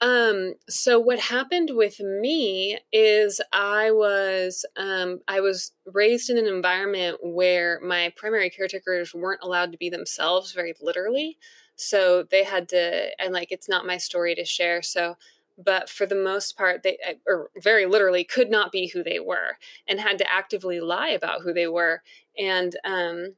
Um, 0.00 0.54
so 0.68 1.00
what 1.00 1.18
happened 1.18 1.70
with 1.74 1.98
me 1.98 2.78
is 2.92 3.40
I 3.52 3.90
was 3.90 4.64
um, 4.76 5.20
I 5.26 5.40
was 5.40 5.72
raised 5.86 6.30
in 6.30 6.38
an 6.38 6.46
environment 6.46 7.18
where 7.22 7.80
my 7.80 8.12
primary 8.16 8.48
caretakers 8.48 9.12
weren't 9.12 9.42
allowed 9.42 9.72
to 9.72 9.78
be 9.78 9.90
themselves 9.90 10.52
very 10.52 10.74
literally. 10.80 11.36
So 11.74 12.22
they 12.22 12.44
had 12.44 12.68
to 12.70 13.10
and 13.20 13.32
like 13.32 13.50
it's 13.50 13.68
not 13.68 13.86
my 13.86 13.96
story 13.96 14.36
to 14.36 14.44
share. 14.44 14.82
So 14.82 15.16
but 15.58 15.90
for 15.90 16.06
the 16.06 16.14
most 16.14 16.56
part 16.56 16.82
they 16.82 16.96
uh, 17.06 17.14
or 17.26 17.50
very 17.60 17.84
literally 17.86 18.24
could 18.24 18.50
not 18.50 18.70
be 18.72 18.86
who 18.88 19.02
they 19.02 19.18
were 19.18 19.58
and 19.88 20.00
had 20.00 20.18
to 20.18 20.32
actively 20.32 20.80
lie 20.80 21.08
about 21.08 21.42
who 21.42 21.52
they 21.52 21.66
were 21.66 22.02
and 22.38 22.76
um, 22.84 23.34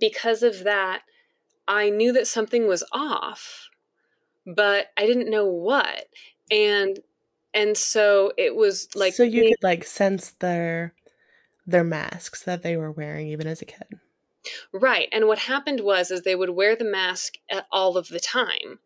because 0.00 0.42
of 0.42 0.64
that 0.64 1.02
i 1.68 1.90
knew 1.90 2.12
that 2.12 2.26
something 2.26 2.66
was 2.66 2.82
off 2.92 3.68
but 4.46 4.88
I 4.96 5.06
didn't 5.06 5.30
know 5.30 5.46
what. 5.46 6.06
And 6.50 6.98
and 7.52 7.76
so 7.76 8.32
it 8.36 8.54
was 8.56 8.88
like 8.94 9.14
So 9.14 9.22
you 9.22 9.42
me- 9.42 9.48
could 9.50 9.62
like 9.62 9.84
sense 9.84 10.30
their 10.30 10.94
their 11.66 11.84
masks 11.84 12.42
that 12.42 12.62
they 12.62 12.76
were 12.76 12.90
wearing 12.90 13.28
even 13.28 13.46
as 13.46 13.62
a 13.62 13.66
kid. 13.66 13.86
Right. 14.72 15.08
And 15.12 15.26
what 15.26 15.38
happened 15.38 15.80
was 15.80 16.10
is 16.10 16.22
they 16.22 16.34
would 16.34 16.50
wear 16.50 16.76
the 16.76 16.84
mask 16.84 17.34
all 17.72 17.96
of 17.96 18.08
the 18.08 18.20
time, 18.20 18.80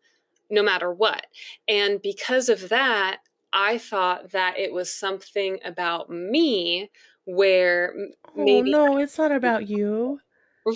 no 0.49 0.63
matter 0.63 0.91
what. 0.93 1.25
And 1.67 2.01
because 2.01 2.47
of 2.47 2.69
that, 2.69 3.19
I 3.51 3.77
thought 3.77 4.31
that 4.31 4.57
it 4.57 4.71
was 4.71 4.93
something 4.93 5.59
about 5.65 6.09
me 6.09 6.91
where 7.25 7.93
oh, 8.27 8.31
maybe 8.35 8.73
Oh 8.73 8.85
no, 8.93 8.97
it's 8.99 9.17
not 9.17 9.31
about 9.31 9.67
you. 9.67 10.21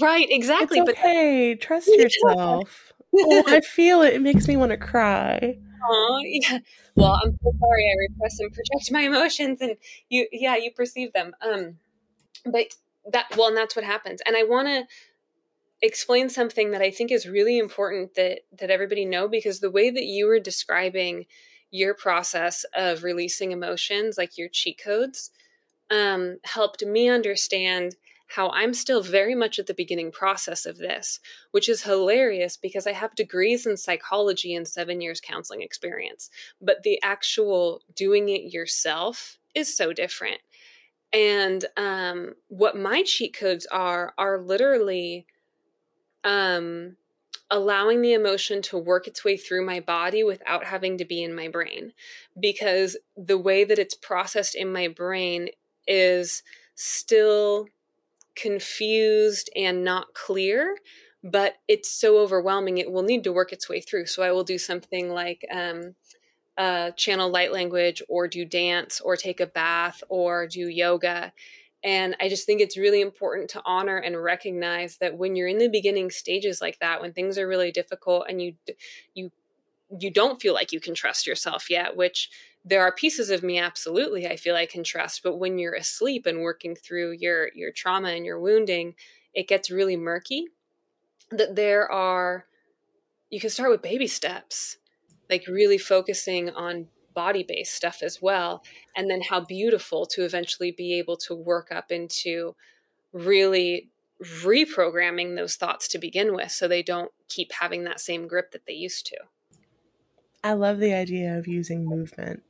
Right, 0.02 0.28
exactly. 0.30 0.80
It's 0.80 0.90
okay. 0.90 1.54
But 1.54 1.62
trust 1.62 1.88
yourself 1.88 2.93
oh, 3.16 3.43
I 3.47 3.61
feel 3.76 4.01
it. 4.01 4.14
It 4.14 4.22
makes 4.22 4.47
me 4.47 4.57
want 4.57 4.72
to 4.72 4.78
cry. 4.78 5.57
Oh, 5.86 6.20
yeah. 6.24 6.59
Well, 6.95 7.20
I'm 7.24 7.38
so 7.43 7.51
sorry. 7.59 7.86
I 7.86 7.95
repress 8.09 8.39
and 8.39 8.53
project 8.53 8.91
my 8.91 9.01
emotions, 9.01 9.61
and 9.61 9.76
you, 10.09 10.28
yeah, 10.32 10.55
you 10.55 10.72
perceive 10.72 11.14
them. 11.14 11.36
Um, 11.41 11.78
but 12.45 12.76
that, 13.11 13.36
well, 13.38 13.47
and 13.47 13.57
that's 13.57 13.76
what 13.76 13.84
happens. 13.86 14.22
And 14.26 14.38
I 14.38 14.43
want 14.43 14.68
to 14.68 14.86
explain 15.82 16.30
something 16.30 16.72
that 16.72 16.82
I 16.82 16.91
think 16.91 17.11
is 17.11 17.28
really 17.28 17.57
important 17.57 18.16
that 18.16 18.39
that 18.57 18.72
everybody 18.72 19.03
know 19.03 19.28
because 19.28 19.59
the 19.59 19.70
way 19.70 19.89
that 19.89 20.05
you 20.05 20.28
were 20.28 20.39
describing 20.39 21.26
your 21.72 21.93
process 21.93 22.66
of 22.74 23.03
releasing 23.03 23.51
emotions, 23.51 24.18
like 24.18 24.38
your 24.38 24.47
cheat 24.47 24.80
codes, 24.82 25.32
um, 25.91 26.38
helped 26.43 26.86
me 26.86 27.09
understand 27.09 27.95
how 28.28 28.49
I'm 28.49 28.74
still 28.74 29.01
very 29.01 29.36
much 29.36 29.59
at 29.59 29.67
the 29.67 29.74
beginning 29.74 30.11
process 30.11 30.65
of 30.65 30.78
this, 30.78 31.19
which 31.51 31.69
is 31.69 31.84
hilarious 31.84 32.57
because 32.57 32.88
I 32.88 32.93
have 32.93 33.15
degrees 33.15 33.65
in 33.65 33.78
psychology 33.78 34.55
and 34.55 34.67
seven 34.67 35.01
years 35.01 35.21
counseling 35.21 35.61
experience. 35.61 36.30
But 36.61 36.84
the 36.84 36.99
actual 37.03 37.82
doing 37.95 38.30
it 38.30 38.53
yourself 38.53 39.38
is 39.53 39.76
so 39.76 39.93
different. 39.93 40.39
And 41.11 41.65
um, 41.78 42.34
what 42.47 42.76
my 42.76 43.03
cheat 43.03 43.38
codes 43.38 43.67
are, 43.67 44.13
are 44.17 44.39
literally 44.39 45.28
um, 46.24 46.95
allowing 47.51 48.01
the 48.01 48.13
emotion 48.13 48.63
to 48.63 48.78
work 48.80 49.07
its 49.07 49.24
way 49.24 49.38
through 49.38 49.63
my 49.63 49.80
body 49.80 50.24
without 50.24 50.65
having 50.65 50.97
to 50.97 51.05
be 51.05 51.21
in 51.21 51.36
my 51.36 51.49
brain. 51.49 51.93
Because 52.39 52.97
the 53.15 53.38
way 53.38 53.63
that 53.63 53.78
it's 53.78 53.93
processed 53.93 54.55
in 54.55 54.74
my 54.74 54.88
brain 54.88 55.49
is 55.86 56.41
still 56.74 57.67
confused 58.36 59.50
and 59.56 59.84
not 59.84 60.14
clear 60.14 60.76
but 61.24 61.56
it's 61.70 61.90
so 61.90 62.18
overwhelming 62.18 62.78
it 62.78 62.92
will 62.92 63.02
need 63.02 63.24
to 63.24 63.32
work 63.32 63.54
its 63.54 63.70
way 63.70 63.80
through. 63.80 64.06
So 64.06 64.24
i 64.24 64.32
will 64.32 64.44
do 64.44 64.58
something 64.58 65.10
like 65.10 65.46
um, 65.52 65.96
uh, 66.58 66.92
channel 66.92 67.30
light 67.32 67.52
language 67.52 68.04
or 68.10 68.28
do 68.28 68.46
dance 68.46 69.02
or 69.02 69.16
take 69.16 69.40
a 69.40 69.48
bath 69.48 70.04
or 70.10 70.48
do 70.48 70.68
yoga. 70.68 71.32
And 71.84 72.16
i 72.20 72.30
just 72.30 72.46
think 72.46 72.62
it's 72.62 72.78
really 72.78 73.02
important 73.02 73.50
to 73.52 73.62
honor 73.66 73.98
and 73.98 74.22
recognize 74.22 74.98
that 74.98 75.18
when 75.18 75.36
you're 75.36 75.48
in 75.48 75.58
the 75.58 75.70
beginning 75.70 76.12
stages 76.12 76.62
like 76.62 76.80
that 76.80 77.02
when 77.02 77.14
things 77.14 77.38
are 77.38 77.48
really 77.48 77.72
difficult 77.72 78.26
and 78.30 78.42
you 78.42 78.56
you 79.14 79.32
you 80.00 80.10
don't 80.12 80.42
feel 80.42 80.54
like 80.54 80.72
you 80.72 80.80
can 80.80 80.94
trust 80.96 81.28
yourself 81.28 81.70
yet 81.70 81.96
which 81.96 82.30
there 82.66 82.82
are 82.82 82.93
pieces 82.93 83.30
of 83.30 83.43
me 83.43 83.59
absolutely 83.59 84.26
i 84.26 84.36
feel 84.36 84.55
i 84.55 84.66
can 84.66 84.84
trust 84.84 85.22
but 85.22 85.38
when 85.38 85.59
you're 85.59 85.74
asleep 85.74 86.26
and 86.26 86.41
working 86.41 86.76
through 86.76 87.11
your 87.11 87.49
your 87.53 87.72
trauma 87.72 88.09
and 88.09 88.26
your 88.26 88.39
wounding 88.39 88.95
it 89.34 89.47
gets 89.47 89.72
really 89.72 89.97
murky. 89.97 90.47
That 91.32 91.55
there 91.55 91.91
are 91.91 92.45
you 93.30 93.39
can 93.39 93.49
start 93.49 93.72
with 93.72 93.82
baby 93.82 94.07
steps 94.07 94.78
like 95.30 95.47
really 95.47 95.80
focusing 95.80 96.51
on 96.51 96.88
body 97.16 97.43
based 97.43 97.74
stuff 97.74 98.03
as 98.03 98.22
well 98.22 98.64
and 98.95 99.09
then 99.09 99.22
how 99.22 99.39
beautiful 99.39 100.05
to 100.05 100.24
eventually 100.24 100.72
be 100.72 100.97
able 100.99 101.18
to 101.18 101.34
work 101.34 101.72
up 101.72 101.91
into 101.91 102.55
really 103.11 103.89
reprogramming 104.22 105.36
those 105.36 105.55
thoughts 105.55 105.88
to 105.88 105.97
begin 105.97 106.36
with 106.36 106.51
so 106.51 106.68
they 106.68 106.84
don't 106.84 107.11
keep 107.30 107.51
having 107.51 107.84
that 107.84 107.99
same 107.99 108.28
grip 108.28 108.51
that 108.51 108.66
they 108.68 108.74
used 108.74 109.05
to. 109.07 109.18
I 110.43 110.53
love 110.53 110.80
the 110.80 110.93
idea 110.93 111.38
of 111.38 111.47
using 111.47 111.86
movement 111.86 112.43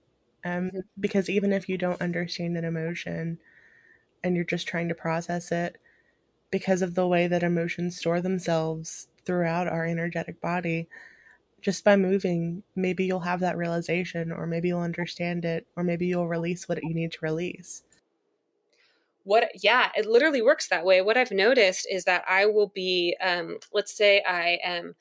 um, 0.46 0.66
mm-hmm. 0.70 0.80
because 1.00 1.30
even 1.30 1.54
if 1.54 1.70
you 1.70 1.78
don't 1.78 2.02
understand 2.02 2.58
an 2.58 2.66
emotion 2.66 3.38
and 4.24 4.36
you're 4.36 4.46
just 4.46 4.68
trying 4.68 4.90
to 4.90 4.96
process 4.96 5.52
it, 5.52 5.78
because 6.52 6.82
of 6.82 6.96
the 6.96 7.08
way 7.08 7.28
that 7.28 7.44
emotions 7.44 7.98
store 7.98 8.22
themselves 8.22 9.08
throughout 9.26 9.68
our 9.68 9.86
energetic 9.86 10.40
body, 10.42 10.88
just 11.62 11.84
by 11.84 11.96
moving, 11.96 12.64
maybe 12.76 13.06
you'll 13.06 13.22
have 13.22 13.40
that 13.40 13.58
realization, 13.58 14.32
or 14.32 14.46
maybe 14.46 14.68
you'll 14.68 14.80
understand 14.82 15.46
it, 15.46 15.66
or 15.76 15.84
maybe 15.84 16.06
you'll 16.06 16.28
release 16.28 16.68
what 16.68 16.84
you 16.84 16.94
need 16.94 17.12
to 17.14 17.20
release. 17.22 17.84
what 19.24 19.50
yeah 19.64 19.90
it 19.96 20.06
literally 20.06 20.42
works 20.42 20.68
that 20.68 20.86
way 20.86 21.02
what 21.02 21.18
i've 21.18 21.32
noticed 21.32 21.88
is 21.90 22.04
that 22.06 22.24
i 22.28 22.46
will 22.46 22.68
be 22.68 23.16
um, 23.22 23.58
let's 23.74 23.96
say 23.96 24.22
i 24.28 24.60
am 24.64 24.96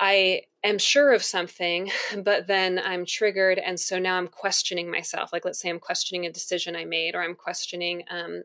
i 0.00 0.42
am 0.64 0.78
sure 0.78 1.12
of 1.12 1.22
something 1.22 1.90
but 2.24 2.46
then 2.46 2.80
i'm 2.84 3.04
triggered 3.04 3.58
and 3.58 3.78
so 3.78 3.98
now 3.98 4.16
i'm 4.16 4.28
questioning 4.28 4.90
myself. 4.90 5.32
Like 5.32 5.44
let's 5.44 5.60
say 5.60 5.70
i'm 5.70 5.78
questioning 5.78 6.26
a 6.26 6.32
decision 6.32 6.74
i 6.74 6.84
made 6.84 7.14
or 7.14 7.22
i'm 7.22 7.34
questioning 7.34 8.04
um, 8.10 8.42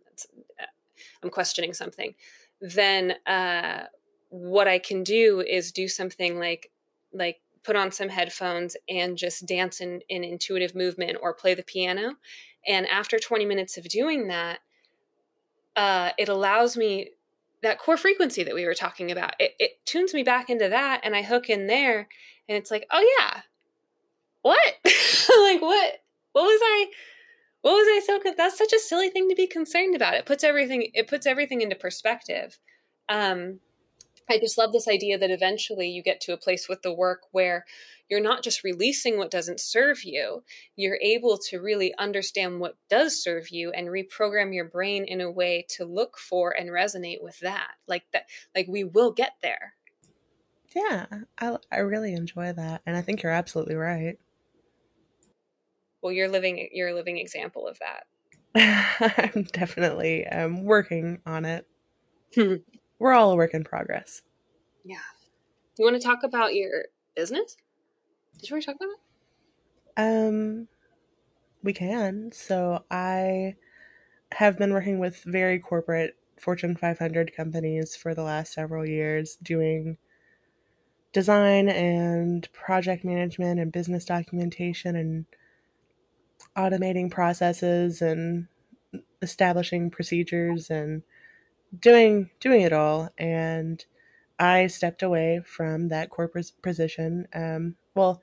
i'm 1.24 1.30
questioning 1.30 1.74
something. 1.74 2.14
Then 2.62 3.16
uh, 3.26 3.86
what 4.30 4.68
i 4.68 4.80
can 4.80 5.04
do 5.04 5.42
is 5.42 5.72
do 5.72 5.88
something 5.88 6.38
like 6.40 6.72
like 7.14 7.40
put 7.64 7.76
on 7.76 7.92
some 7.92 8.10
headphones 8.10 8.78
and 8.88 9.18
just 9.18 9.48
dance 9.48 9.82
in, 9.82 10.02
in 10.10 10.24
intuitive 10.24 10.76
movement 10.76 11.18
or 11.20 11.34
play 11.34 11.56
the 11.56 11.64
piano. 11.64 12.14
And 12.68 12.88
after 12.90 13.18
20 13.18 13.44
minutes 13.44 13.76
of 13.78 13.86
doing 13.86 14.28
that 14.28 14.60
uh, 15.76 16.12
it 16.18 16.30
allows 16.30 16.78
me 16.78 17.10
that 17.62 17.80
core 17.80 17.98
frequency 17.98 18.44
that 18.44 18.56
we 18.56 18.66
were 18.66 18.74
talking 18.74 19.12
about. 19.12 19.34
It, 19.40 19.56
it 19.60 19.86
tunes 19.86 20.14
me 20.14 20.24
back 20.24 20.50
into 20.50 20.70
that, 20.70 21.02
and 21.04 21.16
I 21.16 21.22
hook 21.22 21.50
in 21.50 21.68
there, 21.68 22.08
and 22.48 22.58
it's 22.58 22.72
like, 22.72 22.86
oh 22.92 23.16
yeah, 23.20 23.42
what? 24.42 24.76
like 24.86 25.62
what? 25.62 26.04
What 26.34 26.44
was 26.44 26.62
I? 26.64 26.88
What 27.62 27.74
was 27.74 27.88
I 27.88 28.02
so? 28.06 28.34
That's 28.38 28.58
such 28.58 28.74
a 28.74 28.80
silly 28.80 29.10
thing 29.10 29.30
to 29.30 29.36
be 29.36 29.48
concerned 29.48 29.96
about. 29.96 30.14
It 30.14 30.26
puts 30.26 30.44
everything. 30.44 30.90
It 30.94 31.08
puts 31.08 31.26
everything 31.26 31.62
into 31.62 31.76
perspective. 31.76 32.60
Um, 33.10 33.60
I 34.30 34.40
just 34.40 34.58
love 34.58 34.72
this 34.72 34.88
idea 34.88 35.18
that 35.18 35.30
eventually 35.30 35.88
you 35.90 36.02
get 36.02 36.20
to 36.22 36.34
a 36.34 36.38
place 36.38 36.68
with 36.68 36.82
the 36.82 36.94
work 36.94 37.22
where 37.32 37.66
you're 38.10 38.22
not 38.22 38.44
just 38.44 38.64
releasing 38.64 39.18
what 39.18 39.32
doesn't 39.32 39.60
serve 39.60 40.04
you, 40.04 40.44
you're 40.76 41.00
able 41.02 41.38
to 41.50 41.60
really 41.60 41.94
understand 41.98 42.60
what 42.60 42.76
does 42.90 43.22
serve 43.22 43.50
you 43.50 43.72
and 43.72 43.88
reprogram 43.88 44.54
your 44.54 44.66
brain 44.66 45.06
in 45.06 45.22
a 45.22 45.32
way 45.32 45.66
to 45.70 45.86
look 45.86 46.18
for 46.18 46.52
and 46.52 46.70
resonate 46.70 47.22
with 47.22 47.40
that. 47.40 47.72
Like 47.88 48.04
that 48.14 48.26
like 48.56 48.68
we 48.68 48.84
will 48.84 49.12
get 49.12 49.34
there. 49.42 49.74
Yeah, 50.76 51.06
I 51.40 51.58
I 51.72 51.78
really 51.78 52.14
enjoy 52.14 52.54
that 52.54 52.82
and 52.86 52.96
I 52.98 53.02
think 53.02 53.24
you're 53.24 53.32
absolutely 53.32 53.76
right. 53.76 54.18
Well, 56.02 56.12
you're 56.12 56.30
living 56.30 56.70
you're 56.72 56.90
a 56.90 56.96
living 56.96 57.18
example 57.18 57.68
of 57.68 57.80
that. 57.80 58.06
I'm 59.36 59.44
definitely 59.44 60.28
um, 60.28 60.64
working 60.64 61.20
on 61.26 61.46
it. 61.46 61.68
We're 63.00 63.14
all 63.14 63.32
a 63.32 63.36
work 63.36 63.54
in 63.54 63.64
progress. 63.64 64.22
Yeah. 64.84 64.98
You 65.78 65.86
want 65.86 66.02
to 66.02 66.08
talk 66.08 66.24
about 66.24 66.56
your 66.56 66.86
business? 67.16 67.58
Did 68.40 68.50
you 68.50 68.56
want 68.56 68.64
to 68.64 68.72
talk 68.72 68.76
about 68.78 68.90
it? 68.90 70.28
Um, 70.28 70.68
we 71.64 71.74
can. 71.74 72.32
So 72.32 72.84
I 72.90 73.56
have 74.34 74.58
been 74.58 74.74
working 74.74 75.00
with 75.00 75.24
very 75.24 75.60
corporate 75.60 76.16
Fortune 76.40 76.76
500 76.76 77.36
companies 77.36 77.96
for 77.96 78.14
the 78.14 78.24
last 78.24 78.54
several 78.54 78.88
years 78.88 79.38
doing 79.42 79.98
design 81.14 81.70
and 81.70 82.52
project 82.52 83.06
management 83.06 83.60
and 83.60 83.72
business 83.72 84.04
documentation 84.04 84.96
and 84.98 85.26
automating 86.58 87.10
processes 87.10 88.02
and 88.02 88.48
establishing 89.22 89.90
procedures 89.90 90.70
and 90.70 91.04
doing 91.80 92.30
doing 92.40 92.62
it 92.62 92.74
all 92.74 93.10
and 93.18 93.86
I 94.40 94.68
stepped 94.68 95.02
away 95.02 95.42
from 95.46 95.88
that 95.90 96.10
corporate 96.10 96.52
position. 96.62 97.28
Um, 97.34 97.76
well, 97.96 98.22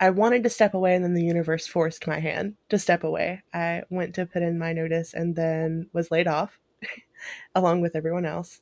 I 0.00 0.10
wanted 0.10 0.42
to 0.42 0.50
step 0.50 0.74
away, 0.74 0.94
and 0.94 1.04
then 1.04 1.14
the 1.14 1.24
universe 1.24 1.66
forced 1.66 2.06
my 2.06 2.18
hand 2.20 2.56
to 2.68 2.78
step 2.78 3.04
away. 3.04 3.42
I 3.52 3.84
went 3.90 4.14
to 4.16 4.26
put 4.26 4.42
in 4.42 4.58
my 4.58 4.72
notice 4.72 5.14
and 5.14 5.34
then 5.36 5.88
was 5.92 6.10
laid 6.10 6.26
off 6.26 6.58
along 7.54 7.80
with 7.80 7.96
everyone 7.96 8.26
else. 8.26 8.60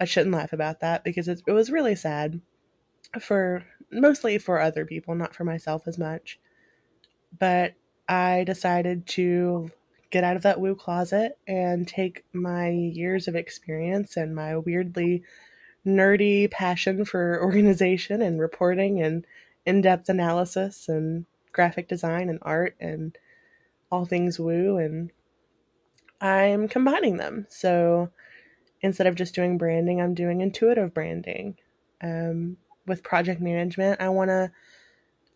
I 0.00 0.04
shouldn't 0.04 0.34
laugh 0.34 0.52
about 0.52 0.80
that 0.80 1.04
because 1.04 1.28
it, 1.28 1.42
it 1.46 1.52
was 1.52 1.70
really 1.70 1.94
sad 1.94 2.40
for 3.20 3.64
mostly 3.90 4.38
for 4.38 4.60
other 4.60 4.84
people, 4.84 5.14
not 5.14 5.34
for 5.34 5.44
myself 5.44 5.86
as 5.86 5.98
much. 5.98 6.38
But 7.38 7.74
I 8.08 8.44
decided 8.44 9.06
to 9.08 9.70
get 10.12 10.22
out 10.22 10.36
of 10.36 10.42
that 10.42 10.60
woo 10.60 10.76
closet 10.76 11.38
and 11.48 11.88
take 11.88 12.24
my 12.32 12.68
years 12.68 13.26
of 13.26 13.34
experience 13.34 14.16
and 14.16 14.34
my 14.34 14.56
weirdly 14.56 15.24
nerdy 15.84 16.48
passion 16.50 17.04
for 17.04 17.40
organization 17.42 18.22
and 18.22 18.38
reporting 18.38 19.02
and 19.02 19.26
in-depth 19.66 20.08
analysis 20.08 20.88
and 20.88 21.24
graphic 21.50 21.88
design 21.88 22.28
and 22.28 22.38
art 22.42 22.76
and 22.78 23.16
all 23.90 24.04
things 24.04 24.38
woo 24.38 24.76
and 24.76 25.10
I'm 26.20 26.68
combining 26.68 27.16
them. 27.16 27.46
So 27.48 28.10
instead 28.80 29.08
of 29.08 29.16
just 29.16 29.34
doing 29.34 29.58
branding, 29.58 30.00
I'm 30.00 30.14
doing 30.14 30.40
intuitive 30.40 30.94
branding. 30.94 31.56
Um, 32.00 32.58
with 32.86 33.02
project 33.02 33.40
management, 33.40 34.00
I 34.00 34.08
want 34.08 34.28
to 34.28 34.50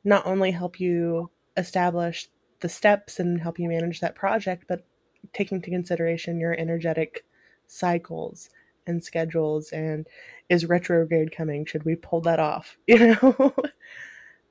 not 0.05 0.27
only 0.27 0.53
help 0.53 0.79
you 0.79 1.31
establish 1.57 2.29
the 2.61 2.69
steps 2.69 3.19
and 3.19 3.41
help 3.41 3.59
you 3.59 3.69
manage 3.69 4.01
that 4.01 4.15
project, 4.15 4.65
but 4.69 4.85
taking 5.33 5.57
into 5.57 5.71
consideration 5.71 6.41
your 6.41 6.59
energetic 6.59 7.25
cycles 7.67 8.51
and 8.87 9.03
schedules 9.03 9.71
and 9.73 10.07
is 10.49 10.67
retrograde 10.67 11.35
coming? 11.35 11.65
Should 11.65 11.85
we 11.85 11.97
pull 11.97 12.21
that 12.23 12.41
off? 12.41 12.77
You 12.87 13.17
know? 13.21 13.55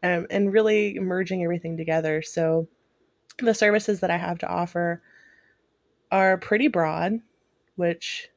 um, 0.03 0.27
and 0.29 0.53
really 0.53 0.99
merging 0.99 1.43
everything 1.43 1.77
together. 1.77 2.21
So 2.21 2.67
the 3.39 3.53
services 3.53 4.01
that 4.01 4.11
I 4.11 4.17
have 4.17 4.37
to 4.39 4.47
offer 4.47 5.01
are 6.11 6.37
pretty 6.37 6.67
broad, 6.67 7.19
which 7.75 8.29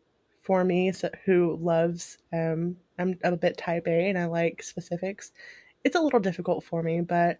for 0.43 0.65
me, 0.65 0.93
so, 0.93 1.11
who 1.27 1.59
loves, 1.61 2.19
um, 2.33 2.77
I'm, 2.99 3.19
I'm 3.23 3.35
a 3.35 3.37
bit 3.37 3.59
type 3.59 3.87
A 3.87 4.09
and 4.09 4.19
I 4.19 4.25
like 4.25 4.63
specifics. 4.63 5.33
It's 5.85 5.95
a 5.95 6.01
little 6.01 6.21
difficult 6.21 6.65
for 6.65 6.83
me, 6.83 7.03
but 7.03 7.39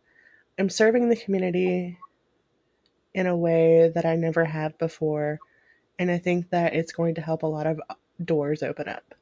I'm 0.59 0.69
serving 0.69 1.09
the 1.09 1.17
community 1.17 1.99
in 3.19 3.27
a 3.27 3.37
way 3.37 3.91
that 3.93 4.07
I 4.07 4.15
never 4.15 4.45
have 4.45 4.79
before. 4.79 5.41
And 5.99 6.09
I 6.09 6.19
think 6.19 6.51
that 6.51 6.73
it's 6.73 6.93
going 6.93 7.17
to 7.17 7.21
help 7.21 7.43
a 7.43 7.47
lot 7.47 7.67
of 7.67 7.81
uh, 7.91 7.95
doors 8.25 8.63
open 8.63 8.89
up. 8.89 9.13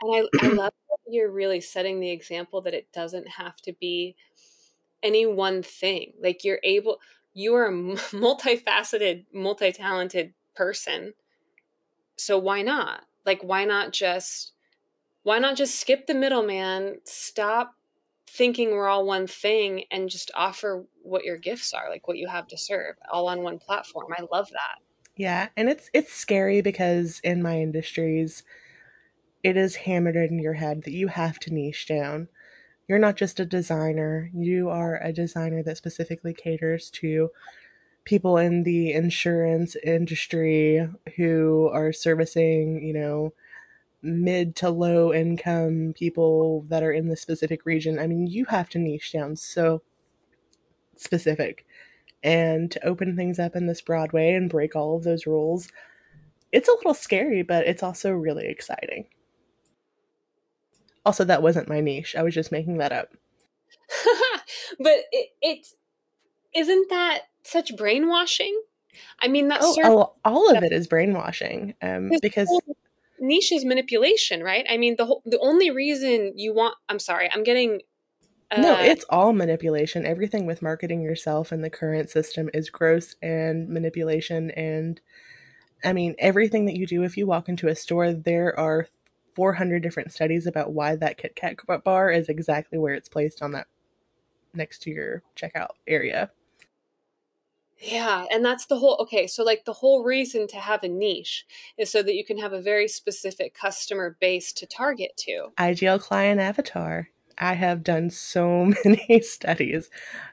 And 0.00 0.26
I, 0.40 0.46
I 0.46 0.48
love 0.48 0.72
you're 1.10 1.30
really 1.30 1.60
setting 1.60 2.00
the 2.00 2.10
example 2.10 2.62
that 2.62 2.74
it 2.74 2.90
doesn't 2.92 3.28
have 3.28 3.56
to 3.56 3.72
be 3.74 4.16
any 5.02 5.26
one 5.26 5.62
thing. 5.62 6.12
Like 6.22 6.42
you're 6.44 6.60
able, 6.62 6.98
you 7.34 7.54
are 7.54 7.66
a 7.66 7.72
multifaceted, 7.72 9.26
multi 9.32 9.72
talented 9.72 10.32
person. 10.54 11.12
So 12.16 12.38
why 12.38 12.62
not? 12.62 13.04
Like, 13.26 13.42
why 13.42 13.66
not 13.66 13.92
just, 13.92 14.52
why 15.22 15.38
not 15.38 15.56
just 15.56 15.78
skip 15.78 16.06
the 16.06 16.14
middleman, 16.14 17.00
stop 17.04 17.74
thinking 18.28 18.70
we're 18.70 18.88
all 18.88 19.06
one 19.06 19.26
thing 19.26 19.84
and 19.90 20.10
just 20.10 20.30
offer 20.34 20.84
what 21.02 21.24
your 21.24 21.36
gifts 21.36 21.72
are, 21.72 21.88
like 21.90 22.06
what 22.06 22.18
you 22.18 22.28
have 22.28 22.46
to 22.48 22.58
serve 22.58 22.96
all 23.10 23.28
on 23.28 23.42
one 23.42 23.58
platform. 23.58 24.12
I 24.16 24.26
love 24.30 24.48
that. 24.50 24.78
Yeah, 25.16 25.48
and 25.56 25.68
it's 25.68 25.90
it's 25.92 26.12
scary 26.12 26.60
because 26.60 27.20
in 27.24 27.42
my 27.42 27.60
industries 27.60 28.44
it 29.42 29.56
is 29.56 29.76
hammered 29.76 30.16
in 30.16 30.38
your 30.38 30.54
head 30.54 30.82
that 30.84 30.92
you 30.92 31.08
have 31.08 31.38
to 31.40 31.52
niche 31.52 31.86
down. 31.86 32.28
You're 32.88 32.98
not 32.98 33.16
just 33.16 33.40
a 33.40 33.44
designer, 33.44 34.30
you 34.34 34.68
are 34.68 35.00
a 35.02 35.12
designer 35.12 35.62
that 35.62 35.76
specifically 35.76 36.34
caters 36.34 36.90
to 36.90 37.30
people 38.04 38.38
in 38.38 38.62
the 38.62 38.92
insurance 38.92 39.76
industry 39.84 40.88
who 41.16 41.68
are 41.72 41.92
servicing, 41.92 42.82
you 42.82 42.94
know, 42.94 43.32
mid 44.02 44.54
to 44.56 44.70
low 44.70 45.12
income 45.12 45.92
people 45.96 46.64
that 46.68 46.82
are 46.82 46.92
in 46.92 47.08
the 47.08 47.16
specific 47.16 47.66
region. 47.66 47.98
I 47.98 48.06
mean, 48.06 48.26
you 48.26 48.44
have 48.46 48.68
to 48.70 48.78
niche 48.78 49.12
down 49.12 49.36
so 49.36 49.82
specific. 50.96 51.66
And 52.22 52.70
to 52.72 52.84
open 52.84 53.16
things 53.16 53.38
up 53.38 53.54
in 53.54 53.66
this 53.66 53.80
broad 53.80 54.12
way 54.12 54.34
and 54.34 54.50
break 54.50 54.74
all 54.74 54.96
of 54.96 55.04
those 55.04 55.26
rules, 55.26 55.68
it's 56.52 56.68
a 56.68 56.72
little 56.72 56.94
scary, 56.94 57.42
but 57.42 57.66
it's 57.66 57.82
also 57.82 58.10
really 58.10 58.46
exciting. 58.46 59.06
Also, 61.04 61.24
that 61.24 61.42
wasn't 61.42 61.68
my 61.68 61.80
niche. 61.80 62.16
I 62.16 62.22
was 62.22 62.34
just 62.34 62.52
making 62.52 62.78
that 62.78 62.92
up. 62.92 63.10
but 64.78 64.96
it, 65.12 65.28
it's 65.40 65.74
isn't 66.54 66.90
that 66.90 67.20
such 67.44 67.76
brainwashing? 67.76 68.60
I 69.22 69.28
mean, 69.28 69.48
that's 69.48 69.78
oh, 69.84 70.14
all 70.24 70.56
of 70.56 70.62
it 70.62 70.72
is 70.72 70.88
brainwashing 70.88 71.74
um, 71.82 72.10
because 72.20 72.48
niche 73.20 73.52
is 73.52 73.64
manipulation, 73.64 74.42
right? 74.42 74.66
I 74.68 74.76
mean, 74.76 74.96
the 74.96 75.06
whole 75.06 75.22
the 75.24 75.38
only 75.40 75.70
reason 75.70 76.32
you 76.36 76.54
want. 76.54 76.74
I'm 76.88 76.98
sorry, 76.98 77.30
I'm 77.32 77.44
getting. 77.44 77.80
Uh, 78.50 78.60
no, 78.62 78.78
it's 78.78 79.04
all 79.10 79.32
manipulation. 79.32 80.06
Everything 80.06 80.46
with 80.46 80.62
marketing 80.62 81.02
yourself 81.02 81.52
in 81.52 81.60
the 81.60 81.70
current 81.70 82.08
system 82.08 82.48
is 82.54 82.70
gross 82.70 83.14
and 83.20 83.68
manipulation. 83.68 84.50
And 84.52 85.00
I 85.84 85.92
mean, 85.92 86.14
everything 86.18 86.64
that 86.66 86.76
you 86.76 86.86
do, 86.86 87.02
if 87.02 87.16
you 87.16 87.26
walk 87.26 87.48
into 87.48 87.68
a 87.68 87.76
store, 87.76 88.12
there 88.12 88.58
are 88.58 88.88
400 89.36 89.82
different 89.82 90.12
studies 90.12 90.46
about 90.46 90.72
why 90.72 90.96
that 90.96 91.18
Kit 91.18 91.36
Kat 91.36 91.56
bar 91.84 92.10
is 92.10 92.28
exactly 92.28 92.78
where 92.78 92.94
it's 92.94 93.08
placed 93.08 93.42
on 93.42 93.52
that 93.52 93.66
next 94.54 94.82
to 94.82 94.90
your 94.90 95.22
checkout 95.36 95.72
area. 95.86 96.30
Yeah, 97.80 98.24
and 98.30 98.44
that's 98.44 98.66
the 98.66 98.78
whole 98.78 98.96
okay, 99.00 99.26
so 99.26 99.44
like 99.44 99.64
the 99.64 99.72
whole 99.72 100.02
reason 100.02 100.46
to 100.48 100.56
have 100.56 100.82
a 100.82 100.88
niche 100.88 101.46
is 101.76 101.90
so 101.90 102.02
that 102.02 102.14
you 102.14 102.24
can 102.24 102.38
have 102.38 102.52
a 102.52 102.60
very 102.60 102.88
specific 102.88 103.54
customer 103.54 104.16
base 104.20 104.52
to 104.54 104.66
target 104.66 105.16
to. 105.18 105.48
Ideal 105.58 105.98
client 105.98 106.40
avatar. 106.40 107.08
I 107.38 107.54
have 107.54 107.84
done 107.84 108.10
so 108.10 108.72
many 108.84 109.20
studies 109.20 109.90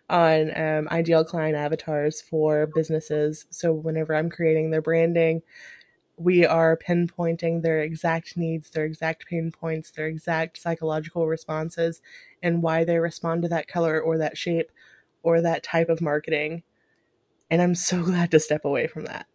on 0.10 0.58
um, 0.58 0.88
ideal 0.90 1.24
client 1.24 1.56
avatars 1.56 2.20
for 2.22 2.68
businesses. 2.68 3.46
So 3.52 3.72
whenever 3.74 4.16
I'm 4.16 4.30
creating 4.30 4.72
their 4.72 4.82
branding, 4.82 5.44
we 6.18 6.46
are 6.46 6.78
pinpointing 6.78 7.62
their 7.62 7.82
exact 7.82 8.38
needs, 8.38 8.70
their 8.72 8.86
exact 8.86 9.28
pain 9.28 9.52
points, 9.52 9.92
their 9.92 10.08
exact 10.08 10.58
psychological 10.58 11.28
responses, 11.28 12.02
and 12.42 12.64
why 12.64 12.84
they 12.84 12.98
respond 12.98 13.44
to 13.44 13.50
that 13.50 13.68
color 13.68 14.00
or 14.00 14.18
that 14.18 14.38
shape 14.38 14.72
or 15.24 15.42
that 15.42 15.64
type 15.64 15.90
of 15.90 16.02
marketing. 16.02 16.64
And 17.50 17.62
I'm 17.62 17.76
so 17.76 18.04
glad 18.04 18.32
to 18.32 18.40
step 18.40 18.66
away 18.66 18.88
from 18.88 19.06
that. 19.06 19.28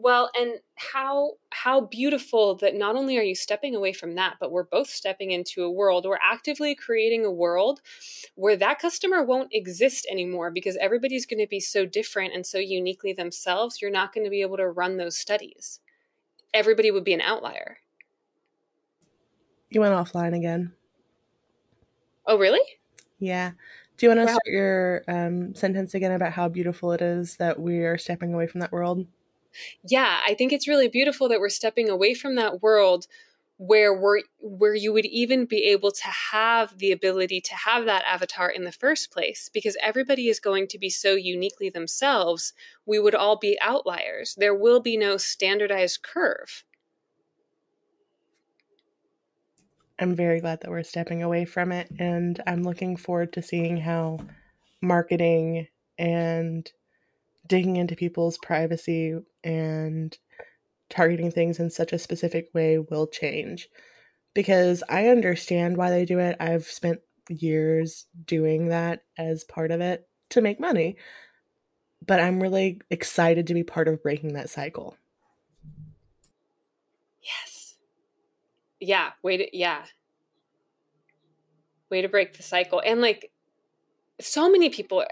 Well, 0.00 0.30
and 0.38 0.60
how 0.76 1.32
how 1.50 1.80
beautiful 1.80 2.54
that 2.58 2.76
not 2.76 2.94
only 2.94 3.18
are 3.18 3.22
you 3.22 3.34
stepping 3.34 3.74
away 3.74 3.92
from 3.92 4.14
that, 4.14 4.36
but 4.38 4.52
we're 4.52 4.62
both 4.62 4.88
stepping 4.88 5.32
into 5.32 5.64
a 5.64 5.70
world. 5.70 6.06
We're 6.06 6.20
actively 6.22 6.76
creating 6.76 7.24
a 7.24 7.32
world 7.32 7.80
where 8.36 8.56
that 8.56 8.78
customer 8.78 9.24
won't 9.24 9.52
exist 9.52 10.06
anymore 10.08 10.52
because 10.52 10.76
everybody's 10.76 11.26
going 11.26 11.40
to 11.40 11.48
be 11.48 11.58
so 11.58 11.84
different 11.84 12.32
and 12.32 12.46
so 12.46 12.58
uniquely 12.58 13.12
themselves. 13.12 13.82
You're 13.82 13.90
not 13.90 14.14
going 14.14 14.22
to 14.22 14.30
be 14.30 14.40
able 14.40 14.56
to 14.58 14.68
run 14.68 14.98
those 14.98 15.18
studies. 15.18 15.80
Everybody 16.54 16.92
would 16.92 17.04
be 17.04 17.14
an 17.14 17.20
outlier. 17.20 17.78
You 19.68 19.80
went 19.80 19.94
offline 19.94 20.36
again. 20.36 20.72
Oh, 22.24 22.38
really? 22.38 22.62
Yeah. 23.18 23.52
Do 23.98 24.06
you 24.06 24.14
want 24.14 24.20
to 24.20 24.32
start 24.32 24.46
your 24.46 25.02
um, 25.08 25.56
sentence 25.56 25.92
again 25.92 26.12
about 26.12 26.32
how 26.32 26.48
beautiful 26.48 26.92
it 26.92 27.02
is 27.02 27.36
that 27.36 27.60
we 27.60 27.80
are 27.80 27.98
stepping 27.98 28.32
away 28.32 28.46
from 28.46 28.60
that 28.60 28.70
world? 28.70 29.04
Yeah, 29.82 30.20
I 30.24 30.34
think 30.34 30.52
it's 30.52 30.68
really 30.68 30.86
beautiful 30.86 31.28
that 31.28 31.40
we're 31.40 31.48
stepping 31.48 31.90
away 31.90 32.14
from 32.14 32.36
that 32.36 32.62
world 32.62 33.08
where 33.56 33.92
we're 33.92 34.20
where 34.38 34.74
you 34.74 34.92
would 34.92 35.06
even 35.06 35.44
be 35.44 35.64
able 35.64 35.90
to 35.90 36.06
have 36.06 36.78
the 36.78 36.92
ability 36.92 37.40
to 37.40 37.54
have 37.56 37.86
that 37.86 38.04
avatar 38.06 38.48
in 38.48 38.62
the 38.62 38.70
first 38.70 39.10
place 39.10 39.50
because 39.52 39.76
everybody 39.82 40.28
is 40.28 40.38
going 40.38 40.68
to 40.68 40.78
be 40.78 40.88
so 40.88 41.16
uniquely 41.16 41.68
themselves 41.68 42.52
we 42.86 43.00
would 43.00 43.16
all 43.16 43.36
be 43.36 43.58
outliers. 43.60 44.36
There 44.38 44.54
will 44.54 44.78
be 44.78 44.96
no 44.96 45.16
standardized 45.16 46.02
curve 46.02 46.62
i'm 49.98 50.14
very 50.14 50.40
glad 50.40 50.60
that 50.60 50.70
we're 50.70 50.82
stepping 50.82 51.22
away 51.22 51.44
from 51.44 51.72
it 51.72 51.88
and 51.98 52.42
i'm 52.46 52.62
looking 52.62 52.96
forward 52.96 53.32
to 53.32 53.42
seeing 53.42 53.76
how 53.76 54.18
marketing 54.80 55.66
and 55.98 56.70
digging 57.46 57.76
into 57.76 57.96
people's 57.96 58.38
privacy 58.38 59.18
and 59.42 60.16
targeting 60.90 61.30
things 61.30 61.58
in 61.58 61.70
such 61.70 61.92
a 61.92 61.98
specific 61.98 62.48
way 62.54 62.78
will 62.78 63.06
change. 63.06 63.68
Because 64.34 64.82
I 64.88 65.08
understand 65.08 65.76
why 65.76 65.90
they 65.90 66.04
do 66.04 66.18
it. 66.18 66.36
I've 66.38 66.66
spent 66.66 67.00
years 67.28 68.06
doing 68.24 68.68
that 68.68 69.02
as 69.16 69.44
part 69.44 69.70
of 69.70 69.80
it 69.80 70.08
to 70.30 70.40
make 70.40 70.60
money. 70.60 70.96
But 72.06 72.20
I'm 72.20 72.40
really 72.40 72.80
excited 72.90 73.46
to 73.48 73.54
be 73.54 73.64
part 73.64 73.88
of 73.88 74.02
breaking 74.02 74.34
that 74.34 74.50
cycle. 74.50 74.96
Yes. 77.22 77.74
Yeah, 78.80 79.10
way 79.22 79.36
to 79.36 79.56
yeah. 79.56 79.84
Way 81.90 82.02
to 82.02 82.08
break 82.08 82.36
the 82.36 82.42
cycle. 82.42 82.82
And 82.84 83.00
like 83.00 83.30
so 84.20 84.50
many 84.50 84.68
people 84.68 85.04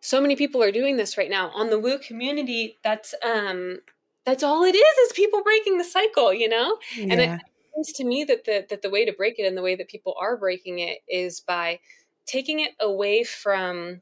so 0.00 0.20
many 0.20 0.36
people 0.36 0.62
are 0.62 0.72
doing 0.72 0.96
this 0.96 1.16
right 1.16 1.30
now 1.30 1.50
on 1.50 1.70
the 1.70 1.78
woo 1.78 1.98
community 1.98 2.76
that's 2.82 3.14
um 3.24 3.78
that's 4.24 4.42
all 4.42 4.64
it 4.64 4.74
is 4.74 4.98
is 5.06 5.12
people 5.12 5.42
breaking 5.42 5.78
the 5.78 5.84
cycle 5.84 6.32
you 6.32 6.48
know 6.48 6.76
yeah. 6.96 7.06
and 7.10 7.20
it 7.20 7.40
seems 7.74 7.92
to 7.92 8.04
me 8.04 8.24
that 8.24 8.44
the 8.44 8.66
that 8.68 8.82
the 8.82 8.90
way 8.90 9.04
to 9.04 9.12
break 9.12 9.38
it 9.38 9.46
and 9.46 9.56
the 9.56 9.62
way 9.62 9.76
that 9.76 9.88
people 9.88 10.14
are 10.20 10.36
breaking 10.36 10.80
it 10.80 10.98
is 11.08 11.40
by 11.40 11.78
taking 12.26 12.60
it 12.60 12.72
away 12.80 13.24
from 13.24 14.00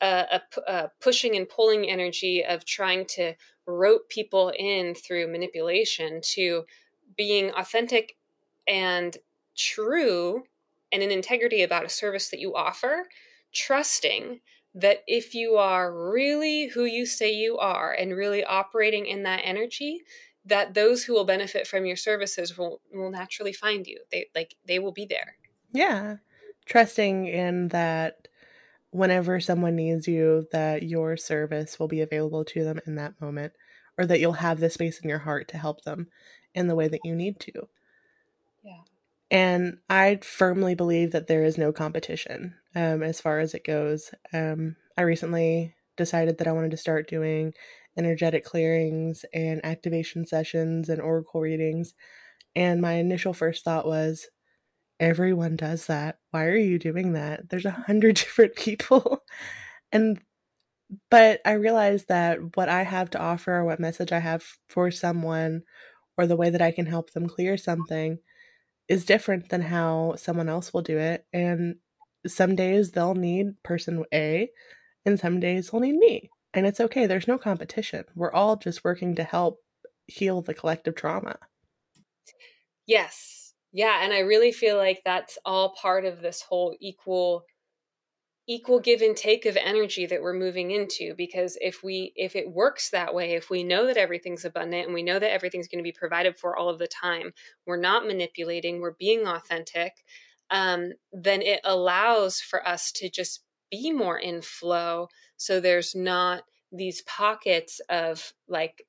a, 0.00 0.40
a, 0.56 0.72
a 0.72 0.90
pushing 1.00 1.36
and 1.36 1.48
pulling 1.48 1.88
energy 1.88 2.44
of 2.44 2.64
trying 2.64 3.04
to 3.06 3.34
rope 3.66 4.08
people 4.08 4.52
in 4.58 4.94
through 4.94 5.30
manipulation 5.30 6.20
to 6.22 6.64
being 7.16 7.50
authentic 7.52 8.16
and 8.66 9.16
true 9.56 10.42
and 10.92 11.02
an 11.02 11.10
integrity 11.10 11.62
about 11.62 11.84
a 11.84 11.90
service 11.90 12.30
that 12.30 12.40
you 12.40 12.54
offer 12.54 13.06
trusting 13.52 14.40
that 14.74 15.02
if 15.06 15.34
you 15.34 15.56
are 15.56 16.10
really 16.10 16.68
who 16.68 16.84
you 16.84 17.04
say 17.04 17.32
you 17.32 17.58
are 17.58 17.92
and 17.92 18.16
really 18.16 18.42
operating 18.44 19.06
in 19.06 19.22
that 19.24 19.40
energy 19.44 20.00
that 20.46 20.74
those 20.74 21.04
who 21.04 21.12
will 21.12 21.24
benefit 21.24 21.66
from 21.66 21.86
your 21.86 21.96
services 21.96 22.56
will 22.56 22.80
will 22.92 23.10
naturally 23.10 23.52
find 23.52 23.86
you. 23.86 23.98
They 24.10 24.26
like 24.34 24.56
they 24.66 24.78
will 24.78 24.92
be 24.92 25.06
there. 25.06 25.36
Yeah. 25.72 26.16
Trusting 26.66 27.26
in 27.26 27.68
that 27.68 28.28
whenever 28.90 29.40
someone 29.40 29.76
needs 29.76 30.08
you 30.08 30.46
that 30.52 30.82
your 30.82 31.16
service 31.16 31.78
will 31.78 31.88
be 31.88 32.00
available 32.00 32.44
to 32.44 32.64
them 32.64 32.80
in 32.86 32.96
that 32.96 33.20
moment 33.20 33.52
or 33.96 34.06
that 34.06 34.20
you'll 34.20 34.32
have 34.32 34.60
the 34.60 34.70
space 34.70 34.98
in 35.00 35.08
your 35.08 35.20
heart 35.20 35.48
to 35.48 35.58
help 35.58 35.82
them 35.84 36.08
in 36.54 36.66
the 36.66 36.74
way 36.74 36.88
that 36.88 37.00
you 37.04 37.14
need 37.14 37.40
to 37.40 37.68
and 39.32 39.78
I 39.90 40.20
firmly 40.22 40.76
believe 40.76 41.12
that 41.12 41.28
there 41.28 41.44
is 41.44 41.58
no 41.58 41.72
competition 41.72 42.56
um, 42.76 43.02
as 43.04 43.20
far 43.22 43.40
as 43.40 43.54
it 43.54 43.66
goes. 43.66 44.12
Um, 44.34 44.76
I 44.98 45.02
recently 45.02 45.76
decided 45.98 46.38
that 46.38 46.48
I 46.48 46.52
wanted 46.52 46.72
to 46.72 46.78
start 46.78 47.08
doing 47.10 47.54
energetic 47.98 48.44
clearings 48.44 49.26
and 49.34 49.64
activation 49.66 50.26
sessions 50.26 50.90
and 50.90 51.02
oracle 51.02 51.42
readings. 51.42 51.94
And 52.56 52.82
my 52.82 52.94
initial 52.94 53.34
first 53.34 53.64
thought 53.64 53.86
was, 53.86 54.28
everyone 55.00 55.56
does 55.56 55.86
that. 55.86 56.18
Why 56.30 56.46
are 56.46 56.56
you 56.56 56.78
doing 56.78 57.14
that? 57.14 57.50
There's 57.50 57.66
a 57.66 57.72
hundred 57.72 58.16
different 58.18 58.56
people. 58.56 59.24
and 59.92 60.20
but 61.10 61.40
I 61.46 61.52
realized 61.52 62.08
that 62.08 62.56
what 62.56 62.68
I 62.68 62.82
have 62.82 63.10
to 63.10 63.20
offer, 63.20 63.54
or 63.54 63.64
what 63.64 63.80
message 63.80 64.12
I 64.12 64.18
have 64.20 64.44
for 64.68 64.90
someone, 64.90 65.62
or 66.18 66.26
the 66.26 66.36
way 66.36 66.50
that 66.50 66.62
I 66.62 66.72
can 66.72 66.86
help 66.86 67.12
them 67.12 67.28
clear 67.28 67.56
something 67.58 68.18
is 68.88 69.04
different 69.04 69.48
than 69.48 69.62
how 69.62 70.14
someone 70.16 70.48
else 70.48 70.72
will 70.72 70.82
do 70.82 70.98
it. 70.98 71.24
And 71.32 71.76
some 72.26 72.56
days 72.56 72.92
they'll 72.92 73.14
need 73.14 73.62
person 73.62 74.04
A, 74.12 74.48
and 75.04 75.18
some 75.18 75.40
days 75.40 75.70
they'll 75.70 75.80
need 75.80 75.96
me. 75.96 76.30
And 76.54 76.66
it's 76.66 76.80
okay. 76.80 77.06
There's 77.06 77.28
no 77.28 77.38
competition. 77.38 78.04
We're 78.14 78.32
all 78.32 78.56
just 78.56 78.84
working 78.84 79.14
to 79.16 79.24
help 79.24 79.58
heal 80.06 80.42
the 80.42 80.54
collective 80.54 80.94
trauma. 80.94 81.38
Yes. 82.86 83.54
Yeah. 83.72 84.04
And 84.04 84.12
I 84.12 84.20
really 84.20 84.52
feel 84.52 84.76
like 84.76 85.00
that's 85.04 85.38
all 85.44 85.74
part 85.80 86.04
of 86.04 86.20
this 86.20 86.42
whole 86.42 86.76
equal 86.80 87.44
equal 88.48 88.80
give 88.80 89.02
and 89.02 89.16
take 89.16 89.46
of 89.46 89.56
energy 89.56 90.04
that 90.04 90.20
we're 90.20 90.32
moving 90.32 90.72
into 90.72 91.14
because 91.16 91.56
if 91.60 91.84
we 91.84 92.12
if 92.16 92.34
it 92.34 92.50
works 92.50 92.90
that 92.90 93.14
way 93.14 93.34
if 93.34 93.50
we 93.50 93.62
know 93.62 93.86
that 93.86 93.96
everything's 93.96 94.44
abundant 94.44 94.86
and 94.86 94.94
we 94.94 95.02
know 95.02 95.18
that 95.18 95.32
everything's 95.32 95.68
going 95.68 95.78
to 95.78 95.88
be 95.88 95.92
provided 95.92 96.36
for 96.36 96.56
all 96.56 96.68
of 96.68 96.80
the 96.80 96.88
time 96.88 97.32
we're 97.66 97.76
not 97.76 98.04
manipulating 98.04 98.80
we're 98.80 98.94
being 98.98 99.26
authentic 99.28 99.92
um, 100.52 100.92
then 101.12 101.40
it 101.40 101.60
allows 101.64 102.38
for 102.38 102.66
us 102.68 102.92
to 102.92 103.10
just 103.10 103.42
be 103.70 103.90
more 103.90 104.18
in 104.18 104.42
flow. 104.42 105.08
So 105.38 105.58
there's 105.58 105.94
not 105.94 106.44
these 106.70 107.02
pockets 107.02 107.80
of 107.88 108.32
like 108.48 108.82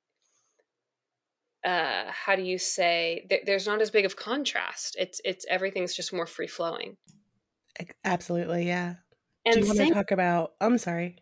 uh 1.66 2.04
how 2.08 2.36
do 2.36 2.42
you 2.42 2.58
say 2.58 3.26
there's 3.44 3.66
not 3.66 3.80
as 3.80 3.90
big 3.90 4.04
of 4.04 4.16
contrast. 4.16 4.96
It's 4.98 5.20
it's 5.24 5.46
everything's 5.48 5.94
just 5.94 6.12
more 6.12 6.26
free 6.26 6.46
flowing. 6.46 6.96
Absolutely 8.04 8.66
yeah 8.66 8.94
and 9.46 9.54
Do 9.54 9.60
you 9.60 9.66
want 9.66 9.76
same- 9.78 9.88
to 9.88 9.94
talk 9.94 10.10
about? 10.10 10.54
I'm 10.60 10.78
sorry. 10.78 11.16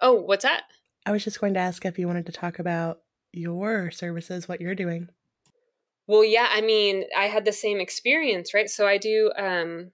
Oh, 0.00 0.14
what's 0.14 0.44
that? 0.44 0.64
I 1.06 1.12
was 1.12 1.24
just 1.24 1.40
going 1.40 1.54
to 1.54 1.60
ask 1.60 1.84
if 1.84 1.98
you 1.98 2.06
wanted 2.06 2.26
to 2.26 2.32
talk 2.32 2.58
about 2.58 3.00
your 3.32 3.90
services, 3.90 4.48
what 4.48 4.60
you're 4.60 4.74
doing. 4.74 5.08
Well, 6.06 6.24
yeah, 6.24 6.48
I 6.50 6.60
mean, 6.60 7.04
I 7.16 7.26
had 7.26 7.44
the 7.44 7.52
same 7.52 7.80
experience, 7.80 8.52
right? 8.54 8.68
So 8.68 8.86
I 8.86 8.98
do 8.98 9.30
um 9.36 9.92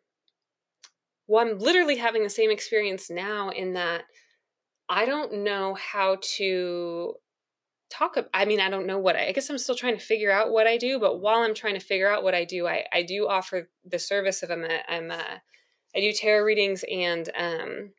well, 1.28 1.44
I'm 1.46 1.58
literally 1.58 1.96
having 1.96 2.22
the 2.22 2.30
same 2.30 2.50
experience 2.50 3.10
now 3.10 3.50
in 3.50 3.72
that 3.74 4.04
I 4.88 5.04
don't 5.06 5.42
know 5.42 5.74
how 5.74 6.18
to 6.36 7.14
talk 7.88 8.16
i 8.34 8.44
mean 8.44 8.58
i 8.58 8.68
don't 8.68 8.84
know 8.88 8.98
what 8.98 9.14
I, 9.14 9.28
I 9.28 9.32
guess 9.32 9.48
i'm 9.48 9.58
still 9.58 9.76
trying 9.76 9.96
to 9.96 10.04
figure 10.04 10.32
out 10.32 10.50
what 10.50 10.66
i 10.66 10.76
do 10.76 10.98
but 10.98 11.20
while 11.20 11.38
i'm 11.42 11.54
trying 11.54 11.74
to 11.74 11.80
figure 11.80 12.08
out 12.08 12.24
what 12.24 12.34
i 12.34 12.44
do 12.44 12.66
i, 12.66 12.84
I 12.92 13.02
do 13.04 13.28
offer 13.28 13.70
the 13.84 14.00
service 14.00 14.42
of 14.42 14.50
i'm 14.50 14.64
a, 14.64 14.80
I'm 14.88 15.12
a 15.12 15.40
I 15.96 16.00
do 16.00 16.12
tarot 16.12 16.44
readings 16.44 16.84
and 16.90 17.30
um 17.36 17.90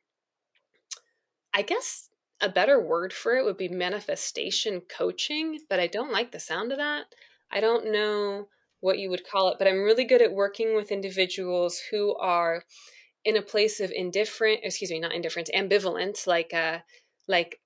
I 1.53 1.63
guess 1.63 2.09
a 2.39 2.49
better 2.49 2.79
word 2.79 3.11
for 3.13 3.35
it 3.35 3.43
would 3.45 3.57
be 3.57 3.67
manifestation 3.67 4.81
coaching, 4.81 5.59
but 5.69 5.79
I 5.79 5.87
don't 5.87 6.11
like 6.11 6.31
the 6.31 6.39
sound 6.39 6.71
of 6.71 6.77
that. 6.77 7.05
I 7.51 7.59
don't 7.59 7.91
know 7.91 8.47
what 8.79 8.99
you 8.99 9.09
would 9.09 9.27
call 9.27 9.49
it, 9.49 9.55
but 9.57 9.67
I'm 9.67 9.83
really 9.83 10.03
good 10.03 10.21
at 10.21 10.31
working 10.31 10.75
with 10.75 10.91
individuals 10.91 11.81
who 11.89 12.15
are 12.17 12.63
in 13.25 13.35
a 13.37 13.41
place 13.41 13.79
of 13.79 13.91
indifferent, 13.91 14.59
excuse 14.63 14.91
me, 14.91 14.99
not 14.99 15.13
indifference, 15.13 15.49
ambivalent, 15.55 16.27
like 16.27 16.53
uh 16.53 16.79
like 17.27 17.59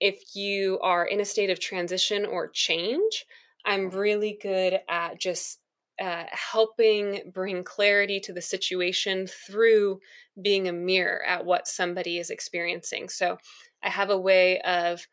if 0.00 0.36
you 0.36 0.78
are 0.80 1.06
in 1.06 1.20
a 1.20 1.24
state 1.24 1.50
of 1.50 1.58
transition 1.58 2.26
or 2.26 2.48
change, 2.48 3.24
I'm 3.64 3.90
really 3.90 4.38
good 4.40 4.80
at 4.88 5.18
just 5.18 5.60
uh, 6.00 6.24
helping 6.30 7.30
bring 7.32 7.64
clarity 7.64 8.20
to 8.20 8.32
the 8.32 8.42
situation 8.42 9.26
through 9.26 10.00
being 10.40 10.68
a 10.68 10.72
mirror 10.72 11.24
at 11.24 11.44
what 11.44 11.66
somebody 11.66 12.18
is 12.18 12.30
experiencing. 12.30 13.08
So 13.08 13.38
I 13.82 13.90
have 13.90 14.10
a 14.10 14.18
way 14.18 14.60
of 14.60 15.06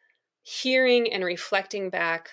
hearing 0.43 1.11
and 1.11 1.23
reflecting 1.23 1.89
back 1.89 2.29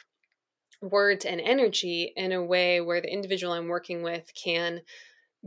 words 0.83 1.25
and 1.25 1.41
energy 1.41 2.13
in 2.17 2.33
a 2.33 2.45
way 2.45 2.81
where 2.81 3.01
the 3.01 3.13
individual 3.13 3.53
I'm 3.53 3.69
working 3.69 4.03
with 4.03 4.31
can 4.35 4.83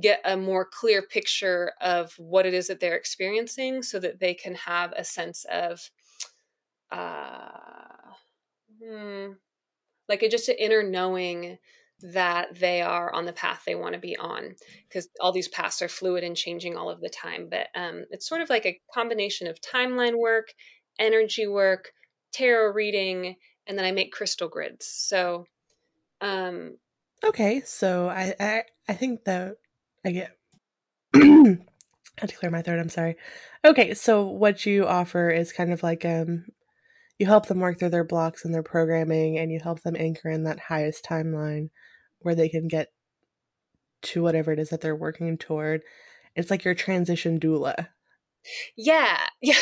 get 0.02 0.22
a 0.26 0.36
more 0.36 0.66
clear 0.66 1.02
picture 1.02 1.72
of 1.82 2.14
what 2.18 2.46
it 2.46 2.54
is 2.54 2.68
that 2.68 2.80
they're 2.80 2.98
experiencing 2.98 3.82
so 3.84 4.00
that 4.00 4.20
they 4.20 4.34
can 4.34 4.56
have 4.56 4.94
a 4.94 5.04
sense 5.04 5.46
of 5.52 5.90
uh, 6.92 8.12
hmm, 8.82 9.28
like 10.10 10.22
a, 10.22 10.30
just 10.30 10.50
an 10.50 10.56
inner 10.60 10.84
knowing 10.84 11.58
that 12.02 12.60
they 12.60 12.82
are 12.82 13.14
on 13.14 13.26
the 13.26 13.34
path 13.34 13.64
they 13.66 13.76
want 13.76 13.94
to 13.94 14.00
be 14.00 14.18
on 14.18 14.56
because 14.88 15.08
all 15.22 15.32
these 15.32 15.48
paths 15.48 15.82
are 15.82 15.88
fluid 15.88 16.24
and 16.24 16.36
changing 16.36 16.76
all 16.76 16.90
of 16.90 17.00
the 17.02 17.10
time 17.10 17.48
but 17.50 17.68
um, 17.76 18.04
it's 18.12 18.28
sort 18.28 18.42
of 18.42 18.50
like 18.50 18.66
a 18.66 18.80
combination 18.94 19.48
of 19.48 19.62
timeline 19.62 20.18
work 20.18 20.54
energy 21.00 21.48
work 21.48 21.92
tarot 22.34 22.74
reading 22.74 23.36
and 23.66 23.78
then 23.78 23.86
i 23.86 23.92
make 23.92 24.12
crystal 24.12 24.50
grids 24.50 24.86
so 24.86 25.46
um 26.22 26.78
okay 27.24 27.62
so 27.66 28.10
i 28.10 28.36
i, 28.40 28.64
I 28.90 28.94
think 28.94 29.24
that 29.24 29.56
i 30.06 30.12
get 30.12 30.38
I 31.16 32.22
had 32.22 32.30
to 32.30 32.36
clear 32.38 32.52
my 32.52 32.62
throat 32.62 32.80
i'm 32.80 32.90
sorry. 32.90 33.16
Okay 33.64 33.94
so 33.94 34.26
what 34.26 34.66
you 34.66 34.86
offer 34.86 35.30
is 35.30 35.54
kind 35.54 35.72
of 35.72 35.82
like 35.82 36.04
um 36.04 36.46
you 37.18 37.26
help 37.26 37.46
them 37.46 37.60
work 37.60 37.80
through 37.80 37.90
their 37.90 38.04
blocks 38.04 38.44
and 38.44 38.54
their 38.54 38.64
programming 38.64 39.38
and 39.38 39.52
you 39.52 39.60
help 39.62 39.82
them 39.82 39.96
anchor 39.98 40.30
in 40.30 40.44
that 40.44 40.60
highest 40.60 41.06
timeline 41.06 41.70
where 42.26 42.36
they 42.36 42.50
can 42.50 42.68
get 42.68 42.90
to 44.02 44.24
whatever 44.24 44.52
it 44.52 44.60
is 44.60 44.70
that 44.70 44.82
they're 44.82 44.96
working 44.96 45.38
toward. 45.38 45.84
It's 46.36 46.50
like 46.50 46.66
your 46.66 46.74
transition 46.76 47.40
doula. 47.40 47.88
Yeah. 48.76 49.18
Yeah. 49.42 49.54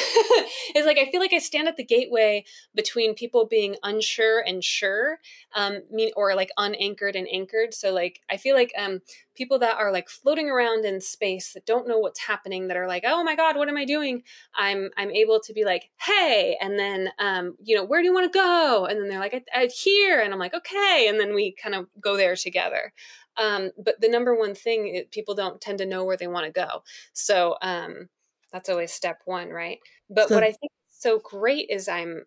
it's 0.75 0.86
like 0.86 0.97
I 0.97 1.09
feel 1.11 1.19
like 1.19 1.34
I 1.34 1.39
stand 1.39 1.67
at 1.67 1.75
the 1.77 1.84
gateway 1.84 2.45
between 2.73 3.15
people 3.15 3.45
being 3.45 3.75
unsure 3.84 4.39
and 4.41 4.63
sure, 4.63 5.19
um, 5.55 5.81
mean 5.91 6.11
or 6.15 6.36
like 6.36 6.49
unanchored 6.57 7.15
and 7.17 7.27
anchored. 7.31 7.73
So 7.73 7.91
like 7.91 8.21
I 8.29 8.38
feel 8.38 8.55
like 8.55 8.71
um 8.77 9.01
people 9.36 9.59
that 9.59 9.75
are 9.77 9.91
like 9.91 10.09
floating 10.09 10.49
around 10.49 10.86
in 10.86 11.01
space 11.01 11.51
that 11.53 11.65
don't 11.65 11.88
know 11.88 11.97
what's 11.99 12.19
happening, 12.21 12.67
that 12.67 12.77
are 12.77 12.88
like, 12.88 13.03
oh 13.05 13.23
my 13.23 13.36
God, 13.36 13.57
what 13.57 13.67
am 13.67 13.77
I 13.77 13.86
doing? 13.86 14.23
I'm 14.55 14.89
I'm 14.97 15.11
able 15.11 15.39
to 15.41 15.53
be 15.53 15.65
like, 15.65 15.89
hey, 15.99 16.57
and 16.61 16.79
then 16.79 17.09
um, 17.19 17.55
you 17.61 17.75
know, 17.75 17.84
where 17.84 18.01
do 18.01 18.07
you 18.07 18.13
want 18.13 18.31
to 18.31 18.38
go? 18.39 18.86
And 18.89 19.01
then 19.01 19.09
they're 19.09 19.19
like, 19.19 19.34
I, 19.53 19.61
I 19.63 19.65
here, 19.67 20.21
and 20.21 20.34
I'm 20.34 20.39
like, 20.39 20.53
okay, 20.53 21.07
and 21.09 21.19
then 21.19 21.34
we 21.36 21.55
kind 21.61 21.75
of 21.75 21.88
go 21.99 22.15
there 22.17 22.36
together. 22.36 22.93
Um, 23.38 23.71
but 23.84 23.99
the 23.99 24.09
number 24.09 24.36
one 24.36 24.53
thing 24.55 25.03
people 25.11 25.34
don't 25.36 25.59
tend 25.59 25.79
to 25.79 25.86
know 25.86 26.05
where 26.05 26.17
they 26.17 26.27
want 26.27 26.45
to 26.45 26.51
go. 26.51 26.84
So 27.13 27.55
um 27.61 28.09
that's 28.54 28.70
always 28.70 28.93
step 28.93 29.20
one 29.26 29.49
right? 29.49 29.80
But 30.10 30.30
so, 30.30 30.36
what 30.36 30.43
i 30.43 30.51
think 30.51 30.72
is 30.89 30.99
so 30.99 31.20
great 31.20 31.68
is 31.70 31.89
i'm 31.89 32.24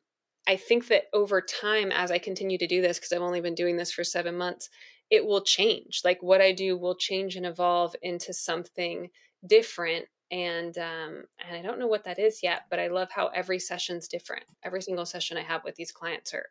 i 0.46 0.56
think 0.56 0.88
that 0.88 1.04
over 1.14 1.40
time 1.40 1.90
as 1.92 2.10
i 2.10 2.18
continue 2.18 2.58
to 2.58 2.66
do 2.66 2.82
this 2.82 2.98
because 2.98 3.12
i've 3.12 3.22
only 3.22 3.40
been 3.40 3.54
doing 3.54 3.76
this 3.76 3.92
for 3.92 4.04
seven 4.04 4.36
months 4.36 4.68
it 5.10 5.24
will 5.24 5.42
change. 5.42 6.02
Like 6.04 6.22
what 6.22 6.40
i 6.40 6.52
do 6.52 6.76
will 6.76 6.96
change 6.96 7.36
and 7.36 7.46
evolve 7.46 7.94
into 8.02 8.32
something 8.32 9.10
different 9.46 10.06
and 10.32 10.76
um 10.78 11.22
and 11.46 11.56
i 11.56 11.62
don't 11.62 11.78
know 11.78 11.86
what 11.86 12.02
that 12.02 12.18
is 12.18 12.42
yet 12.42 12.62
but 12.68 12.80
i 12.80 12.88
love 12.88 13.08
how 13.12 13.28
every 13.28 13.60
session's 13.60 14.08
different. 14.08 14.44
Every 14.64 14.82
single 14.82 15.06
session 15.06 15.36
i 15.36 15.42
have 15.42 15.62
with 15.64 15.76
these 15.76 15.92
clients 15.92 16.34
are 16.34 16.46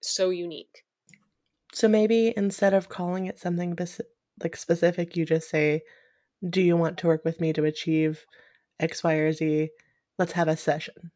so 0.00 0.30
unique. 0.30 0.84
So 1.72 1.88
maybe 1.88 2.32
instead 2.36 2.74
of 2.74 2.88
calling 2.88 3.26
it 3.26 3.40
something 3.40 3.76
like 4.42 4.56
specific 4.56 5.16
you 5.16 5.24
just 5.24 5.50
say 5.50 5.82
do 6.48 6.60
you 6.60 6.76
want 6.76 6.98
to 6.98 7.06
work 7.06 7.24
with 7.24 7.40
me 7.40 7.52
to 7.52 7.64
achieve 7.64 8.24
X, 8.82 9.02
Y, 9.04 9.14
or 9.14 9.32
Z. 9.32 9.70
Let's 10.18 10.32
have 10.32 10.48
a 10.48 10.56
session. 10.56 11.10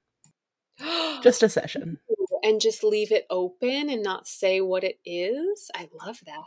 just 1.22 1.42
a 1.42 1.48
session. 1.48 1.98
And 2.42 2.60
just 2.60 2.84
leave 2.84 3.10
it 3.12 3.26
open 3.28 3.90
and 3.90 4.02
not 4.02 4.28
say 4.28 4.60
what 4.60 4.84
it 4.84 4.98
is. 5.04 5.70
I 5.74 5.88
love 6.04 6.20
that. 6.26 6.42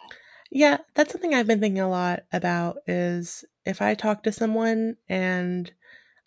Yeah, 0.52 0.78
that's 0.96 1.12
something 1.12 1.34
I've 1.34 1.48
been 1.48 1.60
thinking 1.60 1.82
a 1.82 1.90
lot 1.90 2.24
about 2.32 2.78
is 2.88 3.46
if 3.66 3.82
I 3.82 3.94
talk 3.94 4.24
to 4.24 4.32
someone 4.32 4.96
and 5.08 5.72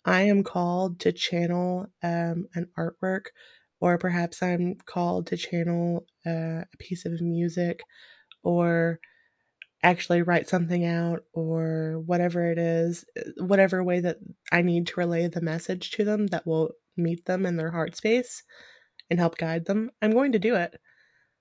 I 0.05 0.23
am 0.23 0.43
called 0.43 0.99
to 1.01 1.11
channel 1.11 1.87
um, 2.01 2.47
an 2.55 2.69
artwork, 2.77 3.27
or 3.79 3.97
perhaps 3.97 4.41
I'm 4.41 4.75
called 4.85 5.27
to 5.27 5.37
channel 5.37 6.05
uh, 6.25 6.63
a 6.73 6.77
piece 6.77 7.05
of 7.05 7.19
music, 7.21 7.81
or 8.43 8.99
actually 9.83 10.21
write 10.21 10.47
something 10.47 10.85
out 10.85 11.23
or 11.33 12.01
whatever 12.05 12.49
it 12.49 12.57
is, 12.57 13.05
whatever 13.37 13.83
way 13.83 13.99
that 13.99 14.17
I 14.51 14.61
need 14.61 14.87
to 14.87 14.99
relay 14.99 15.27
the 15.27 15.41
message 15.41 15.91
to 15.91 16.05
them 16.05 16.27
that 16.27 16.47
will 16.47 16.71
meet 16.95 17.25
them 17.25 17.45
in 17.45 17.57
their 17.57 17.71
heart 17.71 17.95
space 17.95 18.43
and 19.09 19.19
help 19.19 19.37
guide 19.37 19.65
them, 19.65 19.91
I'm 20.01 20.11
going 20.11 20.31
to 20.31 20.39
do 20.39 20.55
it. 20.55 20.79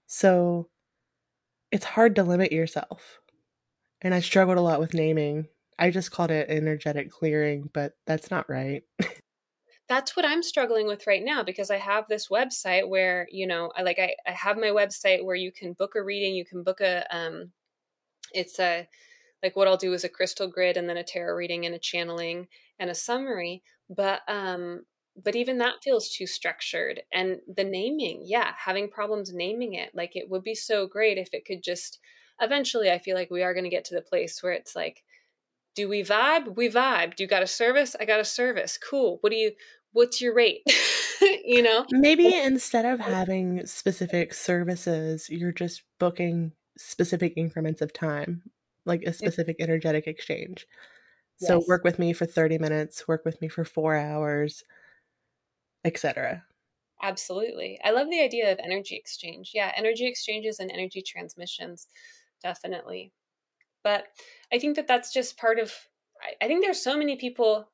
So 0.09 0.68
it's 1.70 1.84
hard 1.84 2.16
to 2.16 2.24
limit 2.24 2.53
yourself. 2.53 3.20
And 4.03 4.12
I 4.12 4.20
struggled 4.20 4.59
a 4.59 4.62
lot 4.62 4.80
with 4.80 4.95
naming. 4.95 5.47
I 5.78 5.90
just 5.90 6.11
called 6.11 6.32
it 6.32 6.51
energetic 6.51 7.11
clearing, 7.11 7.70
but 7.72 7.93
that's 8.07 8.30
not 8.30 8.51
right. 8.51 8.82
that's 9.88 10.16
what 10.16 10.24
I'm 10.24 10.43
struggling 10.43 10.86
with 10.86 11.07
right 11.07 11.22
now 11.22 11.43
because 11.43 11.70
I 11.70 11.78
have 11.78 12.07
this 12.09 12.28
website 12.28 12.88
where, 12.88 13.28
you 13.30 13.47
know, 13.47 13.72
I 13.76 13.82
like 13.82 13.99
I, 13.99 14.14
I 14.26 14.32
have 14.32 14.57
my 14.57 14.68
website 14.68 15.24
where 15.24 15.36
you 15.36 15.53
can 15.53 15.72
book 15.74 15.95
a 15.95 16.03
reading, 16.03 16.34
you 16.34 16.45
can 16.45 16.62
book 16.62 16.80
a 16.80 17.07
um 17.16 17.53
it's 18.33 18.59
a 18.59 18.89
like 19.43 19.57
what 19.57 19.66
I'll 19.66 19.77
do 19.77 19.93
is 19.93 20.05
a 20.05 20.09
crystal 20.09 20.49
grid 20.49 20.77
and 20.77 20.89
then 20.89 20.97
a 20.97 21.05
tarot 21.05 21.35
reading 21.35 21.66
and 21.66 21.75
a 21.75 21.79
channeling 21.79 22.47
and 22.79 22.91
a 22.91 22.95
summary. 22.95 23.62
But 23.91 24.20
um 24.29 24.85
but 25.23 25.37
even 25.37 25.59
that 25.59 25.83
feels 25.83 26.09
too 26.09 26.27
structured. 26.27 27.03
And 27.12 27.41
the 27.55 27.64
naming, 27.64 28.23
yeah, 28.25 28.53
having 28.57 28.89
problems 28.89 29.35
naming 29.35 29.75
it. 29.75 29.91
Like 29.95 30.16
it 30.16 30.31
would 30.31 30.43
be 30.43 30.55
so 30.55 30.87
great 30.87 31.18
if 31.18 31.29
it 31.33 31.45
could 31.45 31.62
just 31.62 31.99
eventually 32.41 32.91
I 32.91 32.99
feel 32.99 33.16
like 33.16 33.31
we 33.31 33.43
are 33.43 33.55
gonna 33.55 33.68
get 33.68 33.85
to 33.87 33.95
the 33.95 34.03
place 34.03 34.43
where 34.43 34.53
it's 34.53 34.75
like, 34.77 35.03
do 35.75 35.89
we 35.89 36.03
vibe? 36.03 36.57
We 36.57 36.68
vibe. 36.68 37.16
Do 37.16 37.25
you 37.25 37.29
got 37.29 37.43
a 37.43 37.47
service? 37.47 37.97
I 37.99 38.05
got 38.05 38.20
a 38.20 38.25
service. 38.25 38.79
Cool. 38.79 39.18
What 39.20 39.31
do 39.31 39.37
you 39.37 39.53
what's 39.93 40.20
your 40.20 40.35
rate? 40.35 40.62
you 41.45 41.62
know? 41.62 41.85
Maybe 41.91 42.35
instead 42.35 42.85
of 42.85 43.01
having 43.01 43.66
specific 43.66 44.35
services, 44.35 45.29
you're 45.29 45.53
just 45.53 45.83
booking 45.99 46.53
specific 46.83 47.35
increments 47.37 47.83
of 47.83 47.93
time, 47.93 48.51
like 48.85 49.03
a 49.05 49.12
specific 49.12 49.57
energetic 49.61 50.07
exchange. 50.07 50.67
So 51.37 51.64
work 51.68 51.84
with 51.84 51.99
me 51.99 52.13
for 52.13 52.26
30 52.26 52.59
minutes, 52.59 53.09
work 53.09 53.25
with 53.25 53.41
me 53.41 53.49
for 53.49 53.64
4 53.64 53.96
hours, 53.96 54.64
etc. 55.84 56.45
Absolutely. 57.03 57.80
I 57.83 57.91
love 57.91 58.11
the 58.11 58.21
idea 58.21 58.53
of 58.53 58.59
energy 58.61 58.96
exchange. 58.96 59.50
Yeah, 59.54 59.72
energy 59.76 60.07
exchanges 60.07 60.61
and 60.61 60.71
energy 60.71 61.03
transmissions 61.03 61.88
definitely. 62.42 63.13
But 63.84 64.09
I 64.53 64.59
think 64.61 64.76
that 64.76 64.88
that's 64.88 65.13
just 65.13 65.38
part 65.38 65.59
of 65.61 65.75
I 66.42 66.49
think 66.49 66.63
there's 66.64 66.83
so 66.83 66.99
many 66.99 67.17
people 67.17 67.71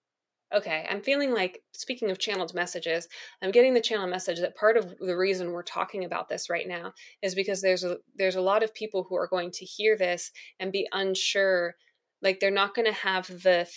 okay, 0.55 0.87
I'm 0.89 1.03
feeling 1.03 1.33
like, 1.33 1.63
speaking 1.73 2.11
of 2.11 2.19
channeled 2.19 2.55
messages, 2.55 3.09
I'm 3.43 3.51
getting 3.51 3.75
the 3.75 3.81
channel 3.81 4.07
message 4.07 4.41
that 4.41 4.57
part 4.57 4.77
of 4.77 4.97
the 4.99 5.17
reason 5.17 5.53
we're 5.53 5.63
talking 5.63 6.05
about 6.05 6.29
this 6.29 6.49
right 6.49 6.67
now 6.67 6.93
is 7.23 7.35
because 7.35 7.61
there's 7.61 7.85
a 7.85 7.99
there's 8.17 8.37
a 8.37 8.41
lot 8.41 8.63
of 8.63 8.75
people 8.75 9.07
who 9.09 9.17
are 9.17 9.29
going 9.29 9.51
to 9.53 9.65
hear 9.65 9.97
this 9.97 10.31
and 10.59 10.73
be 10.73 10.89
unsure, 10.93 11.75
like 12.23 12.41
they're 12.41 12.51
not 12.51 12.75
going 12.75 12.87
to 12.87 12.93
have 12.93 13.27
the 13.27 13.69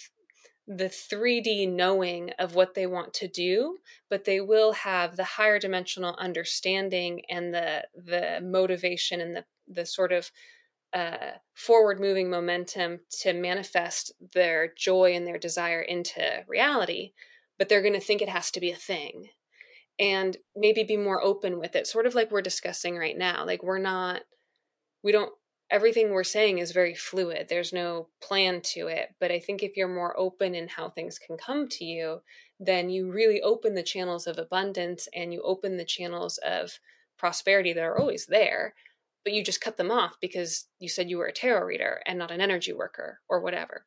the 0.68 0.86
3D 0.86 1.70
knowing 1.70 2.30
of 2.40 2.56
what 2.56 2.76
they 2.76 2.86
want 2.86 3.14
to 3.16 3.28
do, 3.28 3.78
but 4.10 4.24
they 4.24 4.40
will 4.40 4.72
have 4.72 5.18
the 5.18 5.24
higher 5.24 5.60
dimensional 5.60 6.16
understanding 6.18 7.22
and 7.30 7.54
the 7.54 7.84
the 7.96 8.40
motivation 8.42 9.20
and 9.20 9.36
the 9.36 9.46
the 9.68 9.86
sort 9.86 10.12
of 10.12 10.32
uh, 10.94 11.32
forward 11.54 12.00
moving 12.00 12.30
momentum 12.30 13.00
to 13.22 13.34
manifest 13.34 14.12
their 14.34 14.74
joy 14.78 15.14
and 15.16 15.26
their 15.26 15.38
desire 15.38 15.82
into 15.82 16.22
reality, 16.48 17.14
but 17.58 17.70
they're 17.70 17.82
going 17.82 17.94
to 17.94 18.00
think 18.00 18.22
it 18.22 18.30
has 18.30 18.52
to 18.52 18.60
be 18.60 18.72
a 18.72 18.76
thing 18.76 19.30
and 20.00 20.38
maybe 20.56 20.84
be 20.84 20.98
more 20.98 21.24
open 21.24 21.60
with 21.60 21.76
it, 21.76 21.88
sort 21.88 22.06
of 22.06 22.16
like 22.16 22.32
we're 22.32 22.42
discussing 22.42 22.98
right 22.98 23.18
now. 23.18 23.46
Like, 23.46 23.64
we're 23.64 23.78
not, 23.78 24.22
we 25.04 25.12
don't, 25.12 25.32
everything 25.70 26.10
we're 26.10 26.24
saying 26.24 26.58
is 26.58 26.72
very 26.72 26.96
fluid. 26.96 27.48
There's 27.48 27.72
no 27.72 28.08
plan 28.22 28.62
to 28.62 28.88
it. 28.88 29.10
But 29.20 29.32
I 29.32 29.40
think 29.40 29.64
if 29.64 29.78
you're 29.78 29.88
more 29.88 30.18
open 30.20 30.56
in 30.56 30.68
how 30.68 30.90
things 30.90 31.20
can 31.20 31.38
come 31.38 31.68
to 31.70 31.86
you, 31.86 32.22
then 32.60 32.90
you 32.90 33.12
really 33.12 33.42
open 33.42 33.76
the 33.76 33.84
channels 33.84 34.28
of 34.28 34.38
abundance 34.38 35.08
and 35.16 35.32
you 35.32 35.42
open 35.44 35.78
the 35.78 35.86
channels 35.86 36.38
of 36.40 36.80
prosperity 37.18 37.72
that 37.74 37.84
are 37.84 38.00
always 38.00 38.26
there 38.26 38.74
but 39.24 39.34
you 39.34 39.44
just 39.44 39.62
cut 39.62 39.78
them 39.78 39.92
off 39.92 40.16
because 40.22 40.68
you 40.80 40.90
said 40.90 41.10
you 41.10 41.18
were 41.18 41.28
a 41.28 41.34
tarot 41.34 41.66
reader 41.66 42.02
and 42.06 42.18
not 42.18 42.32
an 42.32 42.42
energy 42.42 42.74
worker 42.74 43.20
or 43.30 43.42
whatever. 43.42 43.86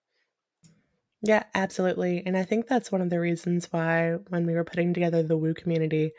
Yeah, 1.23 1.45
absolutely. 1.55 2.23
And 2.27 2.37
I 2.37 2.45
think 2.45 2.67
that's 2.67 2.93
one 2.93 3.01
of 3.01 3.11
the 3.11 3.21
reasons 3.21 3.69
why 3.73 4.13
when 4.29 4.47
we 4.47 4.55
were 4.55 4.65
putting 4.65 4.93
together 4.93 5.23
the 5.23 5.39
woo 5.39 5.55
community, 5.55 6.13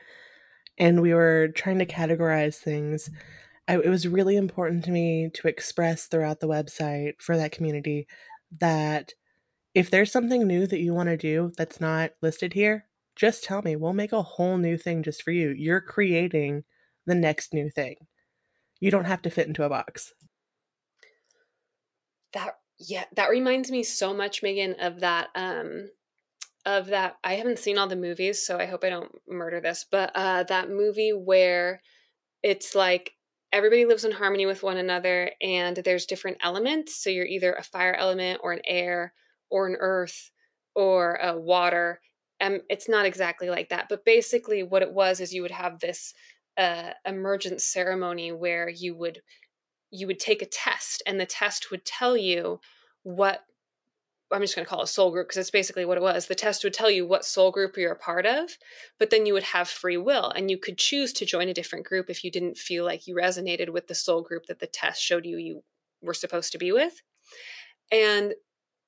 and 0.77 1.01
we 1.01 1.13
were 1.13 1.49
trying 1.55 1.79
to 1.79 1.85
categorize 1.85 2.57
things, 2.57 3.09
I, 3.67 3.77
it 3.77 3.89
was 3.89 4.07
really 4.07 4.35
important 4.35 4.83
to 4.85 4.91
me 4.91 5.29
to 5.35 5.47
express 5.47 6.07
throughout 6.07 6.39
the 6.39 6.47
website 6.47 7.21
for 7.21 7.37
that 7.37 7.51
community 7.51 8.07
that 8.59 9.13
if 9.75 9.91
there's 9.91 10.11
something 10.11 10.47
new 10.47 10.67
that 10.67 10.79
you 10.81 10.93
want 10.93 11.09
to 11.09 11.17
do 11.17 11.51
that's 11.57 11.81
not 11.81 12.11
listed 12.21 12.53
here, 12.53 12.87
just 13.15 13.43
tell 13.43 13.61
me. 13.61 13.75
We'll 13.75 13.93
make 13.93 14.13
a 14.13 14.21
whole 14.21 14.57
new 14.57 14.77
thing 14.77 15.03
just 15.03 15.23
for 15.23 15.31
you. 15.31 15.51
You're 15.51 15.81
creating 15.81 16.63
the 17.05 17.15
next 17.15 17.53
new 17.53 17.69
thing. 17.69 17.95
You 18.79 18.91
don't 18.91 19.05
have 19.05 19.21
to 19.23 19.29
fit 19.29 19.47
into 19.47 19.63
a 19.63 19.69
box. 19.69 20.13
That 22.33 22.57
yeah, 22.77 23.05
that 23.15 23.29
reminds 23.29 23.71
me 23.71 23.83
so 23.83 24.13
much, 24.13 24.43
Megan, 24.43 24.75
of 24.79 24.99
that 24.99 25.29
um 25.35 25.89
of 26.65 26.87
that 26.87 27.17
I 27.23 27.35
haven't 27.35 27.59
seen 27.59 27.77
all 27.77 27.87
the 27.87 27.95
movies, 27.95 28.45
so 28.45 28.57
I 28.57 28.65
hope 28.65 28.83
I 28.83 28.89
don't 28.89 29.11
murder 29.27 29.61
this, 29.61 29.85
but 29.89 30.11
uh 30.15 30.43
that 30.43 30.69
movie 30.69 31.11
where 31.13 31.81
it's 32.43 32.75
like 32.75 33.13
everybody 33.51 33.85
lives 33.85 34.03
in 34.03 34.11
harmony 34.11 34.45
with 34.45 34.63
one 34.63 34.77
another 34.77 35.31
and 35.41 35.77
there's 35.77 36.05
different 36.05 36.37
elements. 36.41 37.01
So 37.01 37.09
you're 37.09 37.25
either 37.25 37.53
a 37.53 37.63
fire 37.63 37.93
element 37.93 38.41
or 38.43 38.51
an 38.51 38.61
air 38.67 39.13
or 39.49 39.67
an 39.67 39.77
earth 39.79 40.31
or 40.75 41.15
a 41.15 41.39
water. 41.39 42.01
Um, 42.41 42.59
it's 42.69 42.89
not 42.89 43.05
exactly 43.05 43.49
like 43.49 43.69
that, 43.69 43.87
but 43.87 44.03
basically 44.03 44.61
what 44.63 44.81
it 44.81 44.91
was 44.91 45.21
is 45.21 45.33
you 45.33 45.41
would 45.41 45.51
have 45.51 45.79
this 45.79 46.13
uh, 46.57 46.91
emergent 47.05 47.61
ceremony 47.61 48.31
where 48.31 48.69
you 48.69 48.95
would 48.95 49.21
you 49.91 50.07
would 50.07 50.19
take 50.19 50.41
a 50.41 50.45
test 50.45 51.03
and 51.05 51.19
the 51.19 51.25
test 51.25 51.71
would 51.71 51.85
tell 51.85 52.17
you 52.17 52.59
what 53.03 53.45
I'm 54.31 54.41
just 54.41 54.55
going 54.55 54.65
to 54.65 54.69
call 54.69 54.81
it 54.81 54.85
a 54.85 54.87
soul 54.87 55.11
group 55.11 55.27
because 55.27 55.37
it's 55.37 55.51
basically 55.51 55.85
what 55.85 55.97
it 55.97 56.01
was. 56.01 56.25
The 56.25 56.35
test 56.35 56.63
would 56.63 56.73
tell 56.73 56.89
you 56.89 57.05
what 57.05 57.23
soul 57.23 57.51
group 57.51 57.77
you're 57.77 57.91
a 57.91 57.97
part 57.97 58.25
of, 58.25 58.57
but 58.97 59.11
then 59.11 59.25
you 59.25 59.33
would 59.33 59.43
have 59.43 59.69
free 59.69 59.97
will 59.97 60.31
and 60.31 60.49
you 60.49 60.57
could 60.57 60.77
choose 60.77 61.13
to 61.13 61.25
join 61.25 61.47
a 61.47 61.53
different 61.53 61.85
group 61.85 62.09
if 62.09 62.23
you 62.23 62.31
didn't 62.31 62.57
feel 62.57 62.83
like 62.83 63.07
you 63.07 63.15
resonated 63.15 63.69
with 63.69 63.87
the 63.87 63.95
soul 63.95 64.23
group 64.23 64.47
that 64.47 64.59
the 64.59 64.67
test 64.67 65.01
showed 65.01 65.25
you 65.25 65.37
you 65.37 65.63
were 66.01 66.13
supposed 66.13 66.51
to 66.53 66.57
be 66.57 66.71
with. 66.71 67.01
And 67.91 68.33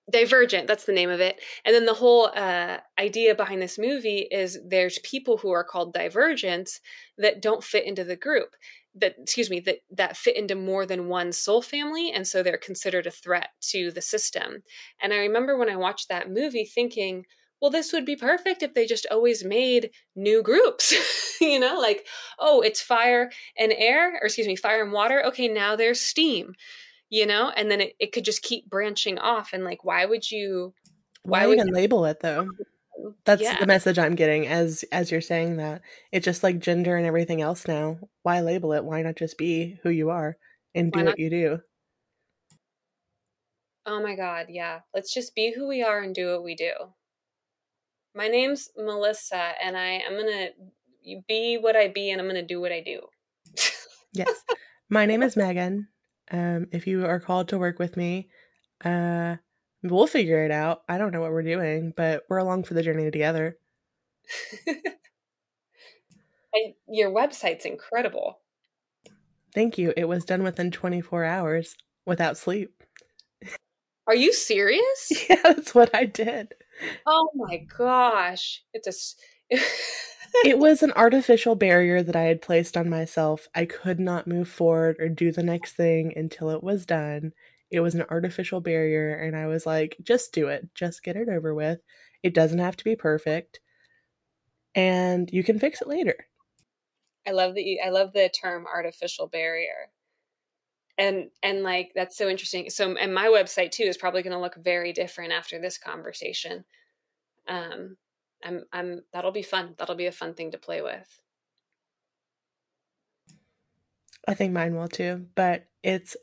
Divergent, 0.10 0.68
that's 0.68 0.86
the 0.86 0.94
name 0.94 1.10
of 1.10 1.20
it. 1.20 1.42
And 1.66 1.76
then 1.76 1.86
the 1.86 1.94
whole 1.94 2.32
uh, 2.34 2.78
idea 2.98 3.36
behind 3.36 3.62
this 3.62 3.78
movie 3.78 4.28
is 4.32 4.58
there's 4.66 5.00
people 5.00 5.38
who 5.38 5.52
are 5.52 5.66
called 5.66 5.94
divergents 5.94 6.80
that 7.18 7.42
don't 7.42 7.62
fit 7.64 7.86
into 7.86 8.06
the 8.06 8.16
group 8.16 8.56
that 8.96 9.16
excuse 9.22 9.50
me 9.50 9.60
that 9.60 9.80
that 9.92 10.18
fit 10.18 10.36
into 10.36 10.56
more 10.56 10.86
than 10.86 11.08
one 11.08 11.32
soul 11.32 11.62
family 11.62 12.12
and 12.12 12.28
so 12.28 12.42
they're 12.42 12.58
considered 12.58 13.06
a 13.06 13.12
threat 13.12 13.50
to 13.62 13.92
the 13.92 14.02
system. 14.02 14.64
And 15.02 15.14
i 15.14 15.18
remember 15.18 15.58
when 15.58 15.70
i 15.70 15.76
watched 15.76 16.10
that 16.10 16.32
movie 16.32 16.66
thinking 16.66 17.26
well 17.62 17.72
this 17.72 17.92
would 17.94 18.06
be 18.06 18.16
perfect 18.16 18.64
if 18.64 18.74
they 18.74 18.86
just 18.86 19.06
always 19.12 19.44
made 19.44 19.92
new 20.16 20.42
groups 20.42 20.94
you 21.42 21.60
know 21.60 21.78
like 21.80 22.06
oh 22.40 22.62
it's 22.62 22.82
fire 22.82 23.30
and 23.58 23.74
air 23.78 24.16
or 24.16 24.26
excuse 24.26 24.48
me 24.48 24.56
fire 24.56 24.84
and 24.84 24.92
water. 24.92 25.24
Okay 25.26 25.48
now 25.48 25.76
there's 25.76 26.02
steam 26.02 26.54
you 27.10 27.26
know 27.26 27.52
and 27.56 27.72
then 27.72 27.82
it, 27.82 27.94
it 28.00 28.12
could 28.12 28.26
just 28.26 28.42
keep 28.42 28.70
branching 28.70 29.18
off 29.18 29.54
and 29.54 29.64
like 29.64 29.84
why 29.84 30.06
would 30.06 30.30
you 30.30 30.74
why, 31.24 31.46
why 31.46 31.54
even 31.54 31.68
you- 31.68 31.74
label 31.74 32.06
it 32.06 32.20
though 32.22 32.48
that's 33.26 33.42
yeah. 33.42 33.60
the 33.60 33.66
message 33.66 34.00
I'm 34.00 34.16
getting 34.16 34.48
as 34.48 34.84
as 34.92 35.12
you're 35.12 35.22
saying 35.22 35.58
that. 35.58 35.82
It's 36.12 36.26
just 36.26 36.44
like 36.44 36.60
gender 36.60 36.98
and 36.98 37.06
everything 37.06 37.42
else 37.42 37.68
now. 37.68 38.00
Why 38.24 38.42
label 38.42 38.74
it? 38.74 38.84
Why 38.84 39.02
not 39.02 39.16
just 39.16 39.38
be 39.38 39.80
who 39.84 39.90
you 39.90 40.10
are 40.10 40.38
and 40.74 40.92
do 40.92 41.06
what 41.06 41.20
you 41.20 41.30
do? 41.30 41.60
Oh 43.86 44.02
my 44.02 44.16
god, 44.16 44.48
yeah. 44.50 44.80
Let's 44.94 45.14
just 45.14 45.36
be 45.36 45.54
who 45.56 45.68
we 45.68 45.84
are 45.84 46.02
and 46.02 46.14
do 46.14 46.32
what 46.32 46.44
we 46.44 46.56
do. 46.56 46.74
My 48.16 48.28
name's 48.28 48.70
Melissa 48.76 49.54
and 49.64 49.78
I 49.78 50.02
I'm 50.06 50.14
going 50.14 50.50
to 51.06 51.22
be 51.28 51.58
what 51.60 51.76
I 51.76 51.88
be 51.88 52.12
and 52.12 52.20
I'm 52.20 52.28
going 52.28 52.36
to 52.36 52.46
do 52.46 52.60
what 52.60 52.72
I 52.72 52.82
do. 52.82 53.02
yes. 54.14 54.44
My 54.90 55.06
name 55.06 55.24
is 55.24 55.38
Megan. 55.38 55.88
Um 56.32 56.68
if 56.72 56.88
you 56.88 57.06
are 57.06 57.20
called 57.20 57.50
to 57.50 57.58
work 57.58 57.80
with 57.80 57.98
me, 57.98 58.30
uh 58.84 59.38
We'll 59.84 60.08
figure 60.08 60.44
it 60.44 60.52
out. 60.52 60.82
I 60.90 60.98
don't 60.98 61.12
know 61.12 61.22
what 61.22 61.32
we're 61.32 61.44
doing, 61.44 61.94
but 61.96 62.24
we're 62.30 62.40
along 62.40 62.64
for 62.64 62.74
the 62.74 62.82
journey 62.82 63.12
together. 63.12 63.58
and 64.68 64.98
your 66.88 67.12
website's 67.12 67.66
incredible. 67.66 68.40
Thank 69.54 69.78
you. 69.78 69.94
It 69.96 70.06
was 70.06 70.26
done 70.26 70.44
within 70.44 70.72
24 70.72 71.24
hours 71.24 71.76
without 72.06 72.38
sleep. 72.38 72.84
Are 74.08 74.16
you 74.16 74.34
serious? 74.34 75.12
Yeah, 75.30 75.42
that's 75.44 75.76
what 75.76 75.94
I 75.94 76.06
did. 76.06 76.54
Oh 77.06 77.30
my 77.36 77.66
gosh. 77.78 78.64
It's 78.74 79.16
a 79.52 79.58
it 80.46 80.60
was 80.60 80.84
an 80.84 80.94
artificial 80.94 81.56
barrier 81.56 82.04
that 82.04 82.16
I 82.16 82.24
had 82.24 82.42
placed 82.42 82.78
on 82.78 82.90
myself. 82.90 83.48
I 83.56 83.66
could 83.66 84.00
not 84.00 84.28
move 84.28 84.48
forward 84.50 84.98
or 85.00 85.10
do 85.10 85.32
the 85.32 85.44
next 85.44 85.74
thing 85.74 86.14
until 86.16 86.50
it 86.50 86.64
was 86.64 86.86
done. 86.86 87.34
It 87.70 87.82
was 87.82 87.96
an 87.96 88.06
artificial 88.10 88.62
barrier, 88.62 89.16
and 89.16 89.36
I 89.36 89.48
was 89.48 89.66
like, 89.66 89.98
just 90.02 90.34
do 90.34 90.48
it. 90.48 90.68
Just 90.74 91.04
get 91.04 91.18
it 91.18 91.28
over 91.30 91.54
with. 91.54 91.80
It 92.24 92.34
doesn't 92.34 92.60
have 92.60 92.78
to 92.78 92.84
be 92.84 92.96
perfect. 92.96 93.60
And 94.76 95.30
you 95.32 95.44
can 95.44 95.60
fix 95.60 95.82
it 95.82 95.88
later. 95.88 96.28
I 97.28 97.32
love 97.32 97.56
the 97.56 97.82
I 97.82 97.90
love 97.90 98.14
the 98.14 98.30
term 98.30 98.66
artificial 98.66 99.28
barrier. 99.28 99.92
And 100.98 101.30
and 101.44 101.62
like 101.62 101.92
that's 101.94 102.18
so 102.18 102.30
interesting. 102.30 102.70
So 102.70 102.96
and 102.96 103.14
my 103.14 103.26
website 103.28 103.72
too 103.72 103.84
is 103.84 103.98
probably 103.98 104.24
going 104.24 104.34
to 104.34 104.40
look 104.40 104.56
very 104.56 104.94
different 104.94 105.34
after 105.34 105.60
this 105.60 105.78
conversation. 105.78 106.64
Um 107.48 107.98
I'm 108.44 108.64
I'm 108.72 109.02
that'll 109.14 109.32
be 109.32 109.42
fun. 109.42 109.76
That'll 109.78 109.96
be 109.96 110.06
a 110.06 110.12
fun 110.12 110.34
thing 110.34 110.52
to 110.52 110.58
play 110.58 110.82
with. 110.82 111.22
I 114.28 114.34
think 114.34 114.54
mine 114.54 114.76
will 114.76 114.90
too, 114.90 115.28
but 115.36 115.68
it's 115.84 116.18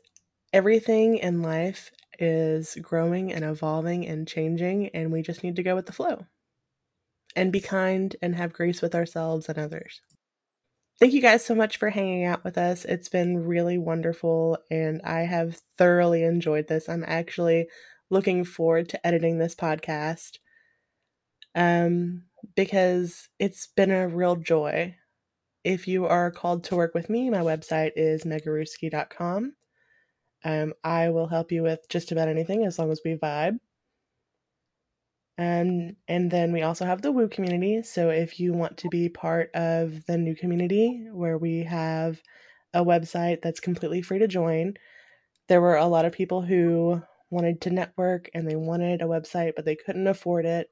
everything 0.53 1.17
in 1.17 1.41
life 1.41 1.91
is 2.19 2.77
growing 2.81 3.33
and 3.33 3.43
evolving 3.43 4.07
and 4.07 4.27
changing, 4.27 4.89
and 4.89 5.11
we 5.11 5.21
just 5.21 5.43
need 5.43 5.55
to 5.57 5.63
go 5.63 5.75
with 5.75 5.87
the 5.87 5.93
flow 5.93 6.25
and 7.35 7.51
be 7.51 7.59
kind 7.59 8.15
and 8.21 8.35
have 8.35 8.53
grace 8.53 8.81
with 8.81 8.95
ourselves 8.95 9.49
and 9.49 9.57
others. 9.57 10.01
Thank 10.99 11.11
you 11.11 11.21
guys 11.21 11.43
so 11.43 11.53
much 11.53 11.75
for 11.75 11.89
hanging 11.89 12.23
out 12.23 12.45
with 12.45 12.57
us. 12.57 12.85
It's 12.85 13.09
been 13.09 13.45
really 13.45 13.77
wonderful, 13.77 14.57
and 14.71 15.01
I 15.03 15.21
have 15.21 15.59
thoroughly 15.77 16.23
enjoyed 16.23 16.67
this. 16.67 16.87
I'm 16.87 17.03
actually 17.05 17.67
looking 18.09 18.45
forward 18.45 18.87
to 18.89 19.05
editing 19.05 19.37
this 19.37 19.55
podcast 19.55 20.37
um, 21.55 22.23
because 22.55 23.29
it's 23.39 23.67
been 23.67 23.91
a 23.91 24.07
real 24.07 24.35
joy. 24.35 24.95
If 25.63 25.87
you 25.87 26.05
are 26.05 26.31
called 26.31 26.65
to 26.65 26.75
work 26.75 26.93
with 26.93 27.09
me, 27.09 27.29
my 27.29 27.39
website 27.39 27.93
is 27.95 28.23
megaruski.com. 28.23 29.55
Um, 30.43 30.73
I 30.83 31.09
will 31.09 31.27
help 31.27 31.51
you 31.51 31.63
with 31.63 31.89
just 31.89 32.11
about 32.11 32.27
anything 32.27 32.65
as 32.65 32.77
long 32.77 32.91
as 32.91 33.01
we 33.03 33.15
vibe. 33.15 33.57
Um, 35.37 35.95
and 36.07 36.31
then 36.31 36.53
we 36.53 36.61
also 36.61 36.85
have 36.85 37.01
the 37.01 37.11
Woo 37.11 37.27
community. 37.27 37.83
So 37.83 38.09
if 38.09 38.39
you 38.39 38.53
want 38.53 38.77
to 38.77 38.89
be 38.89 39.09
part 39.09 39.49
of 39.53 40.05
the 40.05 40.17
new 40.17 40.35
community 40.35 41.07
where 41.11 41.37
we 41.37 41.63
have 41.63 42.21
a 42.73 42.85
website 42.85 43.41
that's 43.41 43.59
completely 43.59 44.01
free 44.01 44.19
to 44.19 44.27
join, 44.27 44.75
there 45.49 45.61
were 45.61 45.75
a 45.77 45.87
lot 45.87 46.05
of 46.05 46.13
people 46.13 46.41
who 46.41 47.01
wanted 47.31 47.61
to 47.61 47.69
network 47.69 48.29
and 48.33 48.49
they 48.49 48.55
wanted 48.55 49.01
a 49.01 49.05
website, 49.05 49.53
but 49.55 49.65
they 49.65 49.75
couldn't 49.75 50.07
afford 50.07 50.45
it. 50.45 50.69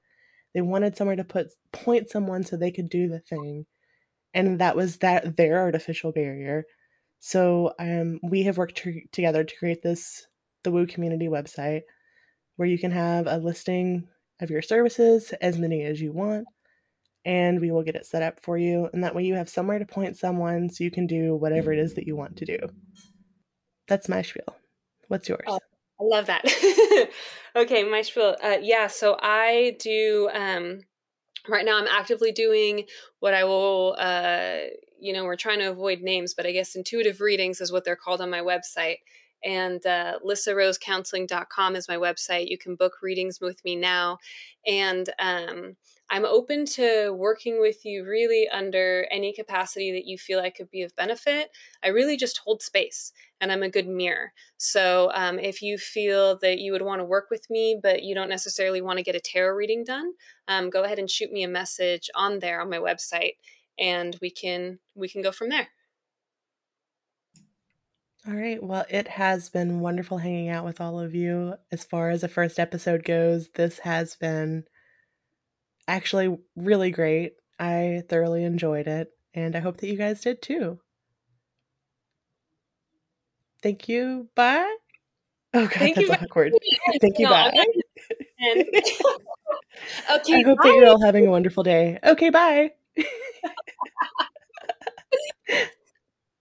They 0.54 0.62
wanted 0.62 0.96
somewhere 0.96 1.16
to 1.16 1.24
put 1.24 1.52
point 1.72 2.10
someone 2.10 2.44
so 2.44 2.56
they 2.56 2.72
could 2.72 2.90
do 2.90 3.08
the 3.08 3.20
thing. 3.20 3.66
And 4.34 4.60
that 4.60 4.76
was 4.76 4.98
that 4.98 5.38
their 5.38 5.60
artificial 5.60 6.12
barrier. 6.12 6.66
So 7.20 7.74
um, 7.80 8.20
we 8.24 8.44
have 8.44 8.58
worked 8.58 8.86
together 9.12 9.44
to 9.44 9.56
create 9.58 9.82
this 9.82 10.28
the 10.64 10.72
Woo 10.72 10.88
community 10.88 11.28
website 11.28 11.82
where 12.56 12.68
you 12.68 12.78
can 12.78 12.92
have 12.92 13.28
a 13.28 13.38
listing 13.38 14.08
of 14.42 14.50
your 14.50 14.62
services, 14.62 15.34
as 15.42 15.58
many 15.58 15.84
as 15.84 16.02
you 16.02 16.12
want, 16.12 16.46
and 17.26 17.60
we 17.60 17.72
will 17.72 17.84
get 17.84 17.96
it 17.96 18.06
set 18.06 18.24
up 18.24 18.40
for 18.42 18.58
you. 18.58 18.90
And 18.94 19.04
that 19.04 19.16
way 19.16 19.24
you 19.24 19.36
have 19.36 19.50
somewhere 19.50 19.80
to 19.80 19.86
point 19.86 20.18
someone 20.18 20.70
so 20.70 20.84
you 20.84 20.92
can 20.92 21.08
do 21.08 21.36
whatever 21.36 21.72
it 21.72 21.80
is 21.80 21.94
that 21.96 22.08
you 22.08 22.16
want 22.16 22.38
to 22.38 22.46
do. 22.46 22.58
That's 23.88 24.10
my 24.10 24.22
spiel. 24.22 24.56
What's 25.08 25.28
yours? 25.30 25.48
I 26.04 26.16
love 26.16 26.26
that. 26.28 27.10
okay, 27.56 27.84
my 27.84 28.02
spiel. 28.02 28.36
Uh, 28.44 28.58
yeah, 28.62 28.88
so 28.88 29.18
I 29.22 29.78
do. 29.80 30.30
Um, 30.34 30.82
right 31.48 31.66
now, 31.66 31.78
I'm 31.78 31.88
actively 31.88 32.32
doing 32.32 32.86
what 33.20 33.34
I 33.34 33.44
will. 33.44 33.96
Uh, 33.98 34.58
you 35.00 35.14
know, 35.14 35.24
we're 35.24 35.36
trying 35.36 35.60
to 35.60 35.70
avoid 35.70 36.02
names, 36.02 36.34
but 36.34 36.46
I 36.46 36.52
guess 36.52 36.76
intuitive 36.76 37.22
readings 37.22 37.62
is 37.62 37.72
what 37.72 37.86
they're 37.86 37.96
called 37.96 38.22
on 38.22 38.30
my 38.30 38.40
website. 38.40 38.98
And 39.44 39.86
uh, 39.86 40.20
lissarosecounseling.com 40.26 41.76
is 41.76 41.90
my 41.90 41.98
website. 41.98 42.50
You 42.50 42.58
can 42.58 42.76
book 42.76 42.94
readings 43.02 43.40
with 43.42 43.64
me 43.66 43.76
now. 43.76 44.18
And 44.66 45.10
um, 45.20 45.76
I'm 46.10 46.26
open 46.26 46.66
to 46.66 47.12
working 47.12 47.60
with 47.60 47.86
you 47.86 48.06
really 48.06 48.48
under 48.50 49.08
any 49.10 49.34
capacity 49.34 49.92
that 49.94 50.06
you 50.06 50.18
feel 50.18 50.40
I 50.40 50.50
could 50.50 50.70
be 50.70 50.84
of 50.84 50.96
benefit. 50.96 51.50
I 51.84 51.88
really 51.88 52.18
just 52.18 52.40
hold 52.40 52.62
space 52.62 53.12
and 53.42 53.52
I'm 53.52 53.64
a 53.64 53.70
good 53.70 53.88
mirror. 53.88 54.34
So 54.58 55.12
um, 55.14 55.40
if 55.40 55.62
you 55.62 55.78
feel 55.78 56.38
that 56.40 56.60
you 56.60 56.72
would 56.72 56.82
want 56.82 57.00
to 57.00 57.06
work 57.06 57.30
with 57.32 57.50
me, 57.50 57.80
but 57.82 58.04
you 58.04 58.14
don't 58.14 58.30
necessarily 58.30 58.82
want 58.82 58.98
to 58.98 59.04
get 59.04 59.16
a 59.16 59.20
tarot 59.20 59.56
reading 59.56 59.84
done, 59.84 60.14
um, 60.48 60.70
go 60.70 60.84
ahead 60.84 61.00
and 61.00 61.10
shoot 61.10 61.32
me 61.32 61.44
a 61.44 61.48
message 61.48 62.10
on 62.16 62.40
there 62.40 62.62
on 62.62 62.70
my 62.70 62.78
website 62.78 63.34
and 63.80 64.18
we 64.22 64.30
can 64.30 64.80
we 64.96 65.10
can 65.10 65.22
go 65.22 65.32
from 65.32 65.50
there. 65.50 65.70
All 68.26 68.36
right. 68.36 68.64
Well, 68.64 68.86
it 68.90 69.10
has 69.10 69.50
been 69.50 69.82
wonderful 69.82 70.18
hanging 70.18 70.48
out 70.48 70.64
with 70.64 70.80
all 70.80 70.98
of 70.98 71.14
you. 71.14 71.56
As 71.74 71.84
far 71.84 72.10
as 72.10 72.22
the 72.22 72.30
first 72.30 72.58
episode 72.58 73.04
goes, 73.04 73.50
this 73.56 73.80
has 73.80 74.16
been 74.16 74.64
actually 75.88 76.38
really 76.56 76.92
great. 76.92 77.34
I 77.60 78.04
thoroughly 78.10 78.44
enjoyed 78.44 78.88
it, 78.88 79.10
and 79.34 79.56
I 79.56 79.60
hope 79.60 79.78
that 79.78 79.88
you 79.88 79.98
guys 79.98 80.22
did 80.22 80.42
too. 80.42 80.80
Thank 83.62 83.88
you. 83.88 84.28
Bye. 84.36 84.76
Oh 85.54 85.62
god, 85.62 85.72
Thank 85.72 85.96
that's 85.96 86.10
you. 86.10 86.16
awkward. 86.16 86.54
Thank 87.02 87.20
you. 87.20 87.26
No, 87.26 87.32
Bye. 87.32 87.52
okay. 90.12 90.36
I 90.36 90.42
hope 90.42 90.58
bye. 90.58 90.70
that 90.70 90.76
you're 90.76 90.88
all 90.88 91.02
having 91.02 91.28
a 91.28 91.32
wonderful 91.32 91.64
day. 91.64 92.00
Okay, 92.04 92.30
bye. 92.30 92.72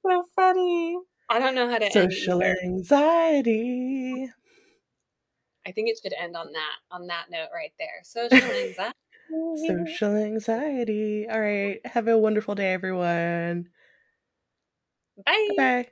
so 0.05 0.25
funny. 0.35 0.99
I 1.29 1.39
don't 1.39 1.55
know 1.55 1.71
how 1.71 1.79
to 1.79 1.91
Social 1.91 2.43
anxiety. 2.43 4.29
I 5.65 5.71
think 5.73 5.89
it 5.89 5.99
should 6.03 6.13
end 6.13 6.37
on 6.37 6.53
that 6.53 6.77
on 6.91 7.07
that 7.07 7.31
note 7.31 7.49
right 7.55 7.73
there. 7.79 8.01
Social 8.03 8.37
anxiety. 8.39 8.95
Mm-hmm. 9.33 9.95
Social 9.95 10.17
anxiety. 10.17 11.29
All 11.29 11.41
right. 11.41 11.85
Have 11.87 12.09
a 12.09 12.19
wonderful 12.19 12.55
day, 12.55 12.73
everyone. 12.73 13.71
Bye. 15.57 15.57
Bye. 15.57 15.92